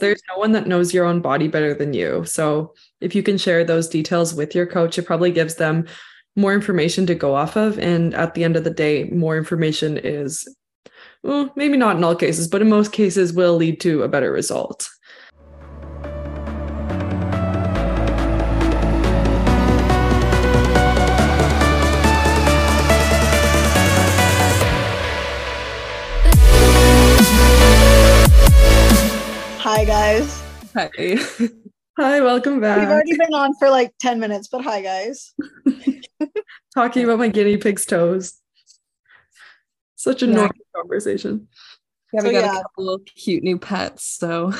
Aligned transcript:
there's 0.00 0.22
no 0.28 0.38
one 0.38 0.52
that 0.52 0.66
knows 0.66 0.92
your 0.92 1.04
own 1.04 1.20
body 1.20 1.48
better 1.48 1.74
than 1.74 1.94
you. 1.94 2.24
So 2.24 2.74
if 3.00 3.14
you 3.14 3.22
can 3.22 3.38
share 3.38 3.64
those 3.64 3.88
details 3.88 4.34
with 4.34 4.54
your 4.54 4.66
coach, 4.66 4.98
it 4.98 5.06
probably 5.06 5.30
gives 5.30 5.56
them 5.56 5.86
more 6.36 6.54
information 6.54 7.06
to 7.06 7.14
go 7.14 7.34
off 7.34 7.56
of. 7.56 7.78
And 7.78 8.14
at 8.14 8.34
the 8.34 8.44
end 8.44 8.56
of 8.56 8.64
the 8.64 8.70
day, 8.70 9.04
more 9.04 9.36
information 9.36 9.98
is, 9.98 10.48
well, 11.22 11.52
maybe 11.56 11.76
not 11.76 11.96
in 11.96 12.04
all 12.04 12.16
cases, 12.16 12.48
but 12.48 12.62
in 12.62 12.68
most 12.68 12.92
cases 12.92 13.32
will 13.32 13.56
lead 13.56 13.80
to 13.80 14.02
a 14.02 14.08
better 14.08 14.32
result. 14.32 14.88
Hi, 29.72 29.84
guys. 29.84 30.42
Hi. 30.74 30.90
Hi, 31.96 32.20
welcome 32.20 32.58
back. 32.58 32.80
We've 32.80 32.88
already 32.88 33.16
been 33.16 33.32
on 33.32 33.54
for 33.54 33.70
like 33.70 33.94
10 34.00 34.18
minutes, 34.18 34.48
but 34.48 34.64
hi, 34.64 34.82
guys. 34.82 35.32
Talking 36.74 37.04
about 37.04 37.20
my 37.20 37.28
guinea 37.28 37.56
pig's 37.56 37.86
toes. 37.86 38.40
Such 39.94 40.24
a 40.24 40.26
Yeah. 40.26 40.32
normal 40.34 40.56
conversation. 40.74 41.46
Yeah, 42.12 42.22
we 42.22 42.30
So, 42.30 42.32
got 42.32 42.44
yeah. 42.46 42.58
a 42.58 42.62
couple 42.62 42.90
of 42.92 43.02
cute 43.14 43.44
new 43.44 43.60
pets. 43.60 44.04
So 44.18 44.52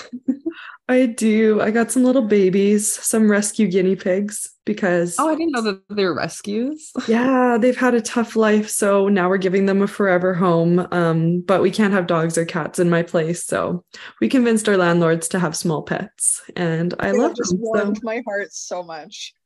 I 0.89 1.07
do. 1.07 1.61
I 1.61 1.73
got 1.73 1.91
some 1.91 2.05
little 2.05 2.23
babies, 2.23 2.93
some 2.93 3.29
rescue 3.29 3.67
guinea 3.67 3.97
pigs, 3.97 4.50
because 4.65 5.17
Oh, 5.19 5.29
I 5.29 5.35
didn't 5.35 5.53
know 5.53 5.63
that 5.63 5.83
they're 5.89 6.15
rescues. 6.15 6.93
yeah, 7.09 7.57
they've 7.61 7.77
had 7.77 7.95
a 7.95 8.01
tough 8.01 8.37
life. 8.37 8.69
So 8.69 9.09
now 9.09 9.29
we're 9.29 9.39
giving 9.39 9.67
them 9.67 9.83
a 9.83 9.87
forever 9.87 10.35
home. 10.35 10.87
Um, 10.93 11.41
but 11.41 11.63
we 11.63 11.71
can't 11.71 11.93
have 11.93 12.07
dogs 12.07 12.37
or 12.39 12.45
cats 12.45 12.79
in 12.79 12.91
my 12.91 13.03
place. 13.03 13.45
So 13.45 13.85
we 14.21 14.29
convinced 14.29 14.69
our 14.69 14.77
landlords 14.77 15.29
to 15.29 15.39
have 15.39 15.57
small 15.57 15.83
pets. 15.83 16.43
And 16.57 16.95
I 17.01 17.13
That 17.13 17.19
love 17.19 17.37
just 17.37 17.51
them. 17.53 17.59
So 17.59 17.65
warmed 17.65 18.01
my 18.03 18.23
heart 18.27 18.53
so 18.53 18.83
much. 18.83 19.35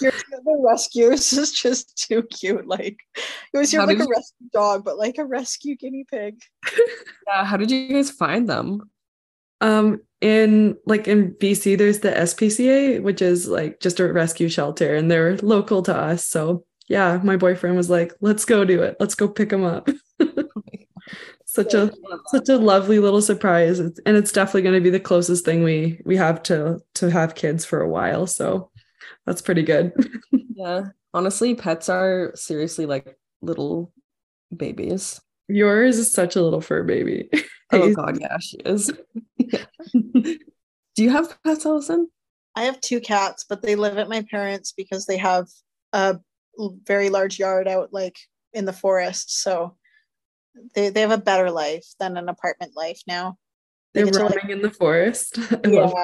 The 0.00 0.62
rescues 0.64 1.32
is 1.32 1.52
just 1.52 1.96
too 2.08 2.22
cute. 2.24 2.66
Like 2.66 2.98
it 3.52 3.58
was 3.58 3.72
your 3.72 3.86
like 3.86 3.96
did 3.98 4.02
a 4.02 4.04
you- 4.04 4.10
rescue 4.14 4.46
dog, 4.52 4.84
but 4.84 4.98
like 4.98 5.18
a 5.18 5.24
rescue 5.24 5.76
guinea 5.76 6.04
pig. 6.10 6.40
Yeah, 7.26 7.44
how 7.44 7.56
did 7.56 7.70
you 7.70 7.88
guys 7.88 8.10
find 8.10 8.48
them? 8.48 8.90
Um, 9.60 10.02
in 10.20 10.76
like 10.86 11.06
in 11.08 11.34
BC, 11.34 11.78
there's 11.78 12.00
the 12.00 12.10
SPCA, 12.10 13.02
which 13.02 13.22
is 13.22 13.46
like 13.48 13.80
just 13.80 14.00
a 14.00 14.12
rescue 14.12 14.48
shelter, 14.48 14.94
and 14.94 15.10
they're 15.10 15.36
local 15.38 15.82
to 15.84 15.96
us. 15.96 16.24
So 16.24 16.64
yeah, 16.88 17.20
my 17.22 17.36
boyfriend 17.36 17.76
was 17.76 17.90
like, 17.90 18.12
"Let's 18.20 18.44
go 18.44 18.64
do 18.64 18.82
it. 18.82 18.96
Let's 18.98 19.14
go 19.14 19.28
pick 19.28 19.50
them 19.50 19.64
up." 19.64 19.88
such 21.44 21.74
a 21.74 21.90
such 22.26 22.48
a 22.48 22.56
lovely 22.56 22.98
little 22.98 23.22
surprise, 23.22 23.78
and 23.78 23.98
it's 24.06 24.32
definitely 24.32 24.62
going 24.62 24.74
to 24.74 24.80
be 24.80 24.90
the 24.90 25.00
closest 25.00 25.44
thing 25.44 25.62
we 25.62 26.00
we 26.04 26.16
have 26.16 26.42
to 26.44 26.80
to 26.94 27.10
have 27.10 27.34
kids 27.34 27.64
for 27.64 27.80
a 27.80 27.88
while. 27.88 28.26
So 28.26 28.70
that's 29.26 29.42
pretty 29.42 29.62
good. 29.62 29.92
Yeah. 30.58 30.86
Honestly, 31.14 31.54
pets 31.54 31.88
are 31.88 32.32
seriously 32.34 32.84
like 32.84 33.16
little 33.40 33.92
babies. 34.54 35.20
Yours 35.48 35.98
is 35.98 36.12
such 36.12 36.36
a 36.36 36.42
little 36.42 36.60
fur 36.60 36.82
baby. 36.82 37.28
Oh 37.70 37.92
god, 37.92 38.18
yeah, 38.18 38.38
she 38.38 38.56
is. 38.64 38.90
Do 39.92 40.38
you 40.96 41.10
have 41.10 41.36
pets, 41.44 41.66
Alison? 41.66 42.08
I 42.56 42.62
have 42.62 42.80
two 42.80 42.98
cats, 42.98 43.44
but 43.46 43.60
they 43.60 43.76
live 43.76 43.98
at 43.98 44.08
my 44.08 44.22
parents 44.30 44.72
because 44.72 45.04
they 45.04 45.18
have 45.18 45.48
a 45.92 46.18
very 46.86 47.10
large 47.10 47.38
yard 47.38 47.68
out 47.68 47.92
like 47.92 48.16
in 48.54 48.64
the 48.64 48.72
forest. 48.72 49.42
So 49.42 49.76
they, 50.74 50.88
they 50.88 51.02
have 51.02 51.10
a 51.10 51.18
better 51.18 51.50
life 51.50 51.84
than 52.00 52.16
an 52.16 52.30
apartment 52.30 52.72
life 52.74 53.02
now. 53.06 53.36
They 53.92 54.00
They're 54.02 54.12
get 54.12 54.14
to, 54.14 54.20
roaming 54.22 54.38
like- 54.44 54.50
in 54.50 54.62
the 54.62 54.70
forest. 54.70 55.38
I 55.52 55.60
yeah. 55.68 55.80
love 55.80 55.94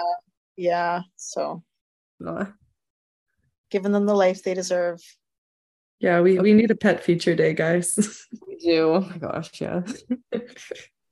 Yeah. 0.58 1.00
So 1.16 1.62
Aw. 2.26 2.52
giving 3.70 3.92
them 3.92 4.04
the 4.04 4.14
life 4.14 4.42
they 4.42 4.52
deserve. 4.52 5.00
Yeah, 6.05 6.20
we, 6.20 6.38
we 6.38 6.52
need 6.52 6.70
a 6.70 6.74
pet 6.74 7.02
feature 7.02 7.34
day, 7.34 7.55
guys. 7.55 8.27
We 8.46 8.56
do. 8.56 8.92
Oh 8.92 9.01
my 9.01 9.17
gosh, 9.17 9.58
yeah. 9.58 9.80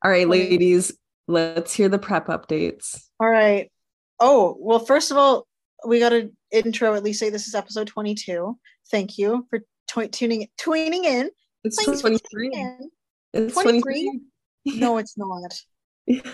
All 0.04 0.10
right, 0.10 0.28
ladies, 0.28 0.92
let's 1.26 1.72
hear 1.72 1.88
the 1.88 1.98
prep 1.98 2.26
updates. 2.26 3.02
All 3.18 3.28
right. 3.28 3.72
Oh, 4.20 4.54
well, 4.60 4.80
first 4.80 5.10
of 5.10 5.16
all, 5.16 5.46
we 5.86 5.98
got 5.98 6.10
to 6.10 6.30
intro 6.50 6.94
at 6.94 7.02
least 7.02 7.20
say 7.20 7.30
this 7.30 7.46
is 7.46 7.54
episode 7.54 7.86
22. 7.86 8.58
Thank 8.90 9.16
you 9.16 9.46
for 9.48 9.60
tu- 9.88 10.08
tuning 10.08 10.46
tuning 10.58 11.04
in. 11.04 11.30
It's 11.64 11.82
Thanks 11.82 12.02
23. 12.02 12.50
in. 12.52 12.90
It's 13.32 13.54
23? 13.54 13.80
23. 14.66 14.78
No, 14.78 14.98
it's 14.98 15.16
not. 15.16 15.54
Yes. 16.06 16.24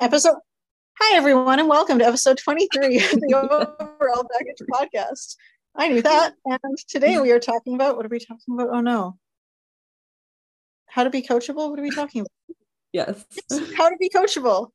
Episode. 0.00 0.36
Hi, 0.98 1.16
everyone, 1.16 1.60
and 1.60 1.68
welcome 1.68 2.00
to 2.00 2.06
episode 2.06 2.38
23 2.38 2.96
of 2.96 3.10
the 3.12 3.76
Overall 3.80 4.26
Package 4.32 4.66
Podcast. 4.72 5.36
I 5.74 5.88
knew 5.88 6.02
that. 6.02 6.34
And 6.44 6.78
today 6.88 7.18
we 7.20 7.30
are 7.32 7.40
talking 7.40 7.74
about 7.74 7.96
what 7.96 8.06
are 8.06 8.10
we 8.10 8.18
talking 8.18 8.54
about? 8.54 8.68
Oh, 8.70 8.80
no. 8.80 9.18
How 10.86 11.04
to 11.04 11.10
be 11.10 11.22
coachable? 11.22 11.70
What 11.70 11.78
are 11.78 11.82
we 11.82 11.90
talking 11.90 12.22
about? 12.22 12.56
Yes. 12.92 13.24
How 13.76 13.88
to 13.88 13.96
be 13.98 14.08
coachable. 14.08 14.70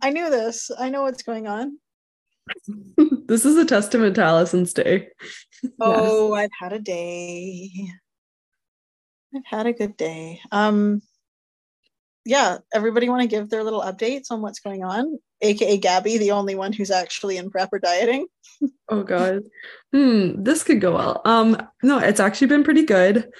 I 0.00 0.10
knew 0.10 0.30
this. 0.30 0.70
I 0.78 0.90
know 0.90 1.02
what's 1.02 1.22
going 1.22 1.46
on. 1.46 1.78
this 3.26 3.44
is 3.44 3.56
a 3.56 3.64
testament 3.64 4.14
to 4.16 4.22
Alison's 4.22 4.72
day. 4.72 5.08
Oh, 5.80 6.34
I've 6.34 6.50
had 6.60 6.74
a 6.74 6.78
day. 6.78 7.88
I've 9.34 9.46
had 9.46 9.66
a 9.66 9.72
good 9.72 9.96
day. 9.96 10.40
Um 10.52 11.00
yeah, 12.26 12.58
everybody 12.74 13.08
want 13.08 13.22
to 13.22 13.28
give 13.28 13.48
their 13.48 13.64
little 13.64 13.80
updates 13.80 14.30
on 14.30 14.42
what's 14.42 14.60
going 14.60 14.84
on? 14.84 15.18
AKA 15.42 15.78
Gabby, 15.78 16.18
the 16.18 16.32
only 16.32 16.54
one 16.54 16.72
who's 16.72 16.90
actually 16.90 17.36
in 17.36 17.50
prep 17.50 17.72
or 17.72 17.78
dieting. 17.78 18.26
Oh 18.88 19.02
god. 19.02 19.42
Hmm, 19.92 20.42
this 20.42 20.62
could 20.62 20.80
go 20.80 20.94
well. 20.94 21.20
Um, 21.24 21.56
no, 21.82 21.98
it's 21.98 22.20
actually 22.20 22.46
been 22.46 22.64
pretty 22.64 22.84
good. 22.84 23.30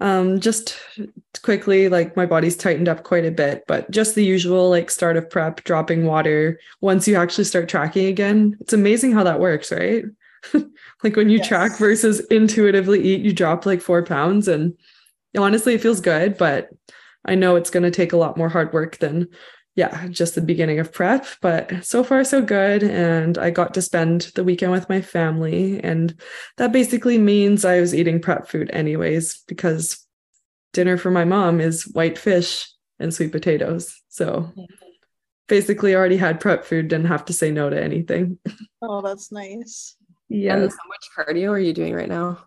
Um, 0.00 0.40
just 0.40 0.78
quickly, 1.42 1.88
like 1.88 2.16
my 2.16 2.26
body's 2.26 2.56
tightened 2.56 2.88
up 2.88 3.02
quite 3.02 3.24
a 3.24 3.30
bit, 3.30 3.64
but 3.66 3.90
just 3.90 4.14
the 4.14 4.24
usual 4.24 4.68
like 4.68 4.90
start 4.90 5.16
of 5.16 5.30
prep, 5.30 5.64
dropping 5.64 6.04
water. 6.04 6.58
Once 6.80 7.08
you 7.08 7.16
actually 7.16 7.44
start 7.44 7.68
tracking 7.68 8.06
again, 8.06 8.56
it's 8.60 8.72
amazing 8.72 9.12
how 9.12 9.22
that 9.24 9.40
works, 9.40 9.72
right? 9.72 10.04
like 11.02 11.16
when 11.16 11.30
you 11.30 11.42
track 11.42 11.78
versus 11.78 12.20
intuitively 12.26 13.02
eat, 13.02 13.22
you 13.22 13.32
drop 13.32 13.64
like 13.64 13.80
four 13.80 14.02
pounds, 14.02 14.48
and 14.48 14.74
honestly, 15.38 15.74
it 15.74 15.80
feels 15.80 16.00
good, 16.00 16.36
but 16.36 16.68
I 17.24 17.34
know 17.34 17.56
it's 17.56 17.70
going 17.70 17.82
to 17.82 17.90
take 17.90 18.12
a 18.12 18.18
lot 18.18 18.36
more 18.36 18.48
hard 18.48 18.72
work 18.72 18.98
than 18.98 19.28
yeah, 19.76 20.08
just 20.08 20.34
the 20.34 20.40
beginning 20.40 20.78
of 20.78 20.90
prep, 20.90 21.26
but 21.42 21.84
so 21.84 22.02
far 22.02 22.24
so 22.24 22.40
good. 22.40 22.82
And 22.82 23.36
I 23.36 23.50
got 23.50 23.74
to 23.74 23.82
spend 23.82 24.32
the 24.34 24.42
weekend 24.42 24.72
with 24.72 24.88
my 24.88 25.02
family. 25.02 25.80
And 25.84 26.18
that 26.56 26.72
basically 26.72 27.18
means 27.18 27.64
I 27.64 27.80
was 27.80 27.94
eating 27.94 28.20
prep 28.20 28.48
food 28.48 28.70
anyways, 28.72 29.42
because 29.46 30.04
dinner 30.72 30.96
for 30.96 31.10
my 31.10 31.26
mom 31.26 31.60
is 31.60 31.84
white 31.84 32.18
fish 32.18 32.66
and 32.98 33.12
sweet 33.12 33.32
potatoes. 33.32 34.02
So 34.08 34.50
basically 35.46 35.94
already 35.94 36.16
had 36.16 36.40
prep 36.40 36.64
food, 36.64 36.88
didn't 36.88 37.06
have 37.06 37.26
to 37.26 37.34
say 37.34 37.50
no 37.50 37.68
to 37.68 37.80
anything. 37.80 38.38
Oh, 38.80 39.02
that's 39.02 39.30
nice. 39.30 39.94
Yeah. 40.30 40.56
And 40.56 40.70
how 40.70 40.88
much 40.88 41.08
cardio 41.36 41.50
are 41.50 41.58
you 41.58 41.74
doing 41.74 41.94
right 41.94 42.08
now? 42.08 42.46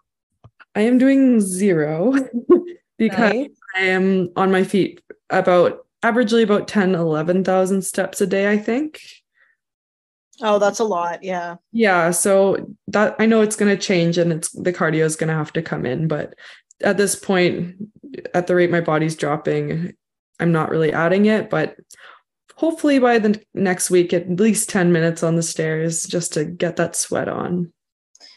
I 0.73 0.81
am 0.81 0.97
doing 0.97 1.41
zero 1.41 2.13
because 2.97 3.33
Nice. 3.33 3.49
I 3.75 3.81
am 3.81 4.29
on 4.35 4.51
my 4.51 4.63
feet 4.63 5.01
about 5.29 5.85
averagely 6.03 6.43
about 6.43 6.67
10, 6.67 6.95
11,000 6.95 7.81
steps 7.83 8.21
a 8.21 8.27
day, 8.27 8.49
I 8.49 8.57
think. 8.57 9.01
Oh, 10.41 10.59
that's 10.59 10.79
a 10.79 10.85
lot. 10.85 11.23
Yeah. 11.23 11.55
Yeah, 11.71 12.11
so 12.11 12.73
that 12.87 13.15
I 13.19 13.25
know 13.25 13.41
it's 13.41 13.57
going 13.57 13.75
to 13.75 13.81
change 13.81 14.17
and 14.17 14.31
it's 14.31 14.51
the 14.51 14.71
cardio 14.71 15.03
is 15.03 15.17
going 15.17 15.27
to 15.27 15.33
have 15.33 15.51
to 15.53 15.61
come 15.61 15.85
in, 15.85 16.07
but 16.07 16.35
at 16.81 16.97
this 16.97 17.15
point 17.15 17.75
at 18.33 18.47
the 18.47 18.55
rate 18.55 18.71
my 18.71 18.81
body's 18.81 19.15
dropping, 19.15 19.93
I'm 20.39 20.53
not 20.53 20.69
really 20.69 20.93
adding 20.93 21.25
it, 21.25 21.49
but 21.49 21.75
hopefully 22.55 22.99
by 22.99 23.19
the 23.19 23.41
next 23.53 23.89
week 23.89 24.13
at 24.13 24.29
least 24.29 24.69
10 24.69 24.91
minutes 24.93 25.23
on 25.23 25.35
the 25.35 25.43
stairs 25.43 26.03
just 26.03 26.33
to 26.33 26.45
get 26.45 26.77
that 26.77 26.95
sweat 26.95 27.27
on. 27.27 27.73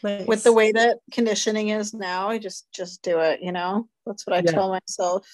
Nice. 0.03 0.27
With 0.27 0.43
the 0.43 0.51
way 0.51 0.73
that 0.73 0.97
conditioning 1.11 1.69
is 1.69 1.93
now, 1.93 2.27
I 2.27 2.37
just 2.37 2.67
just 2.73 3.01
do 3.01 3.19
it, 3.19 3.39
you 3.41 3.53
know? 3.53 3.87
That's 4.05 4.27
what 4.27 4.35
I 4.35 4.39
Yeah. 4.39 4.51
tell 4.51 4.69
myself. 4.69 5.25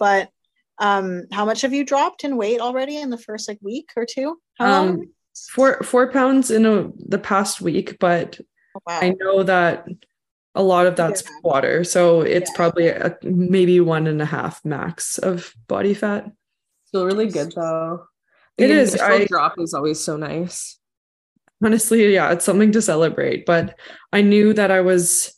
But 0.00 0.30
um 0.78 1.22
how 1.32 1.44
much 1.44 1.60
have 1.62 1.72
you 1.72 1.84
dropped 1.84 2.24
in 2.24 2.36
weight 2.36 2.60
already 2.60 2.96
in 2.96 3.10
the 3.10 3.18
first 3.18 3.48
like 3.48 3.58
week 3.62 3.90
or 3.96 4.06
two? 4.06 4.38
How 4.58 4.70
long? 4.70 4.88
Um, 4.88 5.02
Four 5.50 5.82
four 5.82 6.12
pounds 6.12 6.52
in 6.52 6.64
a, 6.64 6.88
the 7.08 7.18
past 7.18 7.60
week, 7.60 7.98
but 7.98 8.38
Oh, 8.76 8.80
wow. 8.86 9.00
I 9.02 9.14
know 9.20 9.42
that 9.44 9.86
a 10.54 10.62
lot 10.62 10.86
of 10.86 10.94
that's 10.94 11.22
Yeah. 11.22 11.30
water, 11.42 11.82
so 11.84 12.20
it's 12.22 12.50
Yeah. 12.50 12.56
probably 12.56 12.86
a, 12.88 13.16
maybe 13.22 13.80
one 13.80 14.06
and 14.06 14.22
a 14.22 14.24
half 14.26 14.64
max 14.64 15.18
of 15.18 15.52
body 15.66 15.92
fat. 15.94 16.30
Still 16.86 17.06
really 17.06 17.26
good 17.28 17.52
though. 17.56 18.06
It 18.56 18.68
The 18.68 18.74
is, 18.74 18.94
I- 19.00 19.24
drop 19.26 19.54
is 19.58 19.74
always 19.74 19.98
so 20.00 20.16
nice. 20.16 20.78
honestly 21.64 22.12
yeah 22.12 22.30
it's 22.32 22.44
something 22.44 22.72
to 22.72 22.82
celebrate 22.82 23.46
but 23.46 23.78
i 24.12 24.20
knew 24.20 24.52
that 24.52 24.70
i 24.70 24.80
was 24.82 25.32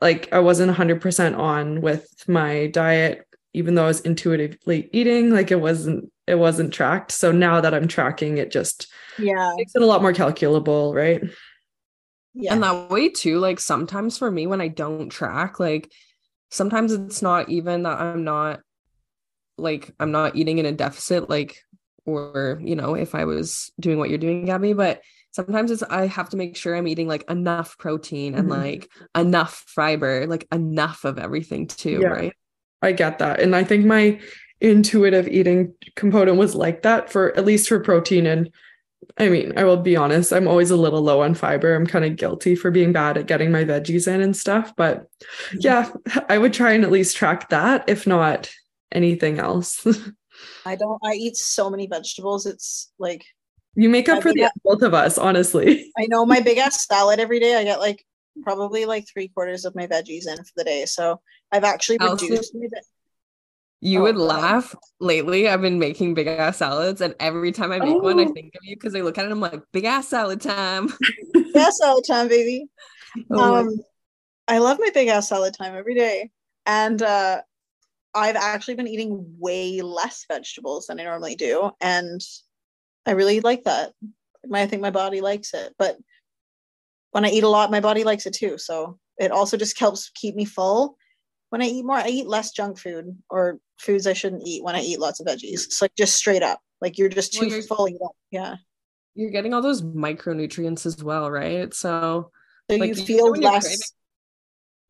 like 0.00 0.28
i 0.32 0.38
wasn't 0.38 0.70
100% 0.70 1.36
on 1.38 1.80
with 1.80 2.06
my 2.28 2.68
diet 2.68 3.26
even 3.54 3.74
though 3.74 3.84
i 3.84 3.88
was 3.88 4.00
intuitively 4.00 4.90
eating 4.92 5.30
like 5.30 5.50
it 5.50 5.60
wasn't 5.60 6.10
it 6.26 6.36
wasn't 6.36 6.72
tracked. 6.72 7.12
So 7.12 7.32
now 7.32 7.60
that 7.60 7.74
I'm 7.74 7.86
tracking, 7.86 8.38
it 8.38 8.50
just 8.50 8.86
Yeah. 9.18 9.52
makes 9.56 9.74
it 9.74 9.82
a 9.82 9.86
lot 9.86 10.00
more 10.00 10.14
calculable, 10.14 10.94
right? 10.94 11.22
Yeah. 12.32 12.54
And 12.54 12.62
that 12.62 12.90
way 12.90 13.10
too, 13.10 13.38
like 13.38 13.60
sometimes 13.60 14.16
for 14.16 14.30
me 14.30 14.46
when 14.46 14.60
I 14.62 14.68
don't 14.68 15.10
track, 15.10 15.60
like 15.60 15.92
sometimes 16.50 16.92
it's 16.92 17.20
not 17.20 17.50
even 17.50 17.82
that 17.82 18.00
I'm 18.00 18.24
not 18.24 18.60
like 19.58 19.92
I'm 20.00 20.12
not 20.12 20.34
eating 20.34 20.58
in 20.58 20.66
a 20.66 20.72
deficit, 20.72 21.28
like 21.28 21.58
or 22.06 22.58
you 22.64 22.74
know, 22.74 22.94
if 22.94 23.14
I 23.14 23.24
was 23.26 23.70
doing 23.78 23.98
what 23.98 24.08
you're 24.08 24.18
doing, 24.18 24.46
Gabby, 24.46 24.72
but 24.72 25.02
sometimes 25.32 25.70
it's 25.70 25.82
I 25.82 26.06
have 26.06 26.30
to 26.30 26.36
make 26.38 26.56
sure 26.56 26.74
I'm 26.74 26.88
eating 26.88 27.06
like 27.06 27.28
enough 27.30 27.76
protein 27.76 28.34
and 28.34 28.48
Mhm. 28.48 28.50
like 28.50 28.90
enough 29.14 29.62
fiber, 29.66 30.26
like 30.26 30.46
enough 30.50 31.04
of 31.04 31.18
everything 31.18 31.66
too, 31.66 31.98
Yeah. 32.00 32.08
right? 32.08 32.32
I 32.84 32.92
get 32.92 33.18
that. 33.18 33.40
And 33.40 33.56
I 33.56 33.64
think 33.64 33.84
my 33.84 34.20
intuitive 34.60 35.28
eating 35.28 35.74
component 35.96 36.38
was 36.38 36.54
like 36.54 36.82
that 36.82 37.10
for 37.10 37.36
at 37.36 37.44
least 37.44 37.68
for 37.68 37.80
protein. 37.80 38.26
And 38.26 38.50
I 39.18 39.28
mean, 39.28 39.52
I 39.56 39.64
will 39.64 39.76
be 39.76 39.96
honest, 39.96 40.32
I'm 40.32 40.48
always 40.48 40.70
a 40.70 40.76
little 40.76 41.02
low 41.02 41.22
on 41.22 41.34
fiber. 41.34 41.74
I'm 41.74 41.86
kind 41.86 42.04
of 42.04 42.16
guilty 42.16 42.54
for 42.54 42.70
being 42.70 42.92
bad 42.92 43.16
at 43.16 43.26
getting 43.26 43.52
my 43.52 43.64
veggies 43.64 44.08
in 44.08 44.20
and 44.20 44.36
stuff. 44.36 44.74
But 44.76 45.02
mm-hmm. 45.02 45.58
yeah, 45.60 45.90
I 46.28 46.38
would 46.38 46.52
try 46.52 46.72
and 46.72 46.84
at 46.84 46.92
least 46.92 47.16
track 47.16 47.50
that, 47.50 47.84
if 47.88 48.06
not 48.06 48.50
anything 48.92 49.38
else. 49.38 49.86
I 50.66 50.76
don't 50.76 51.00
I 51.04 51.14
eat 51.14 51.36
so 51.36 51.70
many 51.70 51.86
vegetables. 51.86 52.46
It's 52.46 52.90
like 52.98 53.24
you 53.76 53.88
make 53.88 54.08
up 54.08 54.22
for 54.22 54.32
the 54.32 54.42
that- 54.42 54.52
both 54.64 54.82
of 54.82 54.94
us, 54.94 55.18
honestly. 55.18 55.90
I 55.98 56.06
know 56.08 56.24
my 56.24 56.40
big 56.40 56.58
ass 56.58 56.86
salad 56.86 57.20
every 57.20 57.40
day. 57.40 57.56
I 57.56 57.64
get 57.64 57.80
like 57.80 58.04
probably 58.42 58.84
like 58.86 59.06
three 59.06 59.28
quarters 59.28 59.64
of 59.64 59.74
my 59.74 59.86
veggies 59.86 60.26
in 60.28 60.36
for 60.38 60.52
the 60.56 60.64
day. 60.64 60.86
So 60.86 61.20
I've 61.52 61.64
actually 61.64 61.98
reduced 61.98 62.54
You 63.80 64.00
Oh, 64.00 64.02
would 64.02 64.16
God. 64.16 64.44
laugh. 64.52 64.74
Lately, 65.00 65.46
I've 65.48 65.60
been 65.60 65.78
making 65.78 66.14
big 66.14 66.26
ass 66.26 66.58
salads, 66.58 67.00
and 67.02 67.14
every 67.20 67.52
time 67.52 67.70
I 67.72 67.80
make 67.80 68.00
one, 68.00 68.18
I 68.18 68.24
Oh. 68.24 68.32
think 68.32 68.54
of 68.54 68.64
you 68.64 68.76
because 68.76 68.94
I 68.94 69.00
look 69.02 69.18
at 69.18 69.26
it, 69.26 69.30
I'm 69.32 69.40
like, 69.40 69.62
big 69.72 69.84
ass 69.84 70.08
salad 70.08 70.40
time. 70.40 70.88
yeah, 71.54 71.70
salad 71.70 72.04
time, 72.06 72.28
baby. 72.28 72.66
Oh 73.30 73.64
um 73.64 73.80
I 74.48 74.58
love 74.58 74.78
my 74.80 74.90
big 74.94 75.08
ass 75.08 75.28
salad 75.30 75.54
time 75.54 75.76
every 75.76 75.94
day. 75.94 76.30
And 76.66 77.00
uh 77.02 77.42
I've 78.14 78.36
actually 78.36 78.74
been 78.76 78.88
eating 78.88 79.36
way 79.38 79.82
less 79.82 80.26
vegetables 80.28 80.86
than 80.86 81.00
I 81.00 81.04
normally 81.04 81.36
do. 81.36 81.70
And 81.80 82.20
I 83.06 83.12
really 83.12 83.40
like 83.40 83.64
that. 83.64 83.92
My, 84.46 84.62
I 84.62 84.66
think 84.66 84.82
my 84.82 84.90
body 84.90 85.20
likes 85.20 85.54
it. 85.54 85.74
But 85.78 85.96
when 87.14 87.24
I 87.24 87.30
eat 87.30 87.44
a 87.44 87.48
lot, 87.48 87.70
my 87.70 87.78
body 87.78 88.02
likes 88.02 88.26
it 88.26 88.34
too. 88.34 88.58
So 88.58 88.98
it 89.18 89.30
also 89.30 89.56
just 89.56 89.78
helps 89.78 90.10
keep 90.16 90.34
me 90.34 90.44
full. 90.44 90.96
When 91.50 91.62
I 91.62 91.66
eat 91.66 91.84
more, 91.84 91.96
I 91.96 92.08
eat 92.08 92.26
less 92.26 92.50
junk 92.50 92.76
food 92.76 93.16
or 93.30 93.58
foods 93.78 94.08
I 94.08 94.14
shouldn't 94.14 94.42
eat 94.44 94.64
when 94.64 94.74
I 94.74 94.80
eat 94.80 94.98
lots 94.98 95.20
of 95.20 95.26
veggies. 95.28 95.64
It's 95.64 95.80
like 95.80 95.94
just 95.96 96.16
straight 96.16 96.42
up. 96.42 96.58
Like 96.80 96.98
you're 96.98 97.08
just 97.08 97.34
Well, 97.34 97.48
too 97.48 97.54
you're- 97.54 97.62
full. 97.66 97.88
You 97.88 97.98
yeah. 98.32 98.56
You're 99.14 99.30
getting 99.30 99.54
all 99.54 99.62
those 99.62 99.80
micronutrients 99.82 100.86
as 100.86 101.04
well, 101.04 101.30
right? 101.30 101.72
So 101.72 102.30
So 102.68 102.76
Like, 102.76 102.96
you 102.96 103.04
feel 103.04 103.30
less 103.30 103.62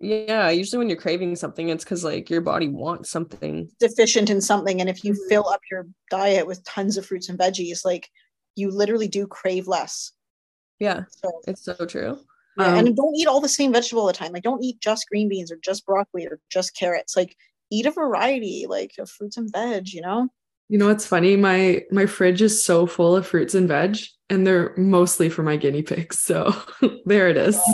craving- 0.01 0.25
yeah, 0.27 0.49
usually 0.49 0.79
when 0.79 0.89
you're 0.89 0.97
craving 0.99 1.37
something, 1.37 1.69
it's 1.69 1.85
because 1.85 2.05
like 2.05 2.31
your 2.31 2.41
body 2.41 2.69
wants 2.69 3.11
something. 3.11 3.69
deficient 3.81 4.31
in 4.31 4.41
something 4.41 4.81
and 4.81 4.89
if 4.89 5.05
you 5.05 5.13
Mhm. 5.13 5.29
fill 5.29 5.49
up 5.49 5.61
your 5.71 5.87
diet 6.11 6.47
with 6.47 6.65
tons 6.65 6.97
of 6.97 7.05
fruits 7.05 7.29
and 7.29 7.39
veggies 7.39 7.85
like 7.85 8.09
you 8.57 8.71
literally 8.71 9.09
do 9.09 9.27
crave 9.27 9.67
less 9.69 10.13
Yeah, 10.79 11.05
so 11.11 11.31
it's 11.47 11.63
so 11.65 11.75
true. 11.87 12.19
yeah, 12.59 12.73
Um, 12.73 12.87
and 12.87 12.97
don't 12.97 13.15
eat 13.17 13.27
all 13.27 13.41
the 13.41 13.49
same 13.49 13.73
vegetable 13.73 14.03
all 14.03 14.07
the 14.09 14.13
time 14.13 14.33
like 14.33 14.43
don't 14.43 14.63
eat 14.63 14.81
just 14.81 15.09
green 15.09 15.29
beans 15.29 15.51
or 15.53 15.57
just 15.63 15.85
broccoli 15.87 16.27
or 16.27 16.41
just 16.51 16.77
carrots 16.77 17.17
like 17.17 17.37
eat 17.71 17.87
a 17.87 17.91
variety 17.91 18.67
like 18.69 18.93
of 18.99 19.09
fruits 19.11 19.37
and 19.37 19.51
veg 19.53 19.93
you 19.93 20.01
know 20.03 20.29
You 20.69 20.79
know 20.79 20.87
what's 20.89 21.07
funny? 21.07 21.37
My 21.37 21.83
my 21.91 22.07
fridge 22.07 22.43
is 22.43 22.63
so 22.65 22.87
full 22.87 23.15
of 23.17 23.27
fruits 23.27 23.55
and 23.55 23.69
veg, 23.69 23.99
and 24.31 24.47
they're 24.47 24.73
mostly 24.79 25.29
for 25.29 25.43
my 25.43 25.57
guinea 25.57 25.83
pigs. 25.83 26.19
So 26.21 26.55
there 27.05 27.29
it 27.29 27.37
is. 27.37 27.59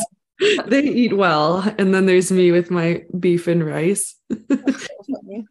They 0.66 0.82
eat 0.82 1.14
well, 1.16 1.60
and 1.78 1.92
then 1.94 2.06
there's 2.06 2.32
me 2.32 2.50
with 2.50 2.70
my 2.70 3.04
beef 3.18 3.46
and 3.46 3.62
rice. 3.64 4.16
So. 4.48 4.56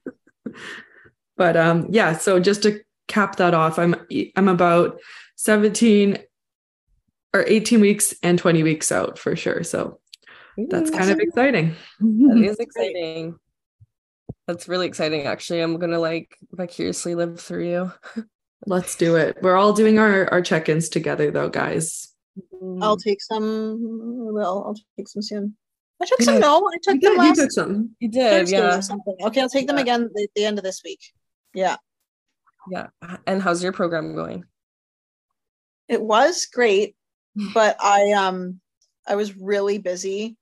But 1.37 1.55
um, 1.55 1.87
yeah. 1.89 2.17
So 2.17 2.39
just 2.39 2.63
to 2.63 2.81
cap 3.07 3.37
that 3.37 3.53
off, 3.53 3.79
I'm 3.79 3.95
I'm 4.35 4.47
about 4.47 4.99
17 5.37 6.17
or 7.33 7.43
18 7.47 7.79
weeks 7.81 8.13
and 8.23 8.37
20 8.39 8.63
weeks 8.63 8.91
out 8.91 9.17
for 9.19 9.35
sure. 9.35 9.63
So 9.63 9.99
that's 10.69 10.89
kind 10.89 11.09
of 11.11 11.19
exciting. 11.19 11.75
that 11.99 12.41
is 12.43 12.57
exciting. 12.59 13.37
That's 14.47 14.67
really 14.67 14.87
exciting. 14.87 15.23
Actually, 15.27 15.61
I'm 15.61 15.77
gonna 15.77 15.99
like 15.99 16.35
vicariously 16.51 17.13
live 17.15 17.39
through 17.39 17.69
you. 17.69 17.91
Let's 18.65 18.95
do 18.95 19.15
it. 19.15 19.37
We're 19.41 19.55
all 19.55 19.73
doing 19.73 19.99
our 19.99 20.27
our 20.31 20.41
check-ins 20.41 20.89
together, 20.89 21.31
though, 21.31 21.49
guys. 21.49 22.07
Mm-hmm. 22.53 22.81
i'll 22.83 22.95
take 22.95 23.21
some 23.21 23.77
well 24.33 24.63
i'll 24.65 24.75
take 24.95 25.09
some 25.09 25.21
soon 25.21 25.57
i 26.01 26.05
took 26.05 26.19
Yeah. 26.19 26.25
some 26.25 26.39
no 26.39 26.69
i 26.73 26.77
took 26.81 27.01
You 27.01 27.09
them 27.17 27.17
did- 27.17 27.25
you 27.25 27.35
took 27.35 27.51
some. 27.51 27.95
You 27.99 28.07
did, 28.09 28.29
Thursday 28.31 28.57
yeah, 28.57 28.79
something 28.79 29.15
okay 29.25 29.41
i'll 29.41 29.49
take 29.49 29.67
them 29.67 29.77
again 29.77 30.03
at 30.03 30.29
the 30.35 30.45
end 30.45 30.57
of 30.57 30.63
this 30.63 30.81
week 30.85 31.01
yeah 31.53 31.75
yeah. 32.71 32.87
And 33.27 33.41
how's 33.41 33.61
your 33.61 33.73
program 33.73 34.15
going? 34.15 34.45
it 35.89 36.01
was 36.01 36.45
great 36.45 36.95
but 37.53 37.75
i 37.81 38.11
um 38.11 38.59
i 39.07 39.15
was 39.15 39.35
really 39.37 39.77
busy 39.77 40.37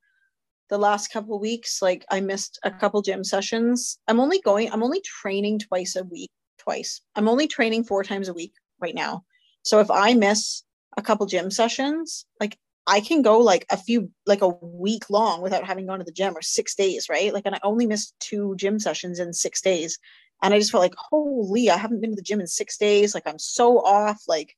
the 0.69 0.77
last 0.77 1.11
couple 1.11 1.39
weeks. 1.39 1.81
Like 1.81 2.05
i 2.09 2.19
missed 2.19 2.59
a 2.63 2.71
couple 2.71 3.01
gym 3.01 3.23
sessions. 3.23 3.99
I'm 4.07 4.19
only 4.19 4.41
going 4.41 4.71
i'm 4.71 4.83
only 4.83 5.01
training 5.01 5.59
twice 5.59 5.95
a 5.95 6.03
week 6.03 6.31
twice. 6.57 7.01
I'm 7.15 7.27
only 7.27 7.47
training 7.47 7.83
four 7.83 8.03
times 8.03 8.27
a 8.27 8.33
week 8.33 8.53
right 8.79 8.95
now. 8.95 9.23
So 9.63 9.79
if 9.79 9.89
i 9.91 10.13
miss 10.13 10.63
a 10.95 11.01
couple 11.01 11.25
gym 11.27 11.51
sessions 11.51 12.25
like 12.39 12.57
i 12.87 12.99
can 12.99 13.21
go 13.21 13.37
like 13.39 13.65
a 13.69 13.77
few 13.77 14.09
like 14.25 14.41
a 14.41 14.47
week 14.47 15.09
long 15.11 15.41
without 15.41 15.63
having 15.63 15.85
gone 15.85 15.99
to 15.99 16.05
the 16.05 16.11
gym 16.11 16.35
or 16.35 16.41
six 16.41 16.73
days 16.75 17.07
right? 17.09 17.33
Like 17.33 17.45
and 17.45 17.55
i 17.55 17.59
only 17.63 17.85
missed 17.85 18.15
two 18.19 18.55
gym 18.57 18.79
sessions 18.79 19.19
in 19.19 19.33
six 19.33 19.61
days. 19.61 19.99
And 20.41 20.53
i 20.53 20.59
just 20.59 20.71
felt 20.71 20.83
like 20.83 20.95
holy 20.97 21.69
i 21.69 21.77
haven't 21.77 22.01
been 22.01 22.11
to 22.11 22.15
the 22.15 22.21
gym 22.21 22.41
in 22.41 22.47
six 22.47 22.77
days. 22.77 23.13
Like 23.13 23.27
i'm 23.27 23.39
so 23.39 23.79
off. 23.79 24.23
Like 24.27 24.55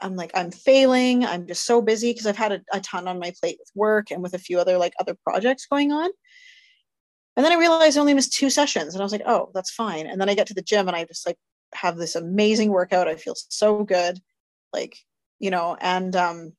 I'm 0.00 0.16
like, 0.16 0.30
I'm 0.34 0.50
failing. 0.50 1.24
I'm 1.24 1.46
just 1.46 1.64
so 1.64 1.80
busy 1.80 2.10
because 2.12 2.26
I've 2.26 2.36
had 2.36 2.52
a, 2.52 2.60
a 2.72 2.80
ton 2.80 3.08
on 3.08 3.18
my 3.18 3.32
plate 3.40 3.56
with 3.58 3.70
work 3.74 4.10
and 4.10 4.22
with 4.22 4.34
a 4.34 4.38
few 4.38 4.58
other 4.58 4.78
like 4.78 4.92
other 5.00 5.16
projects 5.24 5.66
going 5.66 5.92
on. 5.92 6.10
And 7.36 7.44
then 7.44 7.52
I 7.52 7.56
realized 7.56 7.96
I 7.96 8.00
only 8.00 8.14
missed 8.14 8.32
two 8.32 8.50
sessions 8.50 8.94
and 8.94 9.02
I 9.02 9.04
was 9.04 9.12
like, 9.12 9.22
oh, 9.26 9.50
that's 9.54 9.70
fine. 9.70 10.06
And 10.06 10.20
then 10.20 10.28
I 10.28 10.34
get 10.34 10.46
to 10.48 10.54
the 10.54 10.62
gym 10.62 10.88
and 10.88 10.96
I 10.96 11.04
just 11.04 11.26
like 11.26 11.36
have 11.74 11.96
this 11.96 12.14
amazing 12.14 12.70
workout. 12.70 13.08
I 13.08 13.16
feel 13.16 13.34
so 13.36 13.84
good. 13.84 14.18
Like, 14.72 14.96
you 15.38 15.50
know, 15.50 15.76
and 15.80 16.14
um 16.16 16.52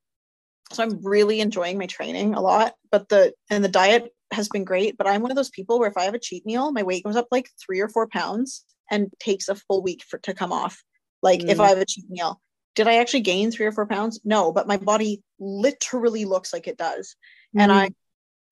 so 0.71 0.83
I'm 0.83 0.99
really 1.03 1.39
enjoying 1.39 1.77
my 1.77 1.85
training 1.85 2.33
a 2.35 2.41
lot. 2.41 2.73
But 2.91 3.09
the 3.09 3.33
and 3.49 3.63
the 3.63 3.69
diet 3.69 4.11
has 4.31 4.49
been 4.49 4.65
great. 4.65 4.97
But 4.97 5.07
I'm 5.07 5.21
one 5.21 5.31
of 5.31 5.37
those 5.37 5.49
people 5.49 5.79
where 5.79 5.89
if 5.89 5.97
I 5.97 6.03
have 6.03 6.13
a 6.13 6.19
cheat 6.19 6.45
meal, 6.45 6.71
my 6.71 6.83
weight 6.83 7.03
goes 7.03 7.15
up 7.15 7.27
like 7.31 7.49
three 7.63 7.79
or 7.79 7.89
four 7.89 8.07
pounds 8.07 8.65
and 8.91 9.11
takes 9.19 9.47
a 9.47 9.55
full 9.55 9.81
week 9.81 10.03
for 10.07 10.17
to 10.19 10.33
come 10.33 10.51
off. 10.51 10.83
Like 11.21 11.43
if 11.47 11.57
Mm. 11.57 11.61
I 11.61 11.69
have 11.69 11.77
a 11.77 11.85
cheat 11.85 12.09
meal 12.09 12.39
did 12.77 12.87
I 12.87 12.97
actually 12.97 13.21
gain 13.21 13.49
three 13.49 13.65
or 13.65 13.71
four 13.71 13.87
pounds? 13.87 14.21
No, 14.23 14.51
but 14.51 14.67
my 14.67 14.77
body 14.77 15.23
literally 15.39 16.25
looks 16.25 16.53
like 16.53 16.67
it 16.67 16.77
does. 16.77 17.15
And 17.57 17.71
I 17.71 17.89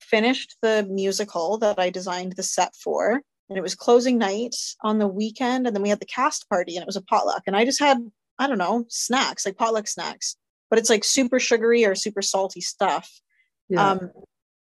finished 0.00 0.56
the 0.62 0.84
musical 0.90 1.58
that 1.58 1.78
I 1.78 1.90
designed 1.90 2.32
the 2.32 2.42
set 2.42 2.74
for, 2.74 3.22
and 3.48 3.56
it 3.56 3.62
was 3.62 3.76
closing 3.76 4.18
night 4.18 4.56
on 4.82 4.98
the 4.98 5.06
weekend. 5.06 5.68
And 5.68 5.76
then 5.76 5.82
we 5.82 5.90
had 5.90 6.00
the 6.00 6.06
cast 6.06 6.48
party, 6.48 6.74
and 6.74 6.82
it 6.82 6.86
was 6.86 6.96
a 6.96 7.02
potluck. 7.02 7.44
And 7.46 7.56
I 7.56 7.64
just 7.64 7.78
had, 7.78 7.98
I 8.36 8.48
don't 8.48 8.58
know, 8.58 8.84
snacks, 8.88 9.46
like 9.46 9.56
potluck 9.56 9.86
snacks, 9.86 10.36
but 10.70 10.80
it's 10.80 10.90
like 10.90 11.04
super 11.04 11.38
sugary 11.38 11.84
or 11.84 11.94
super 11.94 12.20
salty 12.20 12.60
stuff. 12.60 13.08
Yeah. 13.68 13.90
Um, 13.90 14.10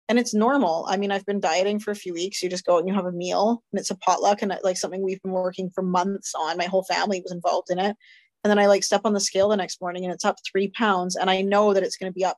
and 0.07 0.17
it's 0.17 0.33
normal. 0.33 0.85
I 0.87 0.95
mean, 0.95 1.11
I've 1.11 1.25
been 1.25 1.41
dieting 1.41 1.79
for 1.79 1.91
a 1.91 1.95
few 1.95 2.13
weeks. 2.13 2.41
You 2.41 2.49
just 2.49 2.65
go 2.65 2.77
and 2.77 2.87
you 2.87 2.93
have 2.93 3.05
a 3.05 3.11
meal, 3.11 3.61
and 3.73 3.81
it's 3.81 3.91
a 3.91 3.97
potluck, 3.97 4.43
and 4.43 4.57
like 4.63 4.77
something 4.77 5.01
we've 5.01 5.21
been 5.21 5.33
working 5.33 5.69
for 5.69 5.81
months 5.81 6.33
on. 6.39 6.55
My 6.55 6.67
whole 6.67 6.83
family 6.83 7.21
was 7.21 7.33
involved 7.33 7.69
in 7.69 7.79
it. 7.79 7.97
And 8.43 8.49
then 8.49 8.59
I 8.59 8.65
like 8.65 8.83
step 8.83 9.01
on 9.05 9.13
the 9.13 9.19
scale 9.19 9.49
the 9.49 9.57
next 9.57 9.81
morning, 9.81 10.03
and 10.03 10.13
it's 10.13 10.25
up 10.25 10.37
three 10.49 10.69
pounds, 10.69 11.15
and 11.15 11.29
I 11.29 11.41
know 11.41 11.73
that 11.73 11.83
it's 11.83 11.97
going 11.97 12.11
to 12.11 12.15
be 12.15 12.25
up 12.25 12.37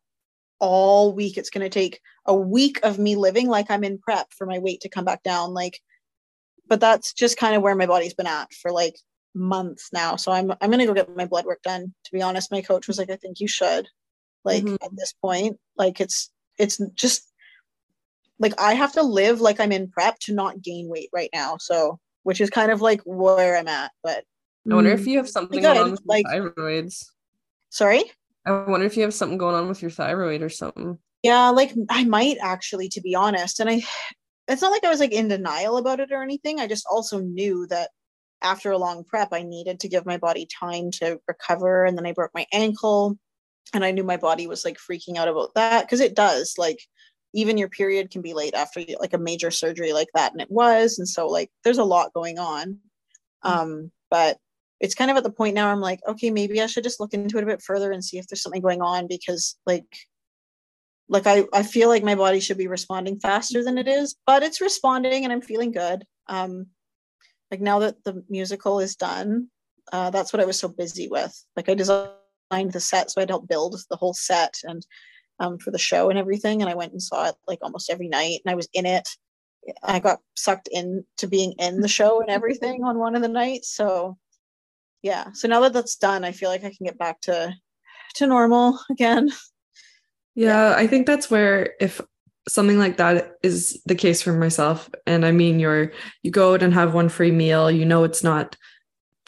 all 0.60 1.14
week. 1.14 1.38
It's 1.38 1.50
going 1.50 1.64
to 1.64 1.70
take 1.70 2.02
a 2.26 2.36
week 2.36 2.80
of 2.84 3.00
me 3.00 3.16
living 3.16 3.48
like 3.48 3.70
I'm 3.70 3.84
in 3.84 3.98
prep 3.98 4.28
for 4.38 4.46
my 4.46 4.60
weight 4.60 4.82
to 4.82 4.90
come 4.90 5.06
back 5.06 5.24
down. 5.24 5.54
Like, 5.54 5.80
but 6.68 6.80
that's 6.80 7.14
just 7.14 7.38
kind 7.38 7.56
of 7.56 7.62
where 7.62 7.76
my 7.76 7.86
body's 7.86 8.14
been 8.14 8.28
at 8.28 8.52
for 8.54 8.72
like 8.72 8.96
months 9.34 9.90
now. 9.94 10.16
So 10.16 10.32
I'm 10.32 10.52
I'm 10.62 10.72
gonna 10.72 10.86
go 10.86 10.94
get 10.94 11.16
my 11.16 11.26
blood 11.26 11.46
work 11.46 11.62
done. 11.64 11.94
To 12.06 12.12
be 12.12 12.22
honest, 12.22 12.52
my 12.52 12.62
coach 12.62 12.88
was 12.88 12.98
like, 12.98 13.10
I 13.10 13.16
think 13.16 13.40
you 13.40 13.48
should. 13.48 13.88
Like 14.46 14.64
Mhm. 14.64 14.78
at 14.84 14.96
this 14.96 15.14
point, 15.14 15.58
like 15.78 16.00
it's 16.02 16.30
it's 16.58 16.80
just 16.96 17.32
like 18.40 18.60
I 18.60 18.74
have 18.74 18.94
to 18.94 19.04
live 19.04 19.42
like 19.42 19.60
I'm 19.60 19.72
in 19.72 19.90
prep 19.90 20.20
to 20.20 20.34
not 20.34 20.62
gain 20.62 20.88
weight 20.90 21.10
right 21.14 21.30
now. 21.34 21.58
So 21.60 22.00
which 22.24 22.40
is 22.40 22.50
kind 22.50 22.72
of 22.72 22.82
like 22.82 23.02
where 23.06 23.58
I'm 23.58 23.68
at. 23.68 23.92
But 24.02 24.24
I 24.70 24.76
wonder 24.76 24.92
Mm. 24.96 25.00
if 25.00 25.08
you 25.08 25.18
have 25.18 25.30
something 25.30 25.62
going 25.62 25.78
on 25.78 25.92
with 25.92 26.02
like- 26.06 26.26
your 26.34 26.52
thyroids. 26.52 27.06
sorry. 27.70 28.04
I 28.46 28.52
wonder 28.52 28.86
if 28.86 28.98
you 28.98 29.04
have 29.04 29.14
something 29.14 29.38
going 29.38 29.56
on 29.56 29.68
with 29.70 29.82
your 29.82 29.92
thyroid 29.92 30.42
or 30.42 30.50
something. 30.50 30.98
Yeah, 31.24 31.50
like 31.50 31.74
I 31.90 32.04
might 32.04 32.38
actually, 32.42 32.90
to 32.90 33.02
be 33.02 33.16
honest. 33.16 33.60
And 33.62 33.70
I, 33.70 33.82
it's 34.50 34.62
not 34.62 34.72
like 34.72 34.84
I 34.84 34.90
was 34.90 35.00
like 35.00 35.14
in 35.14 35.30
denial 35.30 35.78
about 35.78 36.02
it 36.02 36.12
or 36.12 36.22
anything. 36.22 36.60
I 36.60 36.68
just 36.68 36.86
also 36.92 37.20
knew 37.20 37.66
that 37.68 37.92
after 38.42 38.72
a 38.72 38.78
long 38.78 39.06
prep, 39.06 39.30
I 39.32 39.44
needed 39.44 39.80
to 39.80 39.88
give 39.88 40.06
my 40.06 40.18
body 40.18 40.46
time 40.60 40.92
to 40.92 41.20
recover. 41.28 41.86
And 41.86 41.98
then 41.98 42.06
I 42.06 42.12
broke 42.12 42.32
my 42.34 42.46
ankle. 42.52 43.18
And 43.74 43.86
I 43.86 43.92
knew 43.92 44.04
my 44.04 44.18
body 44.18 44.46
was 44.46 44.66
like 44.66 44.78
freaking 44.78 45.16
out 45.16 45.30
about 45.30 45.54
that 45.56 45.86
because 45.86 46.02
it 46.02 46.14
does. 46.14 46.56
Like, 46.58 46.80
even 47.34 47.58
your 47.58 47.70
period 47.70 48.12
can 48.12 48.22
be 48.22 48.34
late 48.34 48.54
after 48.54 48.84
like 49.00 49.14
a 49.14 49.18
major 49.18 49.50
surgery 49.50 49.94
like 49.94 50.10
that. 50.14 50.34
And 50.34 50.42
it 50.42 50.52
was. 50.52 51.00
And 51.00 51.08
so, 51.08 51.28
like, 51.28 51.50
there's 51.64 51.78
a 51.80 51.84
lot 51.86 52.14
going 52.14 52.38
on. 52.38 52.80
Mm. 53.46 53.50
Um, 53.50 53.92
but 54.12 54.38
it's 54.84 54.96
kind 54.96 55.10
of 55.10 55.16
at 55.16 55.24
the 55.24 55.32
point 55.32 55.56
now 55.56 55.70
I'm 55.70 55.80
like, 55.80 56.02
okay, 56.06 56.30
maybe 56.30 56.62
I 56.62 56.66
should 56.66 56.84
just 56.84 57.00
look 57.00 57.14
into 57.14 57.38
it 57.38 57.44
a 57.44 57.48
bit 57.48 57.62
further 57.62 57.94
and 57.94 58.04
see 58.04 58.18
if 58.18 58.28
there's 58.28 58.42
something 58.42 58.62
going 58.62 58.82
on 58.82 59.08
because, 59.08 59.56
like, 59.66 59.86
like 61.08 61.26
I, 61.26 61.46
I 61.54 61.64
feel 61.64 61.88
like 61.88 62.04
my 62.04 62.16
body 62.16 62.42
should 62.42 62.58
be 62.58 62.68
responding 62.68 63.18
faster 63.20 63.64
than 63.64 63.78
it 63.78 63.88
is 63.88 64.16
but 64.26 64.44
it's 64.44 64.62
responding 64.62 65.24
and 65.24 65.34
i'm 65.34 65.42
feeling 65.42 65.72
good. 65.72 66.04
Um 66.28 66.68
like 67.52 67.62
now 67.62 67.80
that 67.80 68.04
the 68.04 68.24
musical 68.30 68.80
is 68.80 68.96
done 68.96 69.48
uh, 69.92 70.10
that's 70.10 70.34
what 70.34 70.42
i 70.42 70.46
was 70.46 70.60
so 70.60 70.68
busy 70.68 71.08
with. 71.08 71.34
Like 71.56 71.70
i 71.70 71.74
designed 71.74 72.72
the 72.72 72.80
set 72.80 73.12
so 73.12 73.22
i'd 73.22 73.30
help 73.30 73.48
build 73.48 73.78
the 73.90 73.96
whole 73.96 74.14
set 74.14 74.56
and 74.64 74.86
um, 75.40 75.58
for 75.58 75.72
the 75.72 75.80
show 75.80 76.10
and 76.10 76.20
everything 76.20 76.62
and 76.62 76.70
i 76.70 76.76
went 76.76 76.92
and 76.92 77.02
saw 77.02 77.28
it 77.28 77.36
like 77.48 77.60
almost 77.62 77.90
every 77.90 78.08
night 78.08 78.40
and 78.46 78.52
i 78.52 78.56
was 78.56 78.70
in 78.74 78.86
it. 78.86 79.08
I 79.84 80.00
got 80.00 80.20
sucked 80.36 80.70
into 80.72 81.28
being 81.28 81.54
in 81.54 81.82
the 81.82 81.88
show 81.88 82.22
and 82.22 82.30
everything 82.30 82.84
on 82.84 83.00
one 83.00 83.16
of 83.16 83.22
the 83.22 83.28
nights 83.28 83.76
so 83.76 84.18
yeah. 85.04 85.32
So 85.34 85.48
now 85.48 85.60
that 85.62 85.74
that's 85.74 85.96
done 85.96 86.24
i 86.24 86.32
feel 86.32 86.50
like 86.50 86.64
i 86.64 86.72
can 86.76 86.86
get 86.86 86.98
back 86.98 87.22
to 87.22 87.54
to 88.16 88.28
normal 88.28 88.80
again. 88.90 89.32
Yeah, 90.36 90.74
I 90.76 90.88
think 90.88 91.06
that's 91.06 91.30
where 91.30 91.76
if 91.80 92.02
something 92.48 92.80
like 92.80 92.98
that 92.98 93.34
is 93.44 93.82
the 93.86 93.96
case 93.96 94.22
for 94.22 94.34
myself, 94.34 94.90
and 95.06 95.26
I 95.26 95.32
mean 95.32 95.60
you're 95.60 95.92
you 96.24 96.32
go 96.32 96.54
out 96.54 96.64
and 96.64 96.74
have 96.74 96.94
one 96.94 97.10
free 97.10 97.32
meal, 97.32 97.70
you 97.70 97.86
know 97.86 98.04
it's 98.04 98.24
not 98.24 98.58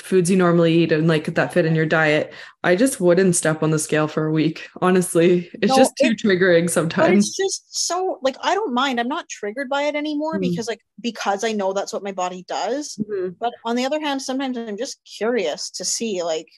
foods 0.05 0.29
you 0.29 0.37
normally 0.37 0.73
eat 0.73 0.91
and 0.91 1.07
like 1.07 1.25
that 1.25 1.53
fit 1.53 1.65
in 1.65 1.75
your 1.75 1.85
diet, 1.85 2.33
I 2.63 2.75
just 2.75 2.99
wouldn't 2.99 3.35
step 3.35 3.63
on 3.63 3.71
the 3.71 3.79
scale 3.79 4.07
for 4.07 4.25
a 4.25 4.31
week. 4.31 4.67
Honestly, 4.81 5.49
it's 5.61 5.71
no, 5.71 5.77
just 5.77 5.93
too 5.97 6.11
it, 6.11 6.19
triggering 6.19 6.69
sometimes. 6.69 7.27
it's 7.27 7.37
just 7.37 7.87
so 7.87 8.19
like 8.21 8.37
I 8.41 8.53
don't 8.53 8.73
mind. 8.73 8.99
I'm 8.99 9.07
not 9.07 9.29
triggered 9.29 9.69
by 9.69 9.83
it 9.83 9.95
anymore 9.95 10.35
mm-hmm. 10.35 10.49
because 10.49 10.67
like 10.67 10.81
because 11.01 11.43
I 11.43 11.51
know 11.51 11.73
that's 11.73 11.93
what 11.93 12.03
my 12.03 12.11
body 12.11 12.45
does. 12.47 12.97
Mm-hmm. 13.01 13.33
But 13.39 13.53
on 13.65 13.75
the 13.75 13.85
other 13.85 13.99
hand, 13.99 14.21
sometimes 14.21 14.57
I'm 14.57 14.77
just 14.77 14.99
curious 15.17 15.71
to 15.71 15.85
see 15.85 16.23
like, 16.23 16.49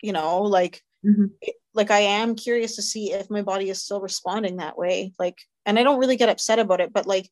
you 0.00 0.12
know, 0.12 0.42
like 0.42 0.82
mm-hmm 1.04 1.26
like 1.74 1.90
I 1.90 2.00
am 2.00 2.34
curious 2.34 2.76
to 2.76 2.82
see 2.82 3.12
if 3.12 3.30
my 3.30 3.42
body 3.42 3.70
is 3.70 3.82
still 3.82 4.00
responding 4.00 4.56
that 4.56 4.76
way. 4.76 5.12
Like, 5.18 5.38
and 5.64 5.78
I 5.78 5.82
don't 5.82 5.98
really 5.98 6.16
get 6.16 6.28
upset 6.28 6.58
about 6.58 6.80
it, 6.80 6.92
but 6.92 7.06
like, 7.06 7.30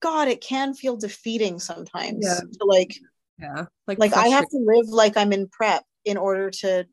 God, 0.00 0.28
it 0.28 0.40
can 0.40 0.74
feel 0.74 0.96
defeating 0.96 1.58
sometimes. 1.58 2.24
Yeah. 2.24 2.40
To 2.40 2.64
like, 2.64 2.98
yeah, 3.40 3.66
like 3.86 3.98
like 3.98 4.14
I 4.14 4.28
have 4.28 4.48
to 4.48 4.58
live 4.58 4.88
like 4.88 5.16
I'm 5.16 5.32
in 5.32 5.48
prep 5.48 5.84
in 6.04 6.16
order 6.16 6.50
to 6.50 6.86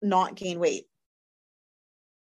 not 0.00 0.34
gain 0.34 0.58
weight. 0.58 0.86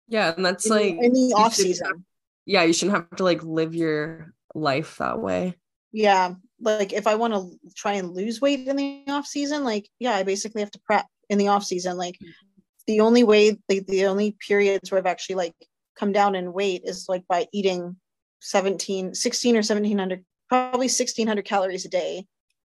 Yeah, 0.07 0.33
and 0.35 0.45
that's 0.45 0.65
in, 0.65 0.71
like 0.71 0.95
in 0.99 1.13
the 1.13 1.33
off 1.35 1.53
season. 1.53 1.87
Have, 1.87 1.97
yeah, 2.45 2.63
you 2.63 2.73
shouldn't 2.73 2.97
have 2.97 3.17
to 3.17 3.23
like 3.23 3.43
live 3.43 3.75
your 3.75 4.33
life 4.53 4.97
that 4.97 5.19
way. 5.19 5.55
Yeah, 5.91 6.35
like 6.59 6.93
if 6.93 7.07
I 7.07 7.15
want 7.15 7.33
to 7.33 7.57
try 7.75 7.93
and 7.93 8.13
lose 8.13 8.41
weight 8.41 8.67
in 8.67 8.75
the 8.75 9.03
off 9.07 9.25
season, 9.25 9.63
like 9.63 9.89
yeah, 9.99 10.15
I 10.15 10.23
basically 10.23 10.61
have 10.61 10.71
to 10.71 10.81
prep 10.85 11.05
in 11.29 11.37
the 11.37 11.49
off 11.49 11.63
season. 11.63 11.97
Like 11.97 12.17
the 12.87 13.01
only 13.01 13.23
way 13.23 13.57
the, 13.67 13.79
the 13.87 14.05
only 14.05 14.35
periods 14.47 14.91
where 14.91 14.99
I've 14.99 15.05
actually 15.05 15.35
like 15.35 15.55
come 15.97 16.11
down 16.11 16.35
in 16.35 16.53
weight 16.53 16.81
is 16.85 17.05
like 17.07 17.23
by 17.27 17.47
eating 17.53 17.95
17 18.41 19.15
16 19.15 19.55
or 19.55 19.59
1700 19.59 20.23
probably 20.49 20.85
1600 20.85 21.45
calories 21.45 21.85
a 21.85 21.89
day 21.89 22.25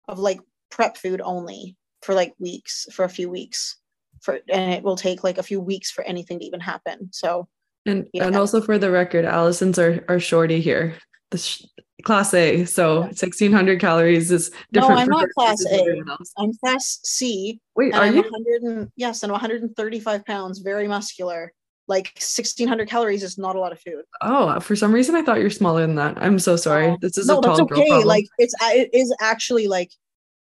of 0.08 0.18
like 0.18 0.40
prep 0.70 0.96
food 0.96 1.20
only 1.22 1.76
for 2.02 2.14
like 2.14 2.34
weeks 2.38 2.86
for 2.92 3.04
a 3.04 3.08
few 3.08 3.30
weeks 3.30 3.76
for 4.20 4.40
and 4.48 4.72
it 4.72 4.82
will 4.82 4.96
take 4.96 5.24
like 5.24 5.38
a 5.38 5.42
few 5.42 5.60
weeks 5.60 5.90
for 5.90 6.04
anything 6.04 6.38
to 6.38 6.44
even 6.44 6.60
happen 6.60 7.08
so 7.12 7.46
and 7.86 8.06
yeah. 8.12 8.26
and 8.26 8.36
also 8.36 8.60
for 8.60 8.78
the 8.78 8.90
record 8.90 9.24
alison's 9.24 9.78
our, 9.78 10.04
our 10.08 10.20
shorty 10.20 10.60
here 10.60 10.94
the 11.30 11.38
sh- 11.38 11.64
class 12.04 12.32
A. 12.34 12.64
So 12.64 13.00
1600 13.00 13.80
calories 13.80 14.30
is 14.30 14.50
different. 14.72 14.96
No, 14.96 15.02
I'm 15.02 15.08
not 15.08 15.28
class 15.30 15.64
A. 15.66 16.02
I'm 16.38 16.52
class 16.62 17.00
C. 17.02 17.60
Wait, 17.74 17.94
are 17.94 18.02
I'm 18.02 18.14
you? 18.14 18.22
100 18.22 18.62
and, 18.62 18.92
yes, 18.96 19.22
and 19.22 19.32
135 19.32 20.24
pounds, 20.24 20.60
very 20.60 20.86
muscular. 20.86 21.52
Like 21.86 22.06
1600 22.16 22.88
calories 22.88 23.22
is 23.22 23.36
not 23.36 23.56
a 23.56 23.60
lot 23.60 23.72
of 23.72 23.80
food. 23.80 24.04
Oh, 24.22 24.58
for 24.60 24.74
some 24.74 24.92
reason 24.92 25.14
I 25.14 25.22
thought 25.22 25.40
you're 25.40 25.50
smaller 25.50 25.82
than 25.82 25.96
that. 25.96 26.16
I'm 26.16 26.38
so 26.38 26.56
sorry. 26.56 26.96
This 27.00 27.18
is 27.18 27.26
no, 27.26 27.38
a 27.38 27.42
tall 27.42 27.56
that's 27.56 27.72
okay. 27.72 28.04
Like 28.04 28.26
it's 28.38 28.54
it 28.62 28.90
is 28.92 29.14
actually 29.20 29.66
like 29.68 29.90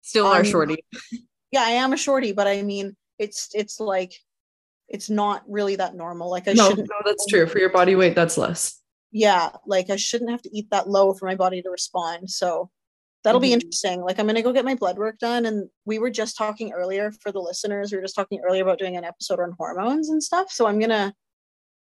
still 0.01 0.27
um, 0.27 0.37
our 0.37 0.45
shorty. 0.45 0.83
Yeah, 1.51 1.63
I 1.63 1.71
am 1.71 1.93
a 1.93 1.97
shorty, 1.97 2.31
but 2.31 2.45
I 2.45 2.61
mean 2.61 2.95
it's 3.17 3.49
it's 3.55 3.79
like 3.79 4.13
it's 4.87 5.09
not 5.09 5.41
really 5.47 5.77
that 5.77 5.95
normal. 5.95 6.29
Like 6.29 6.47
I 6.47 6.53
no, 6.53 6.69
shouldn't. 6.69 6.87
No, 6.87 6.95
that's 7.03 7.25
true. 7.25 7.47
For 7.47 7.57
your 7.57 7.71
body 7.71 7.95
weight, 7.95 8.13
that's 8.13 8.37
less 8.37 8.79
yeah, 9.11 9.49
like 9.65 9.89
I 9.89 9.95
shouldn't 9.95 10.29
have 10.29 10.41
to 10.43 10.55
eat 10.55 10.69
that 10.71 10.89
low 10.89 11.13
for 11.13 11.25
my 11.25 11.35
body 11.35 11.61
to 11.61 11.69
respond. 11.69 12.29
So 12.29 12.69
that'll 13.23 13.39
mm-hmm. 13.39 13.47
be 13.47 13.53
interesting. 13.53 14.01
Like 14.01 14.19
I'm 14.19 14.27
gonna 14.27 14.41
go 14.41 14.53
get 14.53 14.65
my 14.65 14.75
blood 14.75 14.97
work 14.97 15.17
done. 15.19 15.45
And 15.45 15.69
we 15.85 15.99
were 15.99 16.11
just 16.11 16.37
talking 16.37 16.71
earlier 16.73 17.11
for 17.11 17.31
the 17.31 17.39
listeners, 17.39 17.91
we 17.91 17.97
were 17.97 18.03
just 18.03 18.15
talking 18.15 18.41
earlier 18.45 18.63
about 18.63 18.79
doing 18.79 18.97
an 18.97 19.03
episode 19.03 19.39
on 19.39 19.55
hormones 19.57 20.09
and 20.09 20.21
stuff. 20.21 20.51
So 20.51 20.67
I'm 20.67 20.79
gonna 20.79 21.13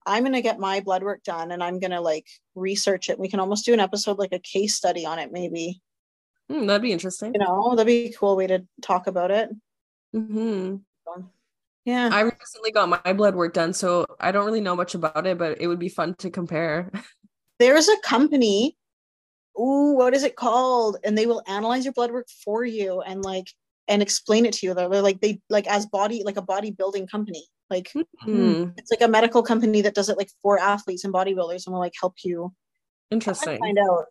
I'm 0.05 0.23
gonna 0.23 0.41
get 0.41 0.59
my 0.59 0.79
blood 0.79 1.03
work 1.03 1.23
done 1.23 1.51
and 1.51 1.63
I'm 1.63 1.79
gonna 1.79 2.01
like 2.01 2.27
research 2.55 3.09
it. 3.09 3.19
We 3.19 3.29
can 3.29 3.39
almost 3.39 3.65
do 3.65 3.73
an 3.73 3.79
episode 3.79 4.17
like 4.17 4.33
a 4.33 4.39
case 4.39 4.75
study 4.75 5.05
on 5.05 5.19
it, 5.19 5.31
maybe. 5.31 5.81
Mm, 6.51 6.67
that'd 6.67 6.81
be 6.81 6.91
interesting. 6.91 7.33
You 7.33 7.39
know, 7.39 7.75
that'd 7.75 7.87
be 7.87 8.07
a 8.07 8.13
cool 8.13 8.35
way 8.35 8.47
to 8.47 8.65
talk 8.81 9.07
about 9.07 9.31
it. 9.31 9.49
Mm-hmm. 10.15 10.77
Yeah. 11.85 12.09
I 12.13 12.21
recently 12.21 12.71
got 12.71 12.89
my 12.89 13.13
blood 13.13 13.35
work 13.35 13.53
done, 13.53 13.73
so 13.73 14.05
I 14.19 14.31
don't 14.31 14.45
really 14.45 14.61
know 14.61 14.75
much 14.75 14.95
about 14.95 15.27
it, 15.27 15.37
but 15.37 15.59
it 15.59 15.67
would 15.67 15.79
be 15.79 15.89
fun 15.89 16.15
to 16.15 16.29
compare. 16.29 16.91
There's 17.59 17.89
a 17.89 17.97
company. 18.03 18.77
Ooh, 19.59 19.93
what 19.95 20.15
is 20.15 20.23
it 20.23 20.35
called? 20.35 20.97
And 21.03 21.17
they 21.17 21.25
will 21.25 21.43
analyze 21.47 21.83
your 21.83 21.93
blood 21.93 22.11
work 22.11 22.27
for 22.43 22.63
you 22.65 23.01
and 23.01 23.21
like 23.21 23.47
and 23.87 24.01
explain 24.01 24.45
it 24.45 24.53
to 24.55 24.65
you. 24.65 24.73
They're, 24.73 24.89
they're 24.89 25.01
like 25.01 25.21
they 25.21 25.41
like 25.49 25.67
as 25.67 25.85
body 25.85 26.23
like 26.23 26.37
a 26.37 26.41
bodybuilding 26.41 27.09
company. 27.09 27.45
Like 27.69 27.91
mm-hmm. 27.93 28.71
it's 28.77 28.91
like 28.91 29.01
a 29.01 29.07
medical 29.07 29.41
company 29.41 29.81
that 29.81 29.95
does 29.95 30.09
it 30.09 30.17
like 30.17 30.29
for 30.41 30.59
athletes 30.59 31.03
and 31.03 31.13
bodybuilders 31.13 31.65
and 31.65 31.73
will 31.73 31.79
like 31.79 31.93
help 31.99 32.15
you. 32.23 32.53
Interesting. 33.09 33.59
Find 33.59 33.77
out. 33.79 34.05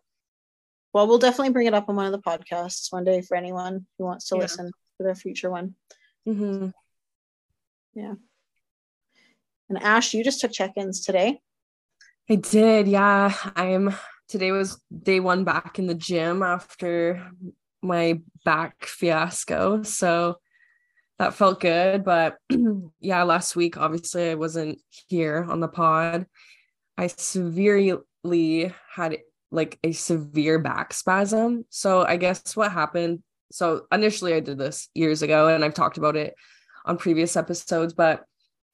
Well, 0.93 1.07
we'll 1.07 1.17
definitely 1.17 1.53
bring 1.53 1.67
it 1.67 1.73
up 1.73 1.89
on 1.89 1.95
one 1.95 2.05
of 2.05 2.11
the 2.11 2.19
podcasts 2.19 2.91
one 2.91 3.03
day 3.03 3.21
for 3.21 3.35
anyone 3.35 3.87
who 3.97 4.05
wants 4.05 4.27
to 4.29 4.35
yeah. 4.35 4.41
listen 4.41 4.71
for 4.97 5.03
their 5.03 5.15
future 5.15 5.49
one. 5.49 5.75
Mm-hmm. 6.27 6.69
Yeah. 7.95 8.13
And 9.69 9.81
Ash, 9.81 10.13
you 10.13 10.23
just 10.23 10.39
took 10.39 10.51
check-ins 10.51 11.01
today. 11.01 11.41
I 12.29 12.35
did. 12.35 12.87
Yeah. 12.87 13.33
I'm 13.55 13.95
today 14.27 14.51
was 14.51 14.81
day 15.01 15.19
one 15.19 15.43
back 15.43 15.79
in 15.79 15.87
the 15.87 15.95
gym 15.95 16.43
after 16.43 17.31
my 17.81 18.21
back 18.45 18.85
fiasco. 18.85 19.83
So 19.83 20.37
that 21.23 21.33
felt 21.33 21.59
good. 21.59 22.03
But 22.03 22.37
yeah, 22.99 23.23
last 23.23 23.55
week, 23.55 23.77
obviously, 23.77 24.29
I 24.29 24.35
wasn't 24.35 24.79
here 25.07 25.45
on 25.47 25.59
the 25.59 25.67
pod. 25.67 26.25
I 26.97 27.07
severely 27.07 28.73
had 28.93 29.17
like 29.51 29.79
a 29.83 29.91
severe 29.93 30.59
back 30.59 30.93
spasm. 30.93 31.65
So 31.69 32.03
I 32.03 32.17
guess 32.17 32.55
what 32.55 32.71
happened. 32.71 33.23
So 33.51 33.85
initially, 33.91 34.33
I 34.33 34.39
did 34.39 34.57
this 34.57 34.89
years 34.93 35.21
ago 35.21 35.47
and 35.47 35.63
I've 35.63 35.73
talked 35.73 35.97
about 35.97 36.15
it 36.15 36.35
on 36.85 36.97
previous 36.97 37.35
episodes, 37.37 37.93
but 37.93 38.25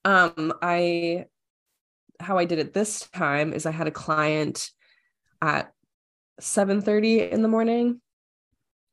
um 0.05 0.53
I 0.61 1.25
how 2.21 2.37
I 2.37 2.45
did 2.45 2.59
it 2.59 2.73
this 2.73 3.01
time 3.09 3.51
is 3.53 3.65
I 3.65 3.71
had 3.71 3.87
a 3.87 3.91
client 3.91 4.71
at 5.41 5.73
7:30 6.39 7.31
in 7.31 7.41
the 7.41 7.49
morning 7.49 7.99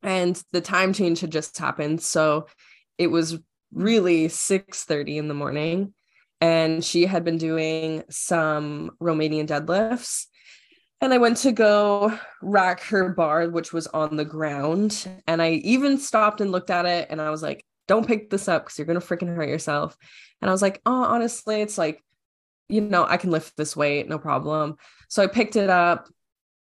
and 0.03 0.41
the 0.51 0.61
time 0.61 0.93
change 0.93 1.21
had 1.21 1.31
just 1.31 1.57
happened 1.59 2.03
so 2.03 2.47
it 2.99 3.09
was 3.09 3.39
really 3.73 4.29
6:30 4.29 5.17
in 5.19 5.29
the 5.29 5.35
morning 5.35 5.93
and 6.41 6.85
she 6.85 7.07
had 7.07 7.25
been 7.25 7.39
doing 7.39 8.03
some 8.11 8.91
Romanian 9.01 9.47
deadlifts 9.47 10.27
and 11.01 11.13
I 11.13 11.19
went 11.19 11.39
to 11.39 11.53
go 11.53 12.19
rack 12.43 12.81
her 12.85 13.11
bar 13.11 13.49
which 13.49 13.73
was 13.73 13.87
on 13.89 14.17
the 14.17 14.25
ground 14.25 15.07
and 15.27 15.43
I 15.43 15.53
even 15.53 15.99
stopped 15.99 16.41
and 16.41 16.53
looked 16.53 16.71
at 16.71 16.87
it 16.87 17.09
and 17.11 17.21
I 17.21 17.31
was 17.31 17.43
like 17.43 17.65
don't 17.87 18.07
pick 18.07 18.31
this 18.31 18.49
up 18.49 18.65
because 18.65 18.79
you're 18.79 18.87
gonna 18.87 19.01
freaking 19.01 19.35
hurt 19.35 19.49
yourself. 19.49 19.97
And 20.41 20.49
I 20.49 20.53
was 20.53 20.63
like, 20.63 20.81
oh, 20.87 21.05
honestly, 21.05 21.61
it's 21.61 21.79
like, 21.79 22.03
you 22.69 22.81
know, 22.81 23.07
I 23.09 23.17
can 23.17 23.31
lift 23.31 23.57
this 23.57 23.77
weight, 23.77 24.09
no 24.09 24.19
problem. 24.19 24.77
So 25.09 25.23
I 25.23 25.29
picked 25.29 25.57
it 25.57 25.71
up, 25.71 26.09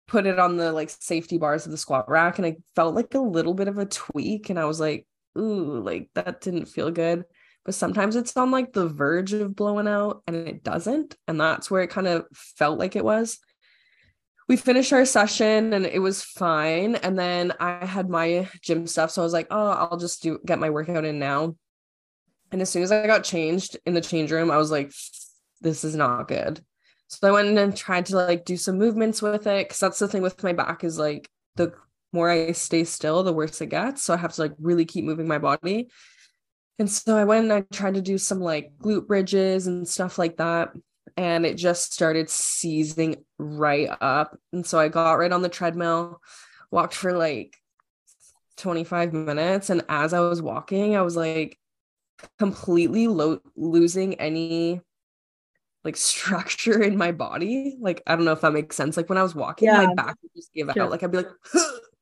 put 0.08 0.26
it 0.26 0.40
on 0.40 0.58
the 0.58 0.72
like 0.72 0.90
safety 0.90 1.38
bars 1.38 1.66
of 1.66 1.72
the 1.72 1.78
squat 1.78 2.10
rack, 2.10 2.38
and 2.38 2.46
I 2.46 2.58
felt 2.76 2.96
like 2.96 3.14
a 3.14 3.20
little 3.20 3.54
bit 3.54 3.68
of 3.68 3.78
a 3.78 3.86
tweak. 3.86 4.50
And 4.50 4.60
I 4.60 4.66
was 4.66 4.80
like, 4.80 5.06
ooh, 5.38 5.82
like 5.82 6.10
that 6.16 6.42
didn't 6.42 6.66
feel 6.66 6.92
good. 6.92 7.26
But 7.66 7.76
sometimes 7.76 8.16
it's 8.16 8.36
on 8.36 8.52
like 8.52 8.74
the 8.74 8.88
verge 8.88 9.34
of 9.34 9.56
blowing 9.56 9.88
out 9.88 10.22
and 10.28 10.36
it 10.36 10.64
doesn't. 10.64 11.16
And 11.28 11.40
that's 11.40 11.72
where 11.72 11.82
it 11.82 11.90
kind 11.90 12.08
of 12.08 12.26
felt 12.34 12.78
like 12.78 12.96
it 12.96 13.06
was. 13.06 13.40
we 14.48 14.58
finished 14.58 14.92
our 14.92 15.06
session 15.06 15.74
and 15.74 15.86
it 15.86 16.00
was 16.00 16.22
fine. 16.24 16.96
And 16.96 17.18
then 17.18 17.54
I 17.60 17.86
had 17.86 18.10
my 18.10 18.50
gym 18.62 18.88
stuff. 18.88 19.12
So 19.12 19.22
I 19.22 19.26
was 19.26 19.34
like, 19.34 19.48
oh, 19.52 19.70
I'll 19.70 19.98
just 19.98 20.22
do 20.22 20.40
get 20.46 20.60
my 20.60 20.70
workout 20.70 21.06
in 21.06 21.20
now. 21.20 21.56
And 22.52 22.62
as 22.62 22.70
soon 22.70 22.84
as 22.84 22.92
I 22.92 23.08
got 23.08 23.24
changed 23.24 23.78
in 23.86 23.94
the 23.94 24.02
change 24.02 24.32
room, 24.32 24.52
I 24.52 24.58
was 24.58 24.70
like, 24.70 24.92
this 25.62 25.84
is 25.84 25.96
not 25.96 26.28
good. 26.28 26.64
So 27.08 27.28
I 27.28 27.32
went 27.32 27.58
and 27.58 27.76
tried 27.76 28.08
to 28.08 28.16
like 28.18 28.44
do 28.44 28.58
some 28.58 28.78
movements 28.78 29.22
with 29.22 29.48
it. 29.48 29.70
Cause 29.70 29.80
that's 29.80 30.00
the 30.00 30.08
thing 30.08 30.22
with 30.22 30.44
my 30.44 30.54
back 30.54 30.84
is 30.84 31.00
like 31.00 31.30
the 31.56 31.74
more 32.14 32.30
I 32.30 32.52
stay 32.52 32.84
still, 32.84 33.24
the 33.24 33.34
worse 33.34 33.60
it 33.62 33.68
gets. 33.68 34.04
So 34.04 34.14
I 34.14 34.18
have 34.18 34.34
to 34.34 34.42
like 34.42 34.54
really 34.60 34.86
keep 34.86 35.06
moving 35.06 35.28
my 35.28 35.40
body. 35.40 35.90
And 36.80 36.90
so 36.90 37.18
I 37.18 37.24
went 37.24 37.44
and 37.44 37.54
I 37.54 37.62
tried 37.72 37.96
to 37.96 38.02
do 38.02 38.18
some 38.18 38.40
like 38.40 38.74
glute 38.80 39.08
bridges 39.08 39.68
and 39.68 39.88
stuff 39.88 40.18
like 40.18 40.38
that 40.38 40.74
and 41.18 41.46
it 41.46 41.56
just 41.56 41.94
started 41.94 42.30
seizing 42.30 43.24
right 43.38 43.90
up. 44.02 44.38
And 44.52 44.66
so 44.66 44.80
I 44.80 44.88
got 44.88 45.14
right 45.14 45.32
on 45.32 45.42
the 45.42 45.50
treadmill, 45.50 46.22
walked 46.72 46.96
for 46.96 47.14
like 47.14 47.56
25 48.58 49.14
minutes. 49.14 49.70
And 49.70 49.84
as 49.90 50.14
I 50.14 50.22
was 50.22 50.42
walking, 50.42 50.96
I 50.96 51.02
was 51.02 51.16
like 51.16 51.58
completely 52.40 53.08
lo- 53.08 53.42
losing 53.56 54.16
any 54.16 54.82
like 55.84 55.98
structure 55.98 56.82
in 56.82 56.98
my 56.98 57.12
body. 57.12 57.78
Like, 57.80 58.02
I 58.08 58.16
don't 58.16 58.26
know 58.26 58.32
if 58.32 58.42
that 58.42 58.54
makes 58.54 58.76
sense. 58.76 58.98
Like 58.98 59.10
when 59.10 59.18
I 59.18 59.24
was 59.24 59.36
walking, 59.36 59.68
yeah. 59.68 59.86
my 59.86 59.94
back 59.94 60.18
would 60.22 60.32
just 60.36 60.54
give 60.54 60.70
yeah. 60.76 60.84
out. 60.84 60.92
Like 60.92 61.04
I'd 61.04 61.12
be 61.12 61.18
like, 61.18 61.32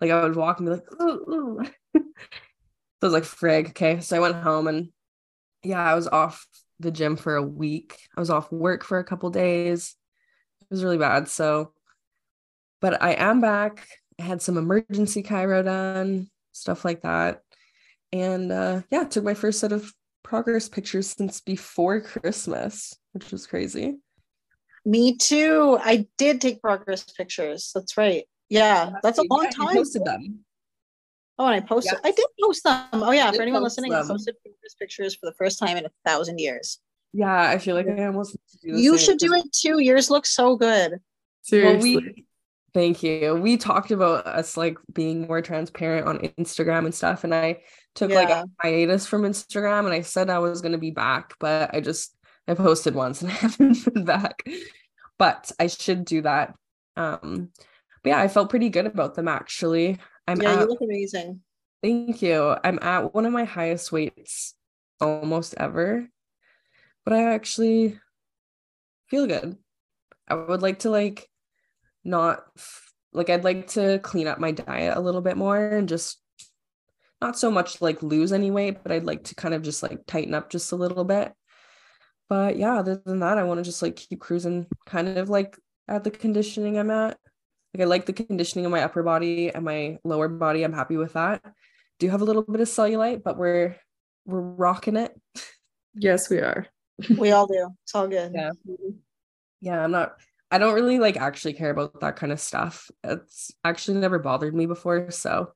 like 0.00 0.10
I 0.10 0.22
would 0.22 0.36
walk 0.36 0.60
and 0.60 0.68
be 0.68 0.74
like, 0.74 0.84
so 0.98 1.62
I 1.94 3.06
was 3.06 3.12
like, 3.12 3.22
frig. 3.24 3.70
Okay. 3.70 4.00
So 4.00 4.16
I 4.16 4.20
went 4.20 4.36
home 4.36 4.68
and 4.68 4.88
yeah, 5.62 5.82
I 5.82 5.94
was 5.94 6.06
off 6.08 6.46
the 6.80 6.90
gym 6.90 7.16
for 7.16 7.36
a 7.36 7.42
week. 7.42 7.96
I 8.16 8.20
was 8.20 8.30
off 8.30 8.52
work 8.52 8.84
for 8.84 8.98
a 8.98 9.04
couple 9.04 9.30
days. 9.30 9.94
It 10.62 10.66
was 10.70 10.84
really 10.84 10.98
bad. 10.98 11.28
So, 11.28 11.72
but 12.80 13.02
I 13.02 13.12
am 13.12 13.40
back. 13.40 13.86
I 14.20 14.24
had 14.24 14.42
some 14.42 14.56
emergency 14.56 15.22
chiro 15.22 15.64
done, 15.64 16.30
stuff 16.52 16.84
like 16.84 17.02
that. 17.02 17.42
And 18.12 18.52
uh, 18.52 18.82
yeah, 18.90 19.04
took 19.04 19.24
my 19.24 19.34
first 19.34 19.60
set 19.60 19.72
of 19.72 19.92
progress 20.22 20.68
pictures 20.68 21.08
since 21.10 21.40
before 21.40 22.00
Christmas, 22.00 22.94
which 23.12 23.30
was 23.30 23.46
crazy. 23.46 23.96
Me 24.84 25.16
too. 25.16 25.78
I 25.82 26.06
did 26.16 26.40
take 26.40 26.62
progress 26.62 27.04
pictures. 27.04 27.72
That's 27.74 27.96
right. 27.96 28.24
Yeah, 28.48 28.92
that's 29.02 29.18
a 29.18 29.24
long 29.28 29.44
yeah, 29.44 29.50
time. 29.50 29.74
posted 29.74 30.04
them. 30.04 30.40
Oh, 31.38 31.46
and 31.46 31.54
I 31.54 31.60
posted. 31.60 31.92
Yes. 31.94 32.00
I 32.04 32.10
did 32.12 32.26
post 32.40 32.64
them. 32.64 32.86
Oh 32.92 33.10
yeah, 33.10 33.30
for 33.30 33.42
anyone 33.42 33.62
listening, 33.62 33.90
them. 33.92 34.04
I 34.04 34.08
posted 34.08 34.36
pictures 34.78 35.14
for 35.14 35.26
the 35.26 35.34
first 35.34 35.58
time 35.58 35.76
in 35.76 35.84
a 35.84 35.90
thousand 36.04 36.38
years. 36.38 36.78
Yeah, 37.12 37.48
I 37.48 37.58
feel 37.58 37.74
like 37.74 37.88
I 37.88 38.06
almost. 38.06 38.36
you 38.62 38.98
should 38.98 39.18
do 39.18 39.32
it 39.34 39.52
too. 39.52 39.78
Yours 39.80 40.10
look 40.10 40.26
so 40.26 40.56
good. 40.56 41.00
Seriously. 41.42 41.96
Well, 41.96 42.04
we, 42.04 42.24
thank 42.74 43.02
you. 43.02 43.34
We 43.36 43.56
talked 43.56 43.90
about 43.90 44.26
us 44.26 44.56
like 44.56 44.78
being 44.92 45.26
more 45.26 45.42
transparent 45.42 46.06
on 46.06 46.18
Instagram 46.38 46.86
and 46.86 46.94
stuff, 46.94 47.24
and 47.24 47.34
I 47.34 47.60
took 47.94 48.10
yeah. 48.10 48.16
like 48.16 48.30
a 48.30 48.44
hiatus 48.62 49.06
from 49.06 49.22
Instagram, 49.22 49.80
and 49.80 49.94
I 49.94 50.00
said 50.02 50.30
I 50.30 50.38
was 50.38 50.60
going 50.60 50.72
to 50.72 50.78
be 50.78 50.90
back, 50.90 51.34
but 51.38 51.74
I 51.74 51.80
just 51.80 52.16
I 52.48 52.54
posted 52.54 52.94
once 52.94 53.22
and 53.22 53.30
I 53.32 53.34
haven't 53.34 53.92
been 53.92 54.04
back. 54.04 54.42
But 55.18 55.50
I 55.58 55.66
should 55.66 56.04
do 56.04 56.22
that. 56.22 56.54
Um, 56.96 57.50
but 58.06 58.10
yeah, 58.10 58.20
I 58.20 58.28
felt 58.28 58.50
pretty 58.50 58.68
good 58.68 58.86
about 58.86 59.16
them 59.16 59.26
actually. 59.26 59.98
I'm 60.28 60.40
yeah, 60.40 60.52
at, 60.52 60.60
you 60.60 60.66
look 60.66 60.80
amazing. 60.80 61.40
Thank 61.82 62.22
you. 62.22 62.54
I'm 62.62 62.78
at 62.80 63.12
one 63.12 63.26
of 63.26 63.32
my 63.32 63.42
highest 63.42 63.90
weights 63.90 64.54
almost 65.00 65.56
ever, 65.58 66.06
but 67.04 67.14
I 67.14 67.34
actually 67.34 67.98
feel 69.08 69.26
good. 69.26 69.56
I 70.28 70.36
would 70.36 70.62
like 70.62 70.78
to 70.80 70.90
like 70.90 71.28
not 72.04 72.44
like 73.12 73.28
I'd 73.28 73.42
like 73.42 73.66
to 73.70 73.98
clean 73.98 74.28
up 74.28 74.38
my 74.38 74.52
diet 74.52 74.96
a 74.96 75.00
little 75.00 75.20
bit 75.20 75.36
more 75.36 75.58
and 75.58 75.88
just 75.88 76.20
not 77.20 77.36
so 77.36 77.50
much 77.50 77.82
like 77.82 78.04
lose 78.04 78.32
any 78.32 78.52
weight, 78.52 78.84
but 78.84 78.92
I'd 78.92 79.02
like 79.02 79.24
to 79.24 79.34
kind 79.34 79.52
of 79.52 79.62
just 79.62 79.82
like 79.82 80.06
tighten 80.06 80.32
up 80.32 80.48
just 80.48 80.70
a 80.70 80.76
little 80.76 81.02
bit. 81.02 81.32
But 82.28 82.56
yeah, 82.56 82.78
other 82.78 83.02
than 83.04 83.18
that, 83.18 83.36
I 83.36 83.42
want 83.42 83.58
to 83.58 83.64
just 83.64 83.82
like 83.82 83.96
keep 83.96 84.20
cruising 84.20 84.68
kind 84.86 85.08
of 85.08 85.28
like 85.28 85.58
at 85.88 86.04
the 86.04 86.12
conditioning 86.12 86.78
I'm 86.78 86.92
at. 86.92 87.18
Like 87.76 87.82
I 87.82 87.88
like 87.90 88.06
the 88.06 88.14
conditioning 88.14 88.64
of 88.64 88.72
my 88.72 88.80
upper 88.80 89.02
body 89.02 89.50
and 89.50 89.62
my 89.62 89.98
lower 90.02 90.28
body. 90.28 90.62
I'm 90.62 90.72
happy 90.72 90.96
with 90.96 91.12
that. 91.12 91.42
Do 91.98 92.08
have 92.08 92.22
a 92.22 92.24
little 92.24 92.40
bit 92.40 92.62
of 92.62 92.68
cellulite, 92.68 93.22
but 93.22 93.36
we're 93.36 93.76
we're 94.24 94.40
rocking 94.40 94.96
it. 94.96 95.12
Yes, 95.94 96.30
we 96.30 96.38
are. 96.38 96.66
we 97.18 97.32
all 97.32 97.46
do. 97.46 97.68
It's 97.84 97.94
all 97.94 98.08
good. 98.08 98.32
Yeah. 98.34 98.52
Yeah, 99.60 99.84
I'm 99.84 99.90
not 99.90 100.14
I 100.50 100.56
don't 100.56 100.72
really 100.72 100.98
like 100.98 101.18
actually 101.18 101.52
care 101.52 101.68
about 101.68 102.00
that 102.00 102.16
kind 102.16 102.32
of 102.32 102.40
stuff. 102.40 102.90
It's 103.04 103.50
actually 103.62 103.98
never 103.98 104.18
bothered 104.18 104.54
me 104.54 104.64
before, 104.64 105.10
so 105.10 105.52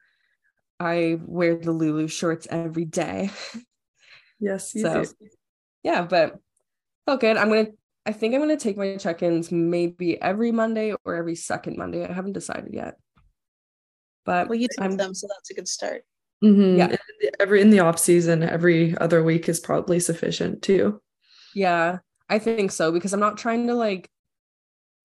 I 0.78 1.20
wear 1.24 1.56
the 1.56 1.72
Lulu 1.72 2.06
shorts 2.06 2.46
every 2.50 2.85
day. 2.85 3.30
Yes, 4.42 4.72
so, 4.72 5.04
do. 5.04 5.11
Yeah, 5.83 6.00
but 6.00 6.38
okay, 7.06 7.30
I'm 7.30 7.50
gonna 7.50 7.66
I 8.06 8.12
think 8.12 8.34
I'm 8.34 8.40
going 8.40 8.56
to 8.56 8.62
take 8.62 8.76
my 8.76 8.96
check 8.96 9.22
ins 9.22 9.52
maybe 9.52 10.20
every 10.20 10.52
Monday 10.52 10.94
or 11.04 11.14
every 11.14 11.34
second 11.34 11.76
Monday. 11.76 12.04
I 12.04 12.12
haven't 12.12 12.32
decided 12.32 12.72
yet. 12.72 12.96
But 14.24 14.48
well, 14.48 14.58
you 14.58 14.68
took 14.68 14.96
them, 14.96 15.14
so 15.14 15.26
that's 15.28 15.50
a 15.50 15.54
good 15.54 15.68
start. 15.68 16.02
Mm-hmm. 16.42 16.78
Yeah. 16.78 16.96
Every 17.38 17.60
in 17.60 17.70
the 17.70 17.80
off 17.80 17.98
season, 17.98 18.42
every 18.42 18.96
other 18.98 19.22
week 19.22 19.48
is 19.48 19.60
probably 19.60 20.00
sufficient 20.00 20.62
too. 20.62 21.00
Yeah, 21.54 21.98
I 22.28 22.38
think 22.38 22.70
so 22.70 22.92
because 22.92 23.12
I'm 23.12 23.20
not 23.20 23.36
trying 23.36 23.66
to 23.66 23.74
like, 23.74 24.08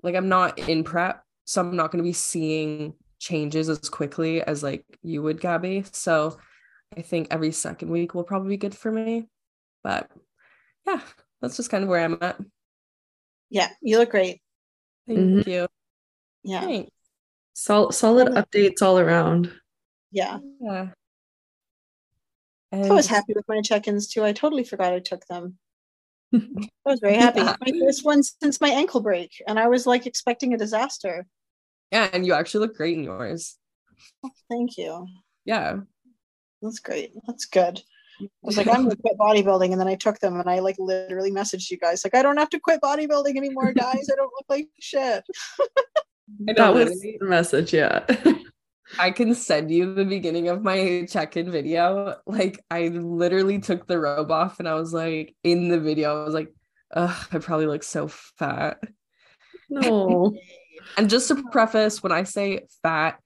like 0.03 0.15
I'm 0.15 0.29
not 0.29 0.59
in 0.59 0.83
prep, 0.83 1.23
so 1.45 1.61
I'm 1.61 1.75
not 1.75 1.91
going 1.91 2.03
to 2.03 2.07
be 2.07 2.13
seeing 2.13 2.93
changes 3.19 3.69
as 3.69 3.89
quickly 3.89 4.41
as 4.41 4.63
like 4.63 4.85
you 5.01 5.21
would, 5.23 5.41
Gabby. 5.41 5.83
So 5.91 6.37
I 6.95 7.01
think 7.01 7.27
every 7.31 7.51
second 7.51 7.89
week 7.89 8.13
will 8.13 8.23
probably 8.23 8.49
be 8.49 8.57
good 8.57 8.75
for 8.75 8.91
me. 8.91 9.27
But 9.83 10.09
yeah, 10.87 11.01
that's 11.41 11.57
just 11.57 11.69
kind 11.69 11.83
of 11.83 11.89
where 11.89 12.03
I'm 12.03 12.17
at. 12.21 12.39
Yeah, 13.49 13.69
you 13.81 13.97
look 13.97 14.11
great. 14.11 14.41
Thank 15.07 15.19
mm-hmm. 15.19 15.49
you. 15.49 15.67
Yeah. 16.43 16.61
Thanks. 16.61 16.91
Sol- 17.53 17.91
solid 17.91 18.29
updates 18.29 18.81
all 18.81 18.99
around. 18.99 19.51
Yeah. 20.11 20.39
Yeah. 20.59 20.89
And 22.71 22.91
I 22.91 22.93
was 22.93 23.07
happy 23.07 23.33
with 23.33 23.45
my 23.47 23.61
check-ins 23.61 24.07
too. 24.07 24.23
I 24.23 24.33
totally 24.33 24.63
forgot 24.63 24.93
I 24.93 24.99
took 24.99 25.25
them. 25.27 25.57
I 26.33 26.39
was 26.85 26.99
very 26.99 27.15
happy. 27.15 27.39
Yeah. 27.39 27.55
My 27.65 27.71
first 27.79 28.03
one 28.03 28.23
since 28.23 28.59
my 28.59 28.69
ankle 28.69 29.01
break, 29.01 29.31
and 29.47 29.59
I 29.59 29.67
was 29.67 29.85
like 29.85 30.05
expecting 30.05 30.53
a 30.53 30.57
disaster. 30.57 31.25
Yeah, 31.91 32.09
and 32.11 32.25
you 32.25 32.33
actually 32.33 32.67
look 32.67 32.75
great 32.75 32.97
in 32.97 33.03
yours. 33.03 33.57
Oh, 34.23 34.31
thank 34.49 34.77
you. 34.77 35.07
Yeah. 35.45 35.77
That's 36.61 36.79
great. 36.79 37.13
That's 37.27 37.45
good. 37.45 37.81
I 38.21 38.27
was 38.41 38.57
like, 38.57 38.67
I'm 38.67 38.83
gonna 38.83 38.95
quit 38.95 39.17
bodybuilding, 39.17 39.71
and 39.71 39.79
then 39.79 39.87
I 39.87 39.95
took 39.95 40.19
them, 40.19 40.39
and 40.39 40.49
I 40.49 40.59
like 40.59 40.77
literally 40.79 41.31
messaged 41.31 41.69
you 41.69 41.77
guys, 41.77 42.03
like, 42.03 42.15
I 42.15 42.21
don't 42.21 42.37
have 42.37 42.49
to 42.51 42.59
quit 42.59 42.81
bodybuilding 42.81 43.35
anymore, 43.35 43.73
guys. 43.77 44.07
I 44.11 44.15
don't 44.15 44.31
look 44.33 44.45
like 44.49 44.69
shit. 44.79 45.23
that 46.39 46.73
was 46.73 46.99
the 47.01 47.17
message, 47.21 47.73
yeah. 47.73 48.05
I 48.99 49.09
can 49.09 49.33
send 49.33 49.71
you 49.71 49.95
the 49.95 50.05
beginning 50.05 50.47
of 50.47 50.61
my 50.61 51.07
check-in 51.09 51.51
video. 51.51 52.17
Like, 52.27 52.63
I 52.69 52.89
literally 52.89 53.59
took 53.59 53.87
the 53.87 53.99
robe 53.99 54.31
off, 54.31 54.59
and 54.59 54.67
I 54.67 54.75
was 54.75 54.93
like, 54.93 55.35
in 55.43 55.69
the 55.69 55.79
video, 55.79 56.21
I 56.21 56.25
was 56.25 56.33
like, 56.33 56.53
Ugh, 56.93 57.27
I 57.31 57.37
probably 57.39 57.67
look 57.67 57.83
so 57.83 58.07
fat. 58.07 58.79
No. 59.69 60.35
and 60.97 61.09
just 61.09 61.27
to 61.27 61.43
preface, 61.51 62.01
when 62.03 62.11
I 62.11 62.23
say 62.23 62.67
fat, 62.83 63.19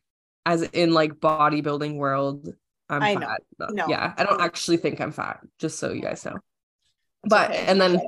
as 0.45 0.63
in 0.63 0.93
like 0.93 1.13
bodybuilding 1.13 1.95
world, 1.95 2.53
I'm 2.89 3.03
I 3.03 3.15
fat. 3.15 3.41
No. 3.71 3.87
Yeah, 3.87 4.13
I 4.17 4.23
don't 4.23 4.41
actually 4.41 4.77
think 4.77 4.99
I'm 4.99 5.11
fat, 5.11 5.41
just 5.59 5.79
so 5.79 5.91
you 5.91 6.01
guys 6.01 6.25
know. 6.25 6.39
But 7.23 7.51
okay. 7.51 7.65
and 7.67 7.79
then 7.79 8.01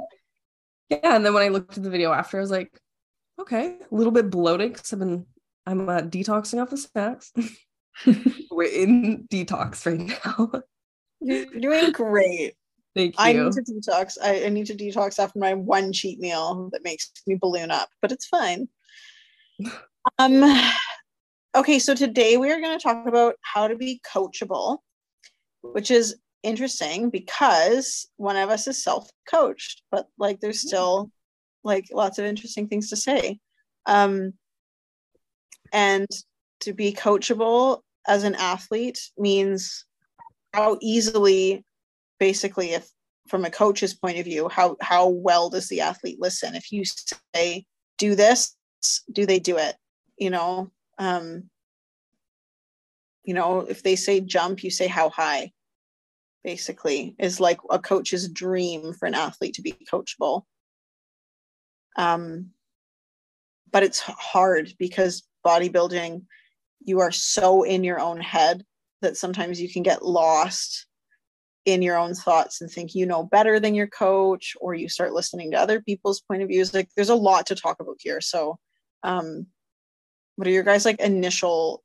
yeah, 0.90 1.16
and 1.16 1.26
then 1.26 1.34
when 1.34 1.44
I 1.44 1.50
looked 1.50 1.78
at 1.78 1.84
the 1.84 1.90
video 1.90 2.12
after, 2.12 2.38
I 2.38 2.42
was 2.42 2.52
like, 2.52 2.72
okay, 3.40 3.78
a 3.92 3.96
little 3.96 4.12
bit 4.12 4.30
bloated 4.30 4.74
because 4.74 4.92
I've 4.92 5.00
been 5.00 5.26
I'm 5.66 5.88
uh, 5.88 6.02
detoxing 6.02 6.62
off 6.62 6.70
the 6.70 6.78
snacks. 6.78 7.32
We're 8.52 8.64
in 8.64 9.28
detox 9.30 9.86
right 9.86 10.20
now. 10.26 10.62
You're 11.20 11.46
doing 11.46 11.92
great. 11.92 12.56
Thank 12.96 13.14
you. 13.14 13.24
I 13.24 13.32
need 13.32 13.54
to 13.54 13.62
detox. 13.62 14.18
I, 14.22 14.46
I 14.46 14.50
need 14.50 14.66
to 14.66 14.76
detox 14.76 15.18
after 15.18 15.40
my 15.40 15.54
one 15.54 15.94
cheat 15.94 16.20
meal 16.20 16.70
that 16.74 16.84
makes 16.84 17.12
me 17.26 17.38
balloon 17.40 17.72
up, 17.72 17.90
but 18.02 18.12
it's 18.12 18.26
fine. 18.26 18.68
Um 20.18 20.44
Okay, 21.54 21.80
so 21.80 21.94
today 21.94 22.38
we 22.38 22.50
are 22.50 22.62
going 22.62 22.78
to 22.78 22.82
talk 22.82 23.08
about 23.08 23.36
how 23.42 23.68
to 23.68 23.76
be 23.76 24.02
coachable, 24.10 24.78
which 25.62 25.92
is 25.92 26.16
interesting 26.44 27.10
because 27.10 28.08
one 28.16 28.38
of 28.38 28.50
us 28.50 28.68
is 28.68 28.82
self 28.82 29.10
coached, 29.30 29.82
but 29.92 30.08
like 30.18 30.40
there's 30.40 30.60
mm-hmm. 30.60 30.68
still 30.68 31.12
like 31.64 31.86
lots 31.92 32.20
of 32.20 32.26
interesting 32.26 32.68
things 32.68 32.90
to 32.90 32.96
say. 32.96 33.40
Um, 33.86 34.34
and 35.74 36.08
to 36.62 36.74
be 36.74 36.94
coachable 36.94 37.82
as 38.08 38.24
an 38.24 38.36
athlete 38.36 39.00
means 39.18 39.86
how 40.54 40.78
easily, 40.82 41.66
basically, 42.18 42.72
if 42.72 42.88
from 43.28 43.44
a 43.44 43.52
coach's 43.52 43.94
point 43.94 44.18
of 44.18 44.26
view, 44.26 44.48
how 44.48 44.78
how 44.82 45.10
well 45.10 45.50
does 45.50 45.68
the 45.68 45.82
athlete 45.82 46.18
listen? 46.22 46.56
If 46.56 46.72
you 46.72 46.84
say 47.36 47.66
do 47.98 48.16
this, 48.16 48.56
do 49.12 49.26
they 49.26 49.40
do 49.40 49.58
it 49.58 49.76
you 50.18 50.30
know 50.30 50.72
um 51.02 51.50
you 53.24 53.34
know 53.34 53.62
if 53.62 53.82
they 53.84 53.96
say 53.96 54.22
jump 54.22 54.64
you 54.64 54.70
say 54.70 54.88
how 54.88 55.10
high 55.10 55.52
basically 56.44 57.16
is 57.20 57.40
like 57.40 57.60
a 57.70 57.80
coach's 57.80 58.30
dream 58.30 58.94
for 58.94 59.06
an 59.08 59.14
athlete 59.14 59.56
to 59.56 59.62
be 59.62 59.74
coachable. 59.92 60.44
Um 61.98 62.52
but 63.72 63.84
it's 63.84 64.00
hard 64.00 64.74
because 64.78 65.24
bodybuilding 65.46 66.24
you 66.84 67.00
are 67.00 67.12
so 67.12 67.64
in 67.64 67.84
your 67.84 68.00
own 68.00 68.20
head 68.20 68.64
that 69.02 69.18
sometimes 69.18 69.62
you 69.62 69.72
can 69.72 69.84
get 69.84 70.06
lost 70.06 70.86
in 71.66 71.82
your 71.82 71.98
own 71.98 72.14
thoughts 72.14 72.62
and 72.62 72.72
think 72.72 72.96
you 72.96 73.06
know 73.06 73.24
better 73.24 73.60
than 73.60 73.76
your 73.76 73.88
coach 73.88 74.56
or 74.62 74.74
you 74.74 74.90
start 74.90 75.14
listening 75.14 75.52
to 75.52 75.60
other 75.60 75.80
people's 75.82 76.22
point 76.22 76.42
of 76.42 76.48
views. 76.48 76.74
Like 76.74 76.90
there's 76.96 77.10
a 77.10 77.16
lot 77.16 77.46
to 77.48 77.56
talk 77.56 77.80
about 77.80 77.98
here. 78.00 78.22
So 78.22 78.60
um 79.04 79.48
what 80.36 80.48
are 80.48 80.52
your 80.52 80.64
guys 80.64 80.86
like 80.86 81.00
initial 81.00 81.84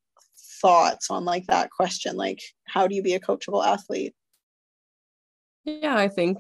thoughts 0.61 1.11
on 1.11 1.25
like 1.25 1.47
that 1.47 1.71
question? 1.71 2.17
Like 2.17 2.41
how 2.65 2.87
do 2.87 2.95
you 2.95 3.03
be 3.03 3.15
a 3.15 3.21
coachable 3.21 3.65
athlete? 3.65 4.15
Yeah 5.65 5.97
i 5.97 6.07
think 6.07 6.39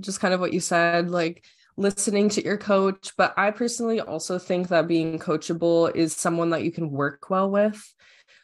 just 0.00 0.20
kind 0.20 0.34
of 0.34 0.40
what 0.40 0.52
you 0.52 0.58
said 0.58 1.08
like 1.08 1.44
listening 1.76 2.28
to 2.28 2.44
your 2.44 2.58
coach 2.58 3.12
but 3.16 3.32
i 3.36 3.50
personally 3.50 4.00
also 4.00 4.38
think 4.38 4.68
that 4.68 4.88
being 4.88 5.18
coachable 5.18 5.94
is 5.94 6.16
someone 6.16 6.50
that 6.50 6.64
you 6.64 6.72
can 6.72 6.90
work 6.90 7.30
well 7.30 7.48
with. 7.50 7.80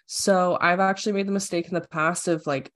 So 0.06 0.56
i've 0.60 0.80
actually 0.80 1.14
made 1.14 1.26
the 1.26 1.32
mistake 1.32 1.66
in 1.66 1.74
the 1.74 1.80
past 1.80 2.28
of 2.28 2.46
like 2.46 2.70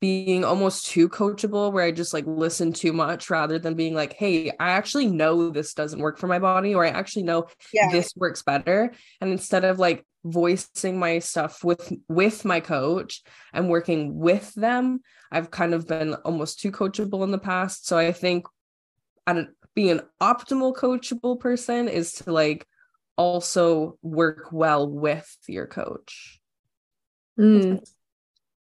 being 0.00 0.44
almost 0.44 0.86
too 0.86 1.08
coachable 1.08 1.72
where 1.72 1.84
I 1.84 1.90
just 1.90 2.12
like 2.12 2.26
listen 2.26 2.72
too 2.72 2.92
much 2.92 3.30
rather 3.30 3.58
than 3.58 3.74
being 3.74 3.94
like, 3.94 4.12
hey, 4.12 4.50
I 4.50 4.70
actually 4.70 5.06
know 5.06 5.50
this 5.50 5.74
doesn't 5.74 6.00
work 6.00 6.18
for 6.18 6.26
my 6.26 6.38
body, 6.38 6.74
or 6.74 6.84
I 6.84 6.88
actually 6.88 7.22
know 7.22 7.46
yeah. 7.72 7.90
this 7.90 8.12
works 8.14 8.42
better. 8.42 8.92
And 9.20 9.30
instead 9.30 9.64
of 9.64 9.78
like 9.78 10.04
voicing 10.24 10.98
my 10.98 11.20
stuff 11.20 11.64
with 11.64 11.92
with 12.08 12.44
my 12.44 12.60
coach 12.60 13.22
and 13.52 13.70
working 13.70 14.18
with 14.18 14.52
them, 14.54 15.00
I've 15.32 15.50
kind 15.50 15.72
of 15.72 15.86
been 15.86 16.14
almost 16.14 16.60
too 16.60 16.72
coachable 16.72 17.24
in 17.24 17.30
the 17.30 17.38
past. 17.38 17.86
So 17.86 17.96
I 17.96 18.12
think 18.12 18.46
and 19.26 19.48
being 19.74 19.90
an 19.90 20.02
optimal 20.20 20.74
coachable 20.74 21.40
person 21.40 21.88
is 21.88 22.12
to 22.12 22.32
like 22.32 22.66
also 23.16 23.98
work 24.02 24.52
well 24.52 24.88
with 24.88 25.36
your 25.48 25.66
coach. 25.66 26.40
Mm. 27.38 27.82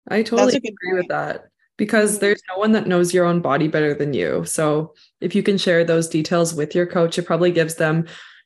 I 0.07 0.23
totally 0.23 0.57
agree 0.57 0.71
point. 0.91 0.97
with 0.97 1.07
that 1.09 1.45
because 1.77 2.11
mm-hmm. 2.11 2.21
there's 2.21 2.41
no 2.49 2.57
one 2.59 2.71
that 2.73 2.87
knows 2.87 3.13
your 3.13 3.25
own 3.25 3.41
body 3.41 3.67
better 3.67 3.93
than 3.93 4.13
you. 4.13 4.45
So 4.45 4.93
if 5.21 5.35
you 5.35 5.43
can 5.43 5.57
share 5.57 5.83
those 5.83 6.07
details 6.07 6.53
with 6.53 6.75
your 6.75 6.85
coach, 6.85 7.17
it 7.17 7.25
probably 7.25 7.51
gives 7.51 7.75
them 7.75 8.05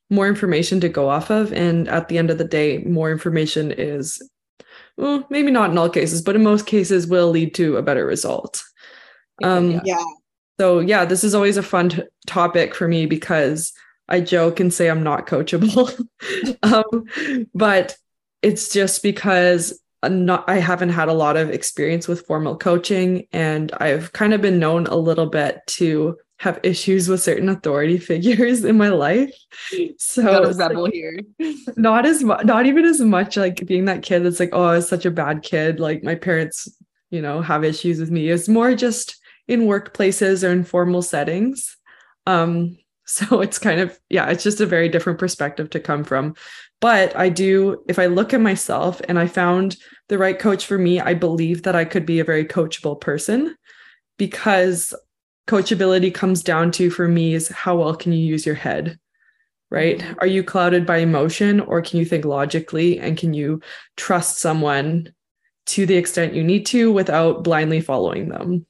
more 0.10 0.28
information 0.28 0.80
to 0.82 0.90
go 0.90 1.10
off 1.10 1.30
of. 1.30 1.52
And 1.54 1.88
at 1.88 2.08
the 2.08 2.18
end 2.18 2.30
of 2.30 2.38
the 2.38 2.46
day, 2.46 2.80
more 2.80 3.12
information 3.12 3.72
is, 3.72 4.22
well, 4.96 5.26
maybe 5.30 5.52
not 5.52 5.72
in 5.72 5.78
all 5.78 5.90
cases, 5.90 6.22
but 6.22 6.36
in 6.36 6.44
most 6.44 6.66
cases 6.66 7.08
will 7.08 7.30
lead 7.30 7.54
to 7.56 7.78
a 7.78 7.82
better 7.82 8.06
result. 8.06 8.64
Um, 9.44 9.82
yeah. 9.84 10.04
So 10.60 10.80
yeah, 10.80 11.06
this 11.06 11.24
is 11.24 11.36
always 11.36 11.58
a 11.58 11.64
fun 11.64 11.90
t- 11.90 12.04
topic 12.26 12.74
for 12.74 12.88
me 12.88 13.06
because 13.06 13.74
I 14.08 14.22
joke 14.22 14.60
and 14.60 14.74
say 14.74 14.90
I'm 14.90 15.04
not 15.04 15.28
coachable, 15.28 15.94
um, 16.64 17.48
but 17.54 17.96
it's 18.42 18.72
just 18.72 19.04
because 19.04 19.80
not 20.04 20.44
I 20.48 20.58
haven't 20.58 20.90
had 20.90 21.10
a 21.10 21.14
lot 21.14 21.38
of 21.38 21.50
experience 21.50 22.08
with 22.08 22.26
formal 22.26 22.56
coaching 22.56 23.28
and 23.32 23.72
I've 23.80 24.14
kind 24.14 24.34
of 24.34 24.42
been 24.42 24.60
known 24.60 24.86
a 24.88 24.96
little 24.96 25.26
bit 25.26 25.62
to 25.68 26.18
have 26.40 26.60
issues 26.62 27.10
with 27.10 27.22
certain 27.22 27.50
authority 27.50 27.98
figures 27.98 28.64
in 28.64 28.78
my 28.78 28.90
life. 28.90 29.34
So 29.98 30.24
Got 30.24 30.46
a 30.46 30.54
rebel 30.54 30.84
like, 30.84 30.94
here. 30.94 31.20
Not 31.76 32.06
as 32.06 32.24
much 32.24 32.46
not 32.46 32.66
even 32.66 32.86
as 32.86 33.02
much 33.02 33.38
like 33.38 33.66
being 33.66 33.86
that 33.86 34.04
kid 34.04 34.22
that's 34.22 34.40
like, 34.40 34.52
oh, 34.54 34.64
I 34.64 34.76
was 34.76 34.88
such 34.88 35.06
a 35.06 35.12
bad 35.12 35.42
kid. 35.42 35.80
Like 35.80 36.04
my 36.04 36.16
parents, 36.16 36.68
you 37.10 37.22
know, 37.22 37.42
have 37.42 37.64
issues 37.64 38.00
with 38.00 38.12
me. 38.12 38.30
It's 38.30 38.48
more 38.48 38.76
just 38.76 39.20
in 39.48 39.62
workplaces 39.62 40.48
or 40.48 40.52
informal 40.52 41.02
settings. 41.02 41.78
Um, 42.26 42.78
so 43.06 43.40
it's 43.42 43.58
kind 43.58 43.80
of, 43.80 43.98
yeah, 44.10 44.30
it's 44.30 44.44
just 44.44 44.60
a 44.60 44.66
very 44.66 44.90
different 44.90 45.18
perspective 45.18 45.70
to 45.72 45.80
come 45.80 46.04
from. 46.04 46.36
But 46.80 47.16
I 47.16 47.30
do, 47.30 47.84
if 47.88 47.98
I 47.98 48.06
look 48.06 48.34
at 48.34 48.42
myself 48.42 49.02
and 49.08 49.18
I 49.18 49.28
found 49.28 49.78
the 50.10 50.18
right 50.18 50.38
coach 50.38 50.66
for 50.66 50.78
me, 50.78 51.00
I 51.00 51.14
believe 51.14 51.64
that 51.64 51.76
I 51.76 51.86
could 51.86 52.06
be 52.06 52.20
a 52.20 52.24
very 52.24 52.46
coachable 52.46 53.00
person 53.00 53.56
because 54.18 54.94
coachability 55.48 56.14
comes 56.14 56.44
down 56.44 56.72
to, 56.74 56.90
for 56.92 57.08
me, 57.08 57.34
is 57.34 57.48
how 57.48 57.78
well 57.78 57.96
can 57.96 58.12
you 58.12 58.20
use 58.20 58.46
your 58.46 58.56
head? 58.56 59.00
Right? 59.72 60.00
Mm-hmm. 60.00 60.20
Are 60.20 60.28
you 60.28 60.44
clouded 60.44 60.86
by 60.86 60.98
emotion 60.98 61.60
or 61.60 61.82
can 61.82 62.00
you 62.00 62.06
think 62.06 62.26
logically 62.26 63.00
and 63.00 63.18
can 63.18 63.34
you 63.34 63.62
trust 63.96 64.40
someone 64.40 65.14
to 65.68 65.86
the 65.86 65.98
extent 65.98 66.36
you 66.36 66.44
need 66.44 66.66
to 66.68 66.92
without 66.92 67.44
blindly 67.44 67.82
following 67.82 68.30
them? 68.30 68.66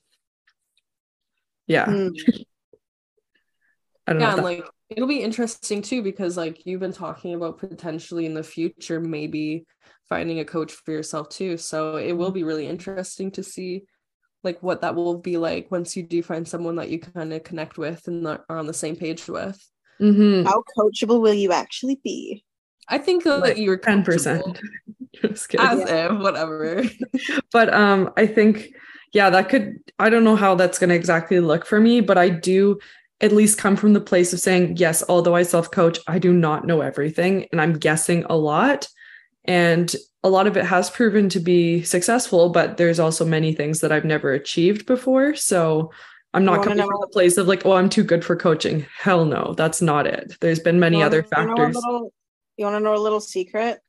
Yeah. 1.68 1.86
Mm. 1.86 2.12
I 4.08 4.14
don't 4.14 4.22
yeah, 4.22 4.36
know. 4.36 4.44
like 4.44 4.66
it'll 4.90 5.08
be 5.08 5.22
interesting 5.22 5.82
too 5.82 6.02
because 6.02 6.38
like 6.38 6.66
you've 6.66 6.80
been 6.80 6.94
talking 6.94 7.34
about 7.34 7.58
potentially 7.58 8.26
in 8.26 8.34
the 8.34 8.44
future 8.44 9.00
maybe 9.00 9.66
finding 10.08 10.40
a 10.40 10.46
coach 10.46 10.72
for 10.72 10.92
yourself 10.92 11.30
too. 11.30 11.58
So 11.58 11.98
it 11.98 12.14
will 12.14 12.32
be 12.32 12.44
really 12.44 12.68
interesting 12.68 13.32
to 13.32 13.44
see 13.44 13.84
like 14.44 14.62
what 14.64 14.82
that 14.82 14.96
will 14.96 15.18
be 15.18 15.38
like 15.38 15.70
once 15.72 15.98
you 15.98 16.04
do 16.04 16.24
find 16.24 16.48
someone 16.48 16.76
that 16.78 16.90
you 16.90 17.00
kind 17.00 17.34
of 17.34 17.44
connect 17.44 17.78
with 17.78 18.08
and 18.08 18.26
are 18.26 18.46
on 18.50 18.68
the 18.68 18.74
same 18.74 18.96
page 18.96 19.28
with. 19.28 19.62
Mm-hmm. 20.00 20.46
how 20.46 20.64
coachable 20.78 21.20
will 21.20 21.34
you 21.34 21.52
actually 21.52 22.00
be? 22.04 22.44
I 22.88 23.00
think 23.00 23.26
like, 23.26 23.44
that 23.44 23.58
you're 23.58 23.80
10% 23.80 24.60
as 25.24 25.48
yeah. 25.52 26.14
if 26.14 26.20
whatever. 26.22 26.84
But 27.52 27.74
um 27.74 28.12
i 28.16 28.28
think 28.28 28.70
yeah 29.14 29.32
that 29.32 29.50
could 29.50 29.78
i 29.98 30.10
don't 30.10 30.24
know 30.24 30.36
how 30.36 30.54
that's 30.54 30.78
going 30.78 30.90
to 30.90 30.96
exactly 30.96 31.40
look 31.40 31.66
for 31.66 31.80
me 31.80 32.02
but 32.02 32.18
i 32.18 32.30
do 32.30 32.78
at 33.22 33.32
least 33.32 33.58
come 33.58 33.76
from 33.76 33.94
the 33.94 34.02
place 34.02 34.32
of 34.34 34.40
saying, 34.40 34.78
yes, 34.78 35.04
although 35.10 35.36
I 35.36 35.44
self 35.44 35.72
coach, 35.72 36.00
I 36.08 36.20
do 36.20 36.34
not 36.34 36.68
know 36.68 36.82
everything 36.82 37.48
and 37.52 37.60
I'm 37.60 37.74
guessing 37.74 38.26
a 38.30 38.38
lot. 38.38 38.88
And 39.46 39.94
a 40.24 40.30
lot 40.30 40.48
of 40.48 40.58
it 40.58 40.66
has 40.66 40.90
proven 40.90 41.30
to 41.30 41.40
be 41.40 41.82
successful, 41.84 42.50
but 42.50 42.78
there's 42.78 43.00
also 43.00 43.26
many 43.26 43.54
things 43.54 43.80
that 43.80 43.92
I've 43.92 44.06
never 44.06 44.34
achieved 44.34 44.86
before. 44.86 45.36
So 45.36 45.92
I'm 46.34 46.46
not 46.46 46.64
coming 46.64 46.80
from 46.80 47.02
the 47.02 47.08
place 47.08 47.38
of 47.38 47.48
like, 47.48 47.66
oh, 47.66 47.74
I'm 47.74 47.90
too 47.90 48.04
good 48.04 48.24
for 48.24 48.36
coaching. 48.36 48.86
Hell 49.00 49.26
no, 49.26 49.54
that's 49.56 49.82
not 49.82 50.06
it. 50.06 50.34
There's 50.42 50.60
been 50.60 50.80
many 50.80 51.02
other 51.02 51.24
factors. 51.24 51.76
Little, 51.76 52.14
you 52.58 52.66
want 52.66 52.76
to 52.76 52.80
know 52.82 52.96
a 52.96 53.00
little 53.00 53.22
secret? 53.22 53.80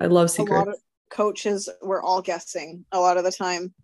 I 0.00 0.06
love 0.06 0.30
secrets. 0.30 0.78
coaches, 1.10 1.68
we're 1.82 2.02
all 2.02 2.20
guessing 2.20 2.84
a 2.92 3.00
lot 3.00 3.16
of 3.16 3.24
the 3.24 3.32
time 3.32 3.74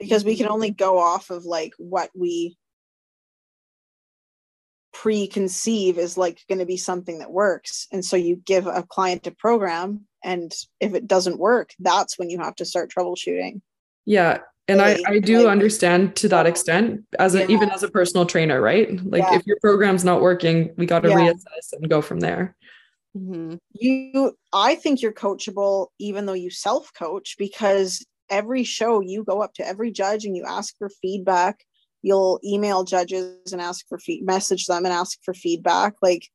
because 0.00 0.24
we 0.24 0.36
can 0.36 0.48
only 0.48 0.70
go 0.70 0.98
off 0.98 1.30
of 1.30 1.44
like 1.44 1.72
what 1.78 2.10
we 2.14 2.56
preconceive 4.94 5.98
is 5.98 6.16
like 6.16 6.40
going 6.48 6.60
to 6.60 6.66
be 6.66 6.76
something 6.76 7.18
that 7.18 7.30
works 7.30 7.88
and 7.92 8.04
so 8.04 8.16
you 8.16 8.36
give 8.36 8.66
a 8.66 8.84
client 8.84 9.26
a 9.26 9.32
program 9.32 10.06
and 10.22 10.54
if 10.80 10.94
it 10.94 11.06
doesn't 11.06 11.38
work 11.38 11.70
that's 11.80 12.18
when 12.18 12.30
you 12.30 12.38
have 12.38 12.54
to 12.54 12.64
start 12.64 12.90
troubleshooting 12.90 13.60
yeah 14.06 14.38
and 14.66 14.80
I, 14.80 14.98
I 15.06 15.18
do 15.18 15.40
like, 15.40 15.48
understand 15.48 16.16
to 16.16 16.28
that 16.28 16.46
extent 16.46 17.04
as 17.18 17.34
a, 17.34 17.40
yeah. 17.40 17.48
even 17.48 17.70
as 17.70 17.82
a 17.82 17.90
personal 17.90 18.24
trainer 18.24 18.60
right 18.60 18.88
like 19.04 19.22
yeah. 19.22 19.34
if 19.34 19.46
your 19.46 19.58
program's 19.60 20.04
not 20.04 20.22
working 20.22 20.72
we 20.76 20.86
got 20.86 21.00
to 21.00 21.10
yeah. 21.10 21.16
reassess 21.16 21.72
and 21.72 21.90
go 21.90 22.00
from 22.00 22.20
there 22.20 22.56
mm-hmm. 23.16 23.56
you 23.72 24.32
i 24.52 24.76
think 24.76 25.02
you're 25.02 25.12
coachable 25.12 25.88
even 25.98 26.24
though 26.24 26.34
you 26.34 26.50
self 26.50 26.92
coach 26.94 27.34
because 27.36 28.06
every 28.30 28.62
show 28.64 29.00
you 29.00 29.24
go 29.24 29.42
up 29.42 29.54
to 29.54 29.66
every 29.66 29.90
judge 29.90 30.24
and 30.24 30.36
you 30.36 30.44
ask 30.46 30.78
for 30.78 30.88
feedback 30.88 31.64
you'll 32.04 32.38
email 32.44 32.84
judges 32.84 33.52
and 33.52 33.62
ask 33.62 33.88
for 33.88 33.98
feed 33.98 34.24
message 34.24 34.66
them 34.66 34.84
and 34.84 34.92
ask 34.92 35.18
for 35.24 35.32
feedback 35.32 35.94
like 36.02 36.28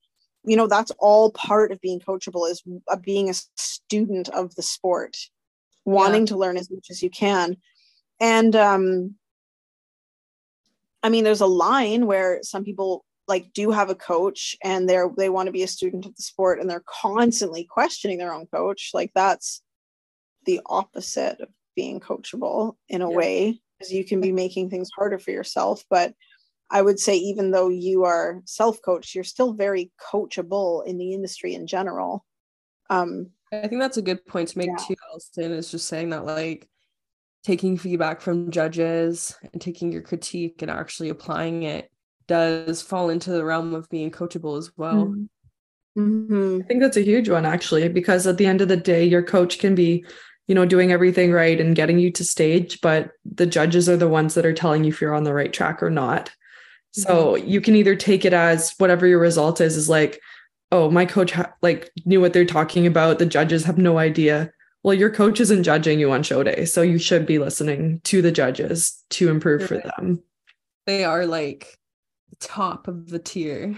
you 0.43 0.55
know 0.55 0.67
that's 0.67 0.91
all 0.97 1.31
part 1.31 1.71
of 1.71 1.79
being 1.79 1.99
coachable 1.99 2.49
is 2.49 2.63
uh, 2.87 2.95
being 2.95 3.29
a 3.29 3.33
student 3.55 4.29
of 4.29 4.55
the 4.55 4.63
sport 4.63 5.15
wanting 5.85 6.21
yeah. 6.21 6.27
to 6.27 6.37
learn 6.37 6.57
as 6.57 6.71
much 6.71 6.87
as 6.89 7.03
you 7.03 7.09
can 7.09 7.55
and 8.19 8.55
um 8.55 9.15
i 11.03 11.09
mean 11.09 11.23
there's 11.23 11.41
a 11.41 11.47
line 11.47 12.07
where 12.07 12.39
some 12.41 12.63
people 12.63 13.05
like 13.27 13.53
do 13.53 13.69
have 13.69 13.91
a 13.91 13.95
coach 13.95 14.55
and 14.63 14.89
they're 14.89 15.09
they 15.17 15.29
want 15.29 15.45
to 15.45 15.53
be 15.53 15.63
a 15.63 15.67
student 15.67 16.05
of 16.05 16.15
the 16.15 16.23
sport 16.23 16.59
and 16.59 16.67
they're 16.67 16.83
constantly 16.87 17.63
questioning 17.63 18.17
their 18.17 18.33
own 18.33 18.47
coach 18.47 18.89
like 18.93 19.11
that's 19.13 19.61
the 20.45 20.59
opposite 20.65 21.39
of 21.39 21.49
being 21.75 21.99
coachable 21.99 22.75
in 22.89 23.03
a 23.03 23.09
yeah. 23.09 23.15
way 23.15 23.61
because 23.79 23.93
you 23.93 24.03
can 24.03 24.19
be 24.21 24.31
making 24.31 24.69
things 24.69 24.89
harder 24.95 25.17
for 25.17 25.31
yourself. 25.31 25.83
But 25.89 26.13
I 26.69 26.81
would 26.81 26.99
say, 26.99 27.15
even 27.15 27.51
though 27.51 27.69
you 27.69 28.03
are 28.03 28.41
self 28.45 28.81
coached, 28.81 29.15
you're 29.15 29.23
still 29.23 29.53
very 29.53 29.91
coachable 29.99 30.85
in 30.85 30.97
the 30.97 31.13
industry 31.13 31.55
in 31.55 31.65
general. 31.65 32.25
Um, 32.89 33.31
I 33.51 33.67
think 33.67 33.81
that's 33.81 33.97
a 33.97 34.03
good 34.03 34.25
point 34.25 34.49
to 34.49 34.57
make 34.57 34.67
yeah. 34.67 34.85
too, 34.85 34.95
Alison, 35.09 35.51
is 35.53 35.71
just 35.71 35.87
saying 35.87 36.09
that 36.09 36.25
like 36.25 36.67
taking 37.43 37.77
feedback 37.77 38.21
from 38.21 38.51
judges 38.51 39.35
and 39.53 39.61
taking 39.61 39.91
your 39.91 40.01
critique 40.01 40.61
and 40.61 40.69
actually 40.69 41.09
applying 41.09 41.63
it 41.63 41.89
does 42.27 42.81
fall 42.81 43.09
into 43.09 43.31
the 43.31 43.43
realm 43.43 43.73
of 43.73 43.89
being 43.89 44.11
coachable 44.11 44.57
as 44.57 44.71
well. 44.77 45.07
Mm-hmm. 45.07 45.23
Mhm. 45.97 46.63
I 46.63 46.67
think 46.67 46.81
that's 46.81 46.97
a 46.97 47.01
huge 47.03 47.29
one 47.29 47.45
actually, 47.45 47.89
because 47.89 48.27
at 48.27 48.37
the 48.37 48.45
end 48.45 48.61
of 48.61 48.67
the 48.67 48.77
day, 48.77 49.03
your 49.03 49.23
coach 49.23 49.59
can 49.59 49.75
be, 49.75 50.05
you 50.49 50.55
know, 50.55 50.65
doing 50.65 50.91
everything 50.91 51.31
right 51.31 51.61
and 51.61 51.75
getting 51.75 51.99
you 51.99 52.11
to 52.11 52.23
stage, 52.23 52.81
but 52.81 53.11
the 53.23 53.45
judges 53.45 53.87
are 53.87 53.95
the 53.95 54.09
ones 54.09 54.33
that 54.33 54.47
are 54.47 54.51
telling 54.53 54.83
you 54.83 54.89
if 54.89 54.99
you're 54.99 55.13
on 55.13 55.23
the 55.23 55.33
right 55.33 55.53
track 55.53 55.83
or 55.83 55.91
not. 55.91 56.31
So 56.91 57.35
you 57.35 57.61
can 57.61 57.75
either 57.75 57.95
take 57.95 58.25
it 58.25 58.33
as 58.33 58.73
whatever 58.79 59.05
your 59.05 59.19
result 59.19 59.61
is, 59.61 59.77
is 59.77 59.87
like, 59.87 60.19
oh, 60.71 60.89
my 60.89 61.05
coach 61.05 61.33
ha- 61.33 61.53
like 61.61 61.91
knew 62.03 62.19
what 62.19 62.33
they're 62.33 62.45
talking 62.45 62.87
about. 62.87 63.19
The 63.19 63.27
judges 63.27 63.63
have 63.65 63.77
no 63.77 63.99
idea. 63.99 64.51
Well, 64.81 64.95
your 64.95 65.11
coach 65.11 65.39
isn't 65.39 65.61
judging 65.61 65.99
you 65.99 66.11
on 66.11 66.23
show 66.23 66.41
day, 66.41 66.65
so 66.65 66.81
you 66.81 66.97
should 66.97 67.27
be 67.27 67.37
listening 67.37 68.01
to 68.05 68.23
the 68.23 68.31
judges 68.31 69.03
to 69.11 69.29
improve 69.29 69.67
for 69.67 69.77
them. 69.77 70.23
They 70.87 71.03
are 71.03 71.27
like 71.27 71.77
the 72.31 72.37
top 72.37 72.87
of 72.87 73.07
the 73.07 73.19
tier. 73.19 73.75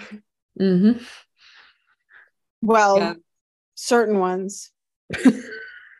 hmm 0.57 0.93
Well, 2.61 2.97
Yeah. 2.97 3.13
certain 3.75 4.19
ones. 4.19 4.71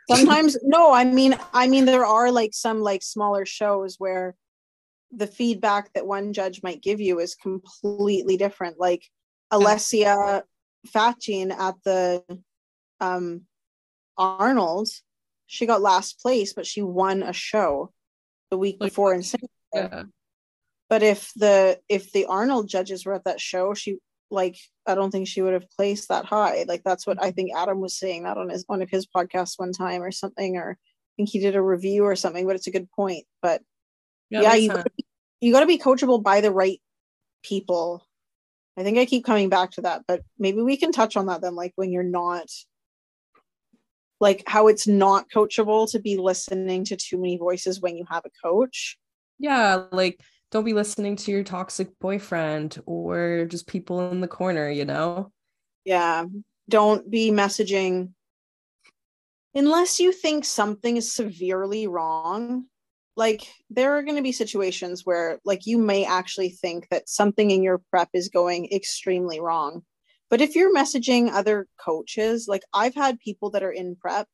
Sometimes 0.09 0.57
no, 0.63 0.91
I 0.91 1.03
mean 1.05 1.37
I 1.53 1.67
mean 1.67 1.85
there 1.85 2.05
are 2.05 2.31
like 2.31 2.53
some 2.53 2.81
like 2.81 3.03
smaller 3.03 3.45
shows 3.45 3.95
where 3.97 4.35
the 5.11 5.27
feedback 5.27 5.93
that 5.93 6.07
one 6.07 6.33
judge 6.33 6.63
might 6.63 6.81
give 6.81 6.99
you 6.99 7.19
is 7.19 7.35
completely 7.35 8.37
different. 8.37 8.79
Like 8.79 9.03
Alessia 9.51 10.43
Facchin 10.87 11.51
at 11.51 11.75
the 11.83 12.23
um 12.99 13.41
Arnold, 14.17 14.89
she 15.47 15.65
got 15.65 15.81
last 15.81 16.19
place, 16.19 16.53
but 16.53 16.67
she 16.67 16.81
won 16.81 17.23
a 17.23 17.33
show 17.33 17.91
the 18.49 18.57
week 18.57 18.77
Like, 18.79 18.91
before 18.91 19.13
in 19.13 19.23
Singapore. 19.23 19.49
Yeah. 19.73 20.03
But 20.89 21.03
if 21.03 21.31
the 21.35 21.79
if 21.87 22.11
the 22.11 22.25
Arnold 22.25 22.67
judges 22.67 23.05
were 23.05 23.13
at 23.13 23.23
that 23.23 23.39
show, 23.39 23.73
she 23.73 23.97
like 24.29 24.57
I 24.87 24.95
don't 24.95 25.11
think 25.11 25.27
she 25.27 25.41
would 25.41 25.53
have 25.53 25.69
placed 25.69 26.09
that 26.09 26.25
high. 26.25 26.65
Like 26.67 26.83
that's 26.83 27.05
what 27.05 27.21
I 27.21 27.31
think 27.31 27.51
Adam 27.55 27.79
was 27.79 27.97
saying 27.97 28.23
that 28.23 28.37
on 28.37 28.49
his 28.49 28.63
one 28.67 28.81
of 28.81 28.89
his 28.89 29.05
podcasts 29.05 29.57
one 29.59 29.73
time 29.73 30.01
or 30.01 30.11
something, 30.11 30.57
or 30.57 30.71
I 30.71 31.11
think 31.15 31.29
he 31.29 31.39
did 31.39 31.55
a 31.55 31.61
review 31.61 32.03
or 32.03 32.15
something. 32.15 32.47
But 32.47 32.55
it's 32.55 32.67
a 32.67 32.71
good 32.71 32.89
point. 32.91 33.25
But 33.41 33.61
Yeah, 34.29 34.41
yeah, 34.41 34.55
you 34.55 34.69
gotta 34.69 34.89
be, 34.97 35.05
you 35.41 35.51
got 35.51 35.61
to 35.61 35.65
be 35.65 35.77
coachable 35.77 36.23
by 36.23 36.41
the 36.41 36.51
right 36.51 36.81
people. 37.43 38.07
I 38.77 38.83
think 38.83 38.97
I 38.97 39.05
keep 39.05 39.25
coming 39.25 39.49
back 39.49 39.71
to 39.71 39.81
that, 39.81 40.03
but 40.07 40.21
maybe 40.39 40.61
we 40.61 40.77
can 40.77 40.91
touch 40.91 41.17
on 41.17 41.25
that 41.25 41.41
then, 41.41 41.55
like 41.55 41.73
when 41.75 41.91
you're 41.91 42.03
not 42.03 42.47
like 44.21 44.43
how 44.47 44.67
it's 44.67 44.87
not 44.87 45.29
coachable 45.29 45.91
to 45.91 45.99
be 45.99 46.15
listening 46.15 46.85
to 46.85 46.95
too 46.95 47.17
many 47.17 47.37
voices 47.37 47.81
when 47.81 47.97
you 47.97 48.05
have 48.09 48.23
a 48.25 48.47
coach. 48.47 48.97
Yeah, 49.39 49.85
like 49.91 50.21
don't 50.51 50.65
be 50.65 50.73
listening 50.73 51.15
to 51.15 51.31
your 51.31 51.43
toxic 51.43 51.97
boyfriend 51.99 52.77
or 52.85 53.45
just 53.49 53.67
people 53.67 54.11
in 54.11 54.21
the 54.21 54.27
corner, 54.27 54.69
you 54.69 54.85
know? 54.85 55.31
Yeah. 55.85 56.25
Don't 56.69 57.09
be 57.09 57.31
messaging 57.31 58.11
unless 59.55 59.99
you 59.99 60.11
think 60.11 60.45
something 60.45 60.97
is 60.97 61.13
severely 61.13 61.87
wrong. 61.87 62.65
Like 63.15 63.41
there 63.69 63.97
are 63.97 64.03
going 64.03 64.15
to 64.17 64.21
be 64.21 64.31
situations 64.31 65.05
where 65.05 65.39
like 65.45 65.65
you 65.65 65.77
may 65.77 66.05
actually 66.05 66.49
think 66.49 66.87
that 66.89 67.09
something 67.09 67.51
in 67.51 67.63
your 67.63 67.81
prep 67.89 68.09
is 68.13 68.29
going 68.29 68.71
extremely 68.71 69.39
wrong. 69.39 69.83
But 70.29 70.41
if 70.41 70.55
you're 70.55 70.73
messaging 70.73 71.31
other 71.31 71.67
coaches, 71.77 72.47
like 72.47 72.63
I've 72.73 72.95
had 72.95 73.19
people 73.19 73.51
that 73.51 73.63
are 73.63 73.71
in 73.71 73.95
prep 73.95 74.27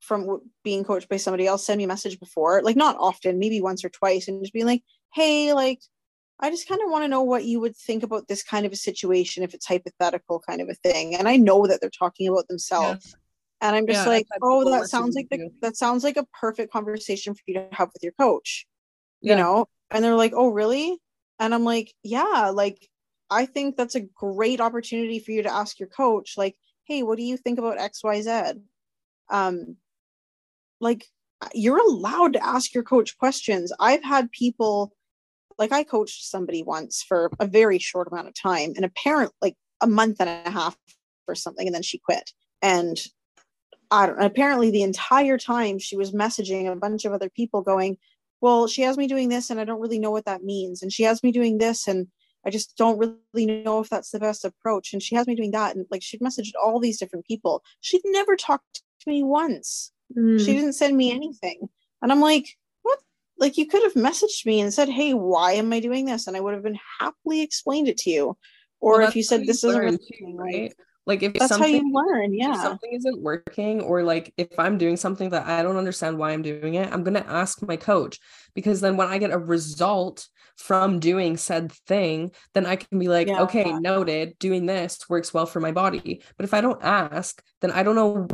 from 0.00 0.40
being 0.64 0.82
coached 0.82 1.08
by 1.08 1.18
somebody 1.18 1.46
else 1.46 1.64
send 1.64 1.78
me 1.78 1.84
a 1.84 1.88
message 1.88 2.18
before, 2.18 2.62
like 2.62 2.76
not 2.76 2.96
often, 2.98 3.38
maybe 3.38 3.60
once 3.60 3.84
or 3.84 3.90
twice, 3.90 4.26
and 4.26 4.42
just 4.42 4.52
being 4.52 4.66
like, 4.66 4.82
hey, 5.12 5.52
like 5.52 5.80
I 6.38 6.50
just 6.50 6.68
kind 6.68 6.80
of 6.82 6.90
want 6.90 7.04
to 7.04 7.08
know 7.08 7.22
what 7.22 7.44
you 7.44 7.60
would 7.60 7.76
think 7.76 8.02
about 8.02 8.26
this 8.26 8.42
kind 8.42 8.64
of 8.64 8.72
a 8.72 8.76
situation 8.76 9.42
if 9.42 9.52
it's 9.52 9.66
hypothetical 9.66 10.40
kind 10.40 10.60
of 10.62 10.68
a 10.70 10.74
thing. 10.74 11.14
And 11.14 11.28
I 11.28 11.36
know 11.36 11.66
that 11.66 11.80
they're 11.80 11.90
talking 11.90 12.28
about 12.28 12.48
themselves. 12.48 13.14
And 13.60 13.76
I'm 13.76 13.86
just 13.86 14.06
Yeah, 14.06 14.12
like, 14.12 14.26
oh, 14.40 14.70
that 14.70 14.88
sounds 14.88 15.14
like 15.14 15.28
the, 15.30 15.50
that 15.60 15.76
sounds 15.76 16.02
like 16.02 16.16
a 16.16 16.26
perfect 16.40 16.72
conversation 16.72 17.34
for 17.34 17.42
you 17.46 17.54
to 17.54 17.68
have 17.72 17.90
with 17.92 18.02
your 18.02 18.12
coach. 18.12 18.66
Yeah. 19.20 19.34
You 19.34 19.42
know? 19.42 19.66
And 19.90 20.02
they're 20.02 20.14
like, 20.14 20.32
oh, 20.34 20.48
really? 20.48 20.98
And 21.38 21.54
I'm 21.54 21.64
like, 21.64 21.92
yeah, 22.02 22.50
like 22.54 22.88
I 23.28 23.44
think 23.44 23.76
that's 23.76 23.94
a 23.94 24.00
great 24.00 24.62
opportunity 24.62 25.18
for 25.18 25.32
you 25.32 25.42
to 25.42 25.52
ask 25.52 25.78
your 25.78 25.88
coach, 25.88 26.38
like, 26.38 26.56
hey, 26.84 27.02
what 27.02 27.18
do 27.18 27.22
you 27.22 27.36
think 27.36 27.58
about 27.58 27.78
XYZ? 27.78 28.60
Um, 29.28 29.76
like 30.80 31.04
you're 31.54 31.86
allowed 31.86 32.32
to 32.32 32.44
ask 32.44 32.74
your 32.74 32.82
coach 32.82 33.18
questions. 33.18 33.72
I've 33.78 34.02
had 34.02 34.32
people 34.32 34.92
like 35.60 35.70
I 35.72 35.84
coached 35.84 36.24
somebody 36.24 36.64
once 36.64 37.02
for 37.02 37.30
a 37.38 37.46
very 37.46 37.78
short 37.78 38.08
amount 38.08 38.26
of 38.28 38.34
time, 38.34 38.72
and 38.74 38.84
apparently 38.84 39.34
like 39.40 39.56
a 39.80 39.86
month 39.86 40.16
and 40.20 40.28
a 40.28 40.50
half 40.50 40.76
or 41.28 41.36
something, 41.36 41.66
and 41.68 41.74
then 41.74 41.82
she 41.82 41.98
quit. 41.98 42.32
And 42.62 43.00
I 43.92 44.06
don't 44.06 44.20
apparently 44.22 44.70
the 44.70 44.82
entire 44.82 45.38
time 45.38 45.78
she 45.78 45.96
was 45.96 46.12
messaging 46.12 46.70
a 46.70 46.76
bunch 46.76 47.04
of 47.04 47.12
other 47.12 47.30
people 47.30 47.62
going, 47.62 47.98
Well, 48.40 48.66
she 48.66 48.82
has 48.82 48.96
me 48.96 49.06
doing 49.06 49.28
this 49.28 49.50
and 49.50 49.60
I 49.60 49.64
don't 49.64 49.80
really 49.80 49.98
know 49.98 50.10
what 50.10 50.24
that 50.26 50.42
means. 50.44 50.82
And 50.82 50.92
she 50.92 51.04
has 51.04 51.22
me 51.22 51.32
doing 51.32 51.58
this 51.58 51.86
and 51.88 52.08
I 52.46 52.50
just 52.50 52.76
don't 52.76 52.98
really 52.98 53.62
know 53.62 53.80
if 53.80 53.88
that's 53.88 54.10
the 54.10 54.20
best 54.20 54.44
approach. 54.44 54.92
And 54.92 55.02
she 55.02 55.14
has 55.14 55.26
me 55.26 55.34
doing 55.34 55.50
that. 55.52 55.76
And 55.76 55.86
like 55.90 56.02
she'd 56.02 56.20
messaged 56.20 56.52
all 56.62 56.78
these 56.80 56.98
different 56.98 57.26
people. 57.26 57.62
She'd 57.80 58.02
never 58.04 58.36
talked 58.36 58.82
to 59.00 59.10
me 59.10 59.22
once 59.22 59.92
she 60.12 60.18
Mm. 60.18 60.44
didn't 60.44 60.72
send 60.72 60.96
me 60.96 61.12
anything 61.12 61.68
and 62.02 62.10
i'm 62.10 62.20
like 62.20 62.56
like 63.40 63.56
you 63.56 63.66
could 63.66 63.82
have 63.82 63.94
messaged 63.94 64.46
me 64.46 64.60
and 64.60 64.72
said 64.72 64.88
hey 64.88 65.14
why 65.14 65.52
am 65.52 65.72
i 65.72 65.80
doing 65.80 66.04
this? 66.04 66.26
And 66.26 66.36
i 66.36 66.40
would 66.40 66.54
have 66.54 66.62
been 66.62 66.78
happily 67.00 67.40
explained 67.40 67.88
it 67.88 67.96
to 67.98 68.10
you. 68.10 68.36
Or 68.80 68.98
Well, 68.98 69.08
if 69.08 69.16
you 69.16 69.22
said 69.22 69.46
this 69.46 69.64
isn't 69.64 69.78
really 69.78 69.98
too, 69.98 70.34
working," 70.34 70.36
right? 70.36 70.74
like, 71.06 71.22
if 71.22 71.32
that's 71.34 71.56
how 71.56 71.66
you 71.66 71.92
learn 71.92 72.32
if 72.32 72.38
yeah. 72.38 72.62
something 72.62 72.92
isn't 72.92 73.20
working 73.20 73.80
or 73.80 74.04
like 74.04 74.32
if 74.36 74.58
i'm 74.58 74.78
doing 74.78 74.96
something 74.96 75.30
that 75.30 75.46
i 75.46 75.62
don't 75.62 75.76
understand 75.76 76.18
why 76.18 76.30
i'm 76.30 76.42
doing 76.42 76.74
it 76.74 76.92
i'm 76.92 77.02
going 77.02 77.14
to 77.14 77.28
ask 77.28 77.62
my 77.62 77.76
coach. 77.76 78.18
Because 78.54 78.80
then 78.80 78.96
when 78.96 79.08
i 79.08 79.18
get 79.18 79.32
a 79.32 79.38
result 79.38 80.28
from 80.60 81.00
doing 81.00 81.38
said 81.38 81.72
thing 81.86 82.30
then 82.52 82.66
i 82.66 82.76
can 82.76 82.98
be 82.98 83.08
like 83.08 83.26
Yeah. 83.28 83.42
okay 83.42 83.72
noted 83.72 84.38
doing 84.38 84.66
this 84.66 85.08
works 85.08 85.32
well 85.32 85.46
for 85.46 85.58
my 85.58 85.72
body. 85.72 86.22
But 86.36 86.44
if 86.44 86.52
i 86.52 86.60
don't 86.60 86.82
ask 86.82 87.42
then 87.62 87.70
i 87.70 87.82
don't 87.82 87.96
know 87.96 88.28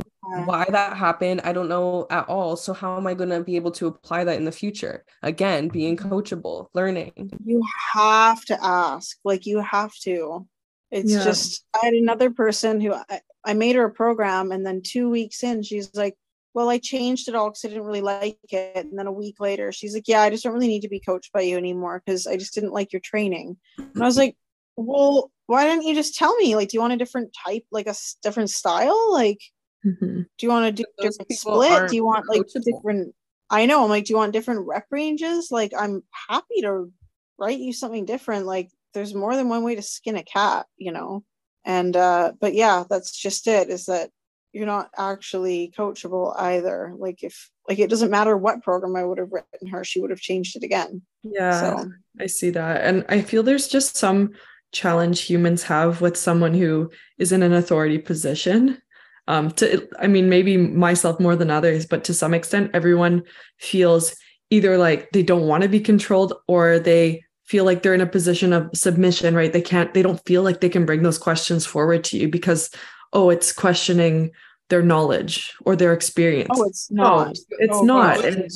why 0.45 0.65
that 0.69 0.97
happened 0.97 1.41
i 1.45 1.53
don't 1.53 1.69
know 1.69 2.05
at 2.09 2.27
all. 2.27 2.57
So 2.57 2.73
how 2.73 2.97
am 2.97 3.07
i 3.07 3.13
going 3.13 3.29
to 3.29 3.43
be 3.43 3.55
able 3.55 3.71
to 3.71 3.87
apply 3.87 4.25
that 4.25 4.37
in 4.37 4.43
the 4.43 4.51
future? 4.51 5.05
Again 5.23 5.69
being 5.69 5.95
mm-hmm. 5.95 6.11
coachable 6.11 6.67
learning. 6.73 7.31
You 7.45 7.63
have 7.93 8.43
to 8.45 8.57
ask 8.61 9.17
like 9.23 9.45
you 9.45 9.61
have 9.61 9.93
to. 10.03 10.45
It's 10.91 11.11
Yeah. 11.11 11.23
just 11.23 11.65
i 11.81 11.85
had 11.85 11.93
another 11.93 12.29
person 12.29 12.81
who 12.81 12.93
I, 12.93 13.21
I 13.45 13.53
made 13.53 13.77
her 13.77 13.85
a 13.85 13.91
program 13.91 14.51
and 14.51 14.65
then 14.65 14.81
two 14.81 15.09
weeks 15.09 15.43
in 15.43 15.63
she's 15.63 15.95
like 15.95 16.15
well 16.57 16.69
i 16.69 16.79
changed 16.79 17.27
it 17.29 17.35
all 17.35 17.49
because 17.51 17.63
i 17.63 17.67
didn't 17.67 17.83
really 17.83 18.01
like 18.01 18.39
it. 18.49 18.75
And 18.87 18.97
then 18.97 19.05
a 19.05 19.11
week 19.11 19.35
later 19.39 19.71
she's 19.71 19.93
like 19.93 20.07
yeah 20.07 20.21
i 20.21 20.29
just 20.31 20.43
don't 20.43 20.53
really 20.53 20.67
need 20.67 20.81
to 20.81 20.89
be 20.89 20.99
coached 20.99 21.31
by 21.31 21.41
you 21.41 21.55
anymore 21.55 22.01
because 22.03 22.25
i 22.25 22.35
just 22.35 22.55
didn't 22.55 22.73
like 22.73 22.91
your 22.91 22.99
training. 22.99 23.55
And 23.77 24.03
i 24.03 24.05
was 24.07 24.17
like 24.17 24.35
well 24.75 25.31
why 25.45 25.65
didn't 25.65 25.83
you 25.87 25.95
just 25.95 26.15
tell 26.15 26.35
me? 26.35 26.55
Like 26.55 26.69
do 26.69 26.75
you 26.77 26.81
want 26.81 26.93
a 26.93 26.97
different 26.97 27.29
type 27.45 27.63
like 27.71 27.85
a 27.85 27.91
s- 28.01 28.17
different 28.23 28.49
style? 28.49 29.13
Like 29.13 29.39
Mhm. 29.85 30.25
do 30.37 30.45
you 30.45 30.49
want 30.49 30.65
to 30.65 30.71
do 30.71 30.85
But 30.97 31.03
those 31.03 31.17
different 31.17 31.39
split? 31.39 31.89
Do 31.89 31.95
you 31.95 32.05
want 32.05 32.27
like 32.27 32.41
coachable. 32.41 32.63
different 32.65 33.15
i 33.49 33.65
know 33.65 33.83
i'm 33.83 33.89
like 33.89 34.05
do 34.05 34.11
you 34.13 34.17
want 34.17 34.33
different 34.33 34.65
rep 34.67 34.87
ranges? 34.91 35.51
Like 35.51 35.71
i'm 35.77 36.03
happy 36.27 36.61
to 36.61 36.91
write 37.37 37.59
you 37.59 37.71
something 37.71 38.05
different. 38.05 38.45
Like 38.47 38.69
there's 38.93 39.13
more 39.13 39.35
than 39.35 39.47
one 39.47 39.63
way 39.63 39.75
to 39.75 39.81
skin 39.81 40.17
a 40.17 40.23
cat 40.23 40.65
you 40.77 40.91
know? 40.91 41.23
And 41.65 41.95
uh 41.95 42.33
but 42.41 42.53
yeah 42.55 42.83
that's 42.89 43.15
just 43.15 43.47
it 43.47 43.69
is 43.69 43.85
that 43.85 44.09
you're 44.57 44.65
not 44.65 44.89
actually 44.97 45.71
coachable 45.77 46.33
either 46.39 46.93
like 46.97 47.23
if 47.23 47.49
like 47.69 47.79
it 47.79 47.89
doesn't 47.89 48.11
matter 48.11 48.35
what 48.35 48.63
program 48.63 48.95
i 48.95 49.03
would 49.03 49.17
have 49.19 49.31
written 49.31 49.67
her 49.67 49.83
she 49.83 49.99
would 50.01 50.09
have 50.09 50.19
changed 50.19 50.55
it 50.55 50.63
again 50.63 51.01
Yeah. 51.23 51.59
so 51.61 51.91
I 52.19 52.25
see 52.27 52.49
that. 52.51 52.83
And 52.83 53.05
I 53.09 53.21
feel 53.21 53.43
there's 53.43 53.67
just 53.67 53.95
some 53.95 54.31
challenge 54.71 55.21
humans 55.21 55.63
have 55.63 56.01
with 56.01 56.17
someone 56.17 56.53
who 56.53 56.89
is 57.17 57.31
in 57.31 57.43
an 57.43 57.53
authority 57.53 57.99
position. 57.99 58.81
Um, 59.27 59.51
to 59.51 59.87
I 59.99 60.07
mean, 60.07 60.29
maybe 60.29 60.57
myself 60.57 61.19
more 61.19 61.35
than 61.35 61.51
others, 61.51 61.85
but 61.85 62.03
to 62.05 62.13
some 62.13 62.33
extent, 62.33 62.71
everyone 62.73 63.23
feels 63.59 64.15
either 64.49 64.77
like 64.77 65.11
they 65.11 65.21
don't 65.23 65.47
want 65.47 65.63
to 65.63 65.69
be 65.69 65.79
controlled 65.79 66.33
or 66.47 66.79
they 66.79 67.23
feel 67.45 67.65
like 67.65 67.83
they're 67.83 67.93
in 67.93 68.01
a 68.01 68.07
position 68.07 68.51
of 68.51 68.69
submission, 68.73 69.35
right? 69.35 69.53
They 69.53 69.61
can't, 69.61 69.93
they 69.93 70.01
don't 70.01 70.25
feel 70.25 70.43
like 70.43 70.59
they 70.59 70.69
can 70.69 70.85
bring 70.85 71.03
those 71.03 71.17
questions 71.19 71.65
forward 71.65 72.03
to 72.05 72.17
you 72.17 72.27
because, 72.29 72.71
oh, 73.13 73.29
it's 73.29 73.53
questioning 73.53 74.31
their 74.69 74.81
knowledge 74.81 75.55
or 75.65 75.75
their 75.75 75.93
experience. 75.93 76.49
oh 76.51 76.63
it's 76.63 76.91
No, 76.91 77.03
not 77.03 77.37
it's 77.49 77.77
Oh, 77.77 77.83
not. 77.83 78.15
God. 78.17 78.25
And 78.25 78.51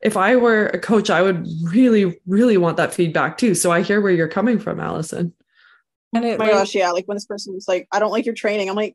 if 0.00 0.16
I 0.16 0.34
were 0.36 0.66
a 0.66 0.78
coach, 0.80 1.10
I 1.10 1.22
would 1.22 1.46
really, 1.62 2.20
really 2.26 2.56
want 2.56 2.76
that 2.78 2.92
feedback 2.92 3.38
too. 3.38 3.54
So 3.54 3.70
I 3.70 3.82
hear 3.82 4.00
where 4.00 4.10
you're 4.12 4.26
coming 4.28 4.58
from, 4.58 4.80
Allison. 4.80 5.32
and 6.14 6.24
oh 6.24 6.28
it 6.28 6.38
my 6.38 6.46
like, 6.46 6.54
gosh 6.54 6.74
yeah 6.74 6.90
like 6.90 7.06
when 7.06 7.16
this 7.16 7.24
person's 7.24 7.66
like 7.68 7.88
i 7.92 7.98
don't 7.98 8.10
like 8.10 8.26
your 8.26 8.34
training 8.34 8.68
i'm 8.68 8.76
like 8.76 8.94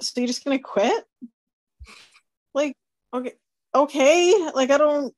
so 0.00 0.12
you're 0.20 0.26
just 0.26 0.42
gonna 0.44 0.58
quit 0.58 1.04
like 2.54 2.74
okay 3.12 3.32
okay 3.74 4.48
like 4.54 4.70
i 4.70 4.78
don't 4.78 5.12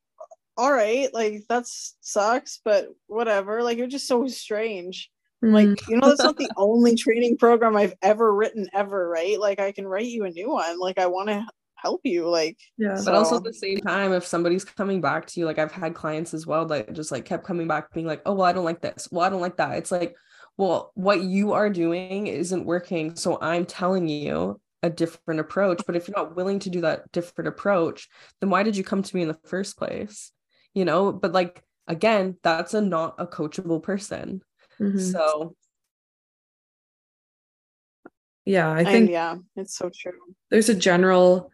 all 0.56 0.72
right 0.72 1.12
like 1.14 1.44
that's 1.48 1.94
sucks 2.00 2.60
but 2.64 2.88
whatever 3.06 3.62
like 3.62 3.78
you're 3.78 3.86
just 3.86 4.08
so 4.08 4.26
strange 4.26 5.10
Like, 5.42 5.68
Mm. 5.68 5.88
you 5.88 5.96
know, 5.98 6.08
that's 6.08 6.22
not 6.22 6.36
the 6.36 6.50
only 6.56 6.94
training 6.96 7.36
program 7.36 7.76
I've 7.76 7.94
ever 8.02 8.34
written 8.34 8.68
ever, 8.72 9.08
right? 9.08 9.38
Like, 9.38 9.60
I 9.60 9.72
can 9.72 9.86
write 9.86 10.06
you 10.06 10.24
a 10.24 10.30
new 10.30 10.50
one. 10.50 10.78
Like, 10.78 10.98
I 10.98 11.06
want 11.06 11.28
to 11.28 11.46
help 11.76 12.00
you. 12.04 12.28
Like, 12.28 12.58
yeah. 12.78 12.98
But 13.04 13.14
also 13.14 13.36
at 13.36 13.44
the 13.44 13.52
same 13.52 13.78
time, 13.78 14.12
if 14.12 14.26
somebody's 14.26 14.64
coming 14.64 15.00
back 15.00 15.26
to 15.26 15.40
you, 15.40 15.46
like 15.46 15.58
I've 15.58 15.72
had 15.72 15.94
clients 15.94 16.32
as 16.34 16.46
well 16.46 16.64
that 16.66 16.92
just 16.94 17.12
like 17.12 17.26
kept 17.26 17.44
coming 17.44 17.68
back 17.68 17.92
being 17.92 18.06
like, 18.06 18.22
oh, 18.26 18.32
well, 18.34 18.46
I 18.46 18.52
don't 18.52 18.64
like 18.64 18.80
this. 18.80 19.08
Well, 19.12 19.24
I 19.24 19.28
don't 19.28 19.42
like 19.42 19.58
that. 19.58 19.76
It's 19.76 19.92
like, 19.92 20.16
well, 20.56 20.90
what 20.94 21.20
you 21.20 21.52
are 21.52 21.68
doing 21.68 22.28
isn't 22.28 22.64
working. 22.64 23.14
So 23.14 23.38
I'm 23.40 23.66
telling 23.66 24.08
you 24.08 24.58
a 24.82 24.88
different 24.88 25.40
approach. 25.40 25.82
But 25.86 25.96
if 25.96 26.08
you're 26.08 26.16
not 26.16 26.34
willing 26.34 26.60
to 26.60 26.70
do 26.70 26.80
that 26.80 27.12
different 27.12 27.48
approach, 27.48 28.08
then 28.40 28.48
why 28.48 28.62
did 28.62 28.76
you 28.76 28.82
come 28.82 29.02
to 29.02 29.14
me 29.16 29.22
in 29.22 29.28
the 29.28 29.38
first 29.44 29.76
place? 29.76 30.32
You 30.72 30.86
know, 30.86 31.12
but 31.12 31.32
like, 31.32 31.62
again, 31.86 32.38
that's 32.42 32.72
a 32.72 32.80
not 32.80 33.16
a 33.18 33.26
coachable 33.26 33.82
person. 33.82 34.40
Mhm. 34.80 35.12
So 35.12 35.54
yeah, 38.44 38.70
I 38.70 38.84
think 38.84 39.10
yeah, 39.10 39.36
it's 39.56 39.76
so 39.76 39.90
true. 39.94 40.12
there's 40.50 40.68
a 40.68 40.74
general 40.74 41.50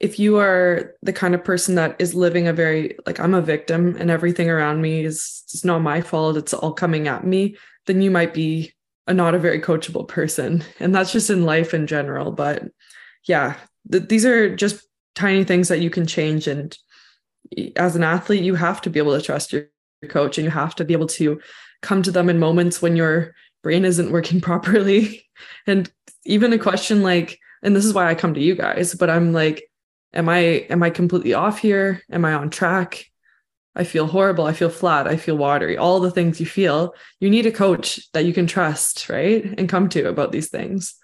if 0.00 0.18
you 0.18 0.38
are 0.38 0.96
the 1.02 1.12
kind 1.12 1.32
of 1.32 1.44
person 1.44 1.76
that 1.76 1.94
is 2.00 2.12
living 2.12 2.48
a 2.48 2.52
very 2.52 2.96
like 3.06 3.20
I'm 3.20 3.34
a 3.34 3.40
victim 3.40 3.96
and 4.00 4.10
everything 4.10 4.50
around 4.50 4.82
me 4.82 5.04
is 5.04 5.44
it's 5.44 5.64
not 5.64 5.80
my 5.80 6.00
fault, 6.00 6.36
it's 6.36 6.52
all 6.52 6.72
coming 6.72 7.06
at 7.06 7.24
me, 7.24 7.56
then 7.86 8.02
you 8.02 8.10
might 8.10 8.34
be 8.34 8.72
a 9.06 9.14
not 9.14 9.34
a 9.36 9.38
very 9.38 9.60
coachable 9.60 10.06
person. 10.08 10.64
And 10.80 10.92
that's 10.92 11.12
just 11.12 11.30
in 11.30 11.44
life 11.44 11.72
in 11.72 11.86
general. 11.86 12.32
But 12.32 12.64
yeah, 13.28 13.54
th- 13.92 14.08
these 14.08 14.26
are 14.26 14.54
just 14.56 14.84
tiny 15.14 15.44
things 15.44 15.68
that 15.68 15.80
you 15.80 15.88
can 15.90 16.06
change. 16.06 16.48
And 16.48 16.76
as 17.76 17.94
an 17.94 18.02
athlete, 18.02 18.42
you 18.42 18.56
have 18.56 18.80
to 18.82 18.90
be 18.90 18.98
able 18.98 19.16
to 19.16 19.24
trust 19.24 19.52
your 19.52 19.68
coach 20.08 20.36
and 20.36 20.44
you 20.44 20.50
have 20.50 20.74
to 20.76 20.84
be 20.84 20.94
able 20.94 21.06
to 21.08 21.40
come 21.82 22.02
to 22.02 22.10
them 22.10 22.30
in 22.30 22.38
moments 22.38 22.80
when 22.80 22.96
your 22.96 23.34
brain 23.62 23.84
isn't 23.84 24.12
working 24.12 24.40
properly. 24.48 25.24
And 25.66 25.90
even 26.24 26.52
a 26.52 26.58
question 26.58 27.02
like, 27.02 27.38
and 27.62 27.76
this 27.76 27.84
is 27.84 27.94
why 27.94 28.08
I 28.08 28.14
come 28.14 28.34
to 28.34 28.40
you 28.40 28.54
guys, 28.54 28.94
but 28.94 29.10
I'm 29.10 29.32
like, 29.32 29.68
am 30.14 30.28
I 30.28 30.38
am 30.70 30.82
I 30.82 30.90
completely 30.90 31.34
off 31.34 31.58
here? 31.58 32.02
Am 32.10 32.24
I 32.24 32.34
on 32.34 32.50
track? 32.50 33.06
I 33.74 33.84
feel 33.84 34.06
horrible. 34.06 34.44
I 34.44 34.52
feel 34.52 34.68
flat. 34.68 35.06
I 35.06 35.16
feel 35.16 35.36
watery. 35.36 35.78
All 35.78 36.00
the 36.00 36.10
things 36.10 36.38
you 36.38 36.46
feel. 36.46 36.94
You 37.20 37.30
need 37.30 37.46
a 37.46 37.52
coach 37.52 38.12
that 38.12 38.26
you 38.26 38.34
can 38.34 38.46
trust, 38.46 39.08
right? 39.08 39.44
And 39.56 39.68
come 39.68 39.88
to 39.90 40.08
about 40.08 40.30
these 40.30 40.50
things. 40.50 40.94